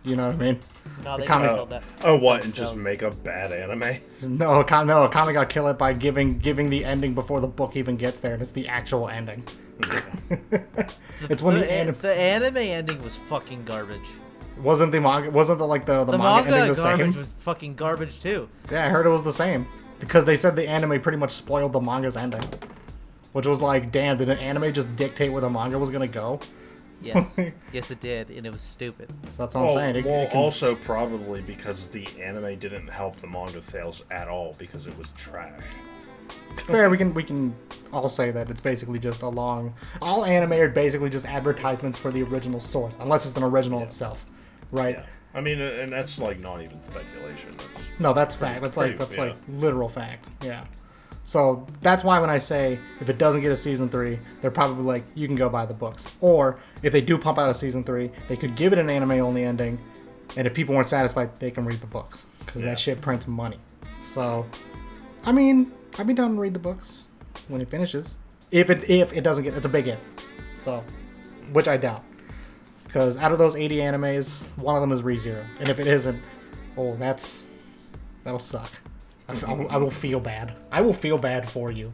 [0.07, 0.61] You know what I mean?
[1.05, 1.83] No, they comic- just Oh, held that.
[2.05, 2.45] oh, what?
[2.45, 3.99] And just make a bad anime?
[4.23, 7.41] No, a com- no, a comic got kill it by giving giving the ending before
[7.41, 9.43] the book even gets there, and it's the actual ending.
[11.29, 14.09] it's when the, the, anim- the anime ending was fucking garbage.
[14.63, 17.19] wasn't the manga wasn't the like the the, The manga, manga ending the garbage same.
[17.21, 18.49] was fucking garbage too.
[18.71, 19.67] Yeah, I heard it was the same.
[19.99, 22.45] Because they said the anime pretty much spoiled the manga's ending.
[23.33, 26.39] Which was like, damn, did an anime just dictate where the manga was gonna go?
[27.07, 27.39] Yes,
[27.73, 29.09] yes, it did, and it was stupid.
[29.37, 29.97] So that's what I'm saying.
[29.97, 34.29] It, well, it can- also probably because the anime didn't help the manga sales at
[34.29, 35.61] all because it was trash.
[36.57, 37.55] fair, we can we can
[37.93, 39.75] all say that it's basically just a long.
[40.03, 44.27] All anime are basically just advertisements for the original source, unless it's an original itself,
[44.71, 44.97] right?
[44.97, 45.07] Yeah.
[45.35, 47.51] I mean, and that's like not even speculation.
[47.59, 48.63] That's No, that's fact.
[48.63, 49.25] That's like that's yeah.
[49.25, 50.27] like literal fact.
[50.43, 50.65] Yeah.
[51.27, 54.85] So that's why when I say if it doesn't get a season three, they're probably
[54.85, 56.07] like you can go buy the books.
[56.21, 59.11] Or if they do pump out a season three, they could give it an anime
[59.13, 59.79] only ending,
[60.37, 62.71] and if people weren't satisfied, they can read the books because Yeah.
[62.71, 63.59] that shit prints money.
[64.05, 64.47] So,
[65.25, 66.99] I mean, I'd be down to read the books
[67.49, 68.19] when it finishes.
[68.53, 69.99] If it if it doesn't get, it's a big if.
[70.61, 70.85] So,
[71.53, 72.05] which I doubt,
[72.85, 76.23] because out of those 80 animes, one of them is ReZero, and if it isn't,
[76.77, 77.47] oh, that's
[78.23, 78.71] that'll suck.
[79.29, 80.55] I, I will- I will feel bad.
[80.71, 81.93] I will feel bad for you.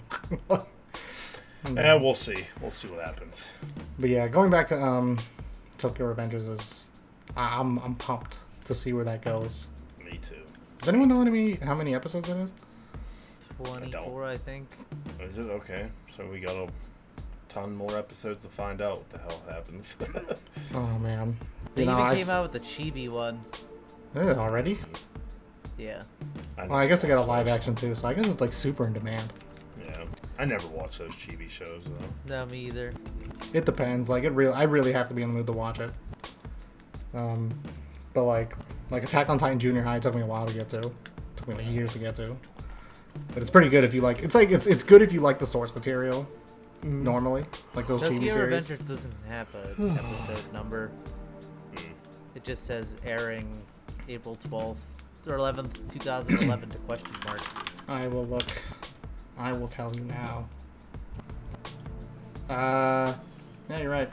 [0.49, 0.67] but
[1.77, 2.45] Eh, we'll see.
[2.61, 3.47] We'll see what happens.
[3.99, 5.19] But yeah, going back to um,
[5.79, 6.91] Tokyo Revengers is,
[7.37, 8.35] I- I'm I'm pumped
[8.67, 9.69] to see where that goes.
[10.05, 10.43] Me too.
[10.79, 12.51] Does anyone know how many how many episodes it is?
[13.63, 14.69] 24, I think.
[15.21, 15.87] Is it okay?
[16.17, 16.67] So we got a
[17.49, 19.97] ton more episodes to find out what the hell happens.
[20.75, 21.37] Oh man.
[21.75, 23.45] They You even I came s- out with the chibi one.
[24.17, 24.79] Eh, already?
[25.83, 26.03] Yeah.
[26.57, 28.53] Well, I guess they got a live watched action too, so I guess it's like
[28.53, 29.33] super in demand.
[29.83, 30.05] Yeah,
[30.39, 32.07] I never watched those chibi shows though.
[32.29, 32.93] No, me either.
[33.53, 34.09] It depends.
[34.09, 35.91] Like it really, I really have to be in the mood to watch it.
[37.15, 37.51] Um,
[38.15, 38.55] but like,
[38.91, 40.79] like Attack on Titan Junior High took me a while to get to.
[40.79, 40.93] It
[41.37, 42.37] took me like years to get to.
[43.29, 44.23] But it's pretty good if you like.
[44.23, 46.29] It's like it's it's good if you like the source material.
[46.85, 47.45] Normally,
[47.75, 48.69] like those TV Tokyo series.
[48.69, 50.91] Revengers doesn't have an episode number.
[52.35, 53.63] It just says airing
[54.09, 54.79] April 12th
[55.27, 57.40] or 11th, 2011 to question mark.
[57.89, 58.44] I will look.
[59.39, 60.49] I will tell you now.
[62.49, 63.15] Uh,
[63.70, 64.11] yeah, you're right.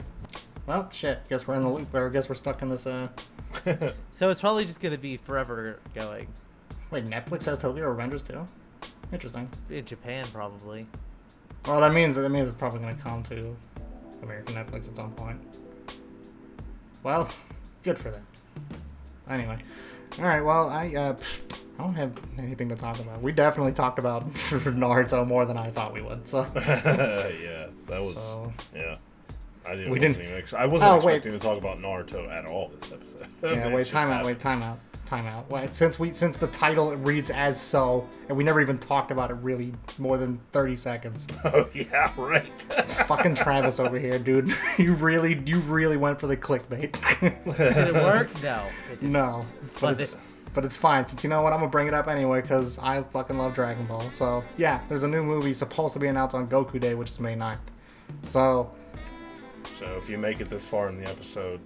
[0.66, 1.28] Well, shit.
[1.28, 1.92] Guess we're in the loop.
[1.94, 2.86] Or guess we're stuck in this.
[2.86, 3.08] Uh,
[4.12, 6.28] So it's probably just gonna be forever going.
[6.90, 8.46] wait, Netflix has Tokyo Revengers too.
[9.12, 9.48] Interesting.
[9.68, 10.86] In Japan, probably.
[11.66, 13.56] Well, that means that means it's probably going to come to
[14.22, 15.38] American Netflix at some point.
[17.02, 17.28] Well,
[17.82, 18.24] good for them.
[19.28, 19.58] Anyway,
[20.18, 20.40] all right.
[20.40, 21.16] Well, I uh,
[21.78, 23.22] I don't have anything to talk about.
[23.22, 26.28] We definitely talked about Naruto more than I thought we would.
[26.28, 28.96] So, yeah, that was so yeah.
[29.66, 29.90] I didn't.
[29.90, 31.16] We wasn't didn't- even ex- I wasn't Oh, wait.
[31.16, 33.26] expecting to talk about Naruto at all this episode.
[33.42, 33.68] yeah.
[33.68, 34.24] It Wait, time out.
[34.26, 34.78] Wait, time out.
[35.10, 35.50] Time out.
[35.50, 39.32] Wait, since we since the title reads as so, and we never even talked about
[39.32, 41.26] it really more than thirty seconds.
[41.44, 42.60] Oh yeah, right.
[43.08, 44.54] Fucking Travis over here, dude.
[44.78, 46.92] You really, you really went for the clickbait.
[47.56, 48.30] Did it work?
[48.40, 48.68] No.
[48.92, 49.10] It didn't.
[49.12, 51.08] No, but But it's it's- but it's fine.
[51.08, 53.86] Since you know what, I'm gonna bring it up anyway because I fucking love Dragon
[53.86, 54.08] Ball.
[54.12, 57.18] So yeah, there's a new movie supposed to be announced on Goku Day, which is
[57.18, 57.58] May 9th.
[58.22, 58.70] So
[59.76, 61.60] so if you make it this far in the episode,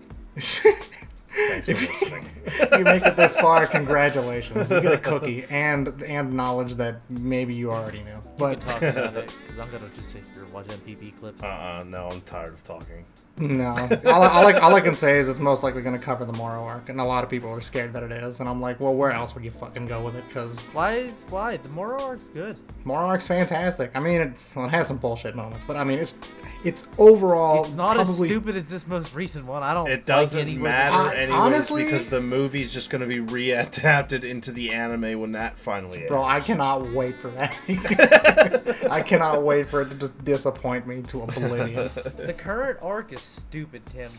[1.34, 2.28] thanks for listening.
[2.78, 4.70] you make it this far, congratulations.
[4.70, 8.16] You get a cookie and and knowledge that maybe you already knew.
[8.16, 11.18] We can But talk about it because I'm gonna just sit here and watch MPB
[11.18, 11.42] clips.
[11.42, 13.04] Uh-uh, no, I'm tired of talking.
[13.36, 13.68] No,
[14.06, 16.32] all, I- all, I, all I can say is it's most likely gonna cover the
[16.34, 18.40] Moro arc, and a lot of people are scared that it is.
[18.40, 20.24] And I'm like, well, where else would you fucking go with it?
[20.28, 22.56] Because Why is why the Moro arc's good?
[22.84, 23.90] Moro arc's fantastic.
[23.94, 26.16] I mean, it, well, it has some bullshit moments, but I mean, it's
[26.62, 29.62] it's overall It's not as stupid as this most recent one.
[29.62, 29.90] I don't.
[29.90, 33.06] It doesn't any more than- matter Hon- anyways honestly- because the movie's just going to
[33.06, 36.08] be readapted into the anime when that finally airs.
[36.08, 37.56] Bro, I cannot wait for that.
[38.90, 41.90] I cannot wait for it to just disappoint me to oblivion.
[42.16, 44.10] The current arc is stupid, Tim.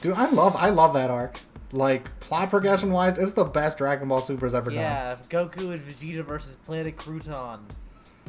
[0.00, 1.38] Dude, I love I love that arc.
[1.72, 4.78] Like plot progression wise, it's the best Dragon Ball Super's ever done.
[4.80, 7.60] Yeah, Goku and Vegeta versus Planet Crouton.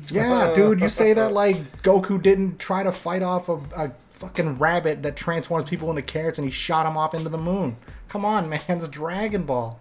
[0.10, 4.58] Yeah, dude, you say that like Goku didn't try to fight off a, a fucking
[4.58, 7.78] rabbit that transforms people into carrots and he shot him off into the moon.
[8.10, 9.80] Come on, man, it's Dragon Ball.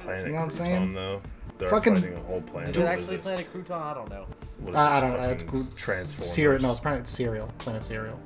[0.00, 0.92] Planet You know what I'm Crouton, saying?
[0.94, 1.22] though.
[1.58, 2.70] They're Fucking- fighting a whole planet.
[2.70, 3.22] Is it actually this?
[3.24, 3.80] Planet Crouton?
[3.82, 4.26] I don't know.
[4.58, 5.66] What is I- I don't know, it's cool.
[5.76, 6.32] Transformers.
[6.32, 7.48] Cereal, no, it's Planet Cereal.
[7.58, 8.18] Planet Cereal.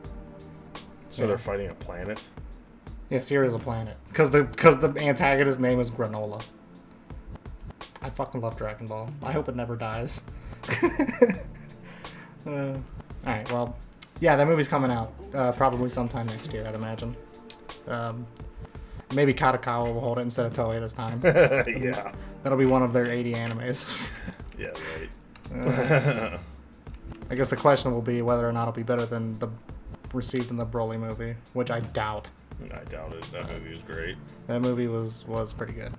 [1.11, 1.29] So yeah.
[1.29, 2.21] they're fighting a planet?
[3.11, 3.97] Yeah, Cereal's a planet.
[4.09, 6.45] Because the because the antagonist's name is Granola.
[8.03, 9.11] I fucking love Dragon Ball.
[9.23, 10.21] I hope it never dies.
[10.83, 10.87] uh,
[12.47, 12.83] all
[13.25, 13.77] right, well,
[14.21, 17.17] yeah, that movie's coming out uh, probably sometime next year, I'd imagine.
[17.87, 18.27] Um,
[19.15, 21.21] maybe Kadokawa will hold it instead of Toei this time.
[21.83, 22.13] yeah.
[22.43, 24.09] That'll be one of their 80 animes.
[24.59, 24.73] Yeah,
[25.53, 25.69] right.
[25.69, 26.39] Uh,
[27.31, 29.47] I guess the question will be whether or not it'll be better than the
[30.15, 32.29] received in the Broly movie, which I doubt.
[32.73, 33.23] I doubt it.
[33.33, 34.17] That movie was great.
[34.49, 35.93] That movie was was pretty good.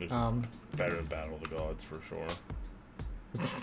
[0.00, 0.42] Was Um,
[0.76, 2.26] better than Battle of the Gods for sure.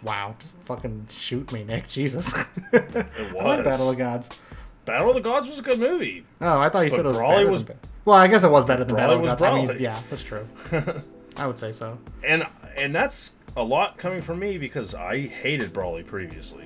[0.03, 1.87] Wow, just fucking shoot me, Nick.
[1.89, 2.33] Jesus.
[2.71, 3.63] It I like was.
[3.65, 4.29] Battle of Gods.
[4.85, 6.25] Battle of the Gods was a good movie.
[6.39, 8.43] Oh, I thought you But said it was Broly better was- than Well, I guess
[8.43, 9.41] it was better than Battle of was Gods.
[9.43, 10.47] I mean, yeah, that's true.
[11.37, 11.97] I would say so.
[12.23, 12.47] And
[12.77, 16.65] and that's a lot coming from me because I hated Broly previously.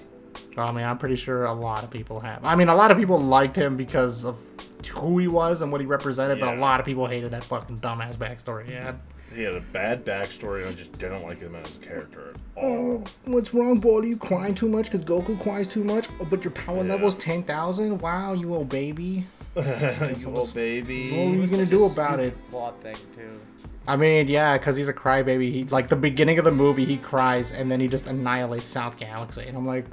[0.57, 2.43] I mean, I'm pretty sure a lot of people have.
[2.43, 4.37] I mean, a lot of people liked him because of
[4.89, 7.79] who he was and what he represented, but a lot of people hated that fucking
[7.79, 8.99] dumbass backstory he had.
[9.33, 12.35] He had a bad backstory and I just didn't like him as a character at
[12.61, 12.65] all.
[12.65, 13.99] Oh, what's wrong, boy?
[13.99, 16.09] Are You crying too much because Goku cries too much?
[16.19, 16.93] Oh, but your power Yeah.
[16.95, 17.99] level's 10,000?
[18.01, 19.23] Wow, you old baby.
[19.55, 21.11] you old baby.
[21.11, 22.35] What are you gonna do about it?
[22.49, 23.39] Plot thing too.
[23.87, 25.51] I mean, yeah, because he's a crybaby.
[25.51, 28.97] He like the beginning of the movie, he cries and then he just annihilates South
[28.97, 29.85] Galaxy, and I'm like,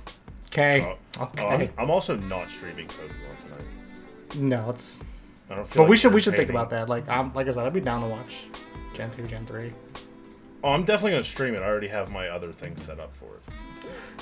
[0.51, 4.41] okay, Oh, okay, oh, I'm, I'm also not streaming Pokemon tonight.
[4.41, 5.05] no, it's.
[5.51, 6.89] I don't feel But we should we should think about that.
[6.89, 8.47] Like, I'm like I said, I'd be down to watch
[8.95, 9.73] Gen two, Gen three.
[10.62, 11.59] Oh, I'm definitely gonna stream it.
[11.62, 13.43] I already have my other thing set up for it.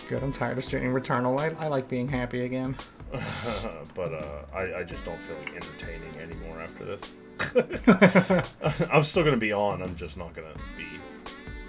[0.09, 0.23] Good.
[0.23, 1.39] I'm tired of streaming Returnal.
[1.41, 2.77] I, I like being happy again.
[3.95, 8.45] but uh, I, I just don't feel like entertaining anymore after this.
[8.91, 9.83] I'm still gonna be on.
[9.83, 10.87] I'm just not gonna be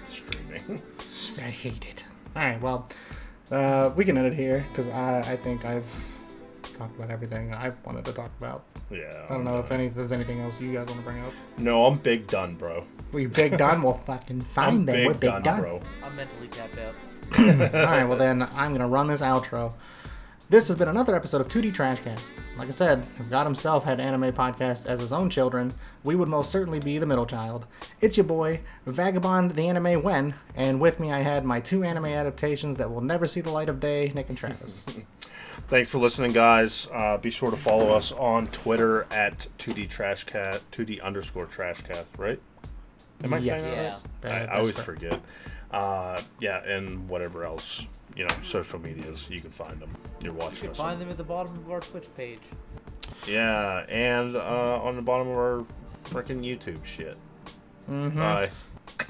[0.08, 0.82] streaming.
[1.38, 2.04] I hate it.
[2.36, 2.60] All right.
[2.60, 2.88] Well,
[3.50, 6.04] uh, we can end it here because I, I think I've
[6.76, 8.64] talked about everything I wanted to talk about.
[8.90, 9.24] Yeah.
[9.28, 11.32] I don't know if any there's anything else you guys want to bring up.
[11.58, 12.84] No, I'm big done, bro.
[13.12, 13.82] We big done.
[13.82, 14.96] Well, fucking fine I'm then.
[14.96, 15.60] big, We're big done, done.
[15.60, 15.80] bro.
[16.04, 16.94] I'm mentally tapped out.
[17.38, 17.44] All
[17.84, 18.04] right.
[18.04, 19.74] Well, then I'm gonna run this outro.
[20.50, 22.30] This has been another episode of 2D Trashcast.
[22.56, 26.28] Like I said, if God himself had anime podcasts as his own children, we would
[26.28, 27.66] most certainly be the middle child.
[28.00, 32.06] It's your boy, Vagabond the Anime When, and with me I had my two anime
[32.06, 34.86] adaptations that will never see the light of day, Nick and Travis.
[35.68, 36.88] Thanks for listening, guys.
[36.94, 42.40] Uh, be sure to follow us on Twitter at 2D Trashcast, 2D underscore Trashcast, right?
[43.22, 43.62] Am I Yes.
[43.64, 43.98] saying that Yeah.
[44.22, 45.00] That- I, I always correct.
[45.02, 45.20] forget.
[45.70, 47.84] Uh, yeah, and whatever else,
[48.16, 49.90] you know, social medias, you can find them.
[50.22, 50.32] You're watching.
[50.32, 50.76] You watching can us.
[50.76, 52.40] find on- them at the bottom of our Twitch page.
[53.26, 55.64] Yeah, and uh, on the bottom of our
[56.04, 57.16] freaking YouTube shit.
[57.90, 58.18] Mm-hmm.
[58.18, 58.50] Bye.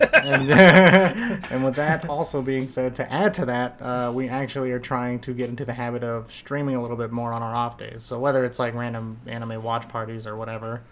[0.01, 0.51] and,
[1.51, 5.19] and with that also being said, to add to that, uh, we actually are trying
[5.21, 8.03] to get into the habit of streaming a little bit more on our off days.
[8.03, 10.83] So whether it's like random anime watch parties or whatever,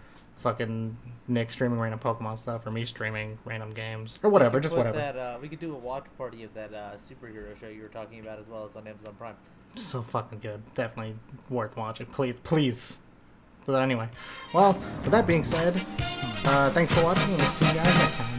[0.47, 0.97] fucking
[1.27, 4.97] Nick streaming random Pokemon stuff or me streaming random games or whatever, just whatever.
[4.97, 7.89] That, uh, we could do a watch party of that uh, superhero show you were
[7.89, 9.35] talking about as well as on Amazon Prime.
[9.75, 11.15] So fucking good, definitely
[11.49, 12.05] worth watching.
[12.05, 12.99] Please, please.
[13.65, 14.07] But anyway,
[14.53, 15.85] well, with that being said,
[16.45, 18.37] uh, thanks for watching, and we'll see you guys next time.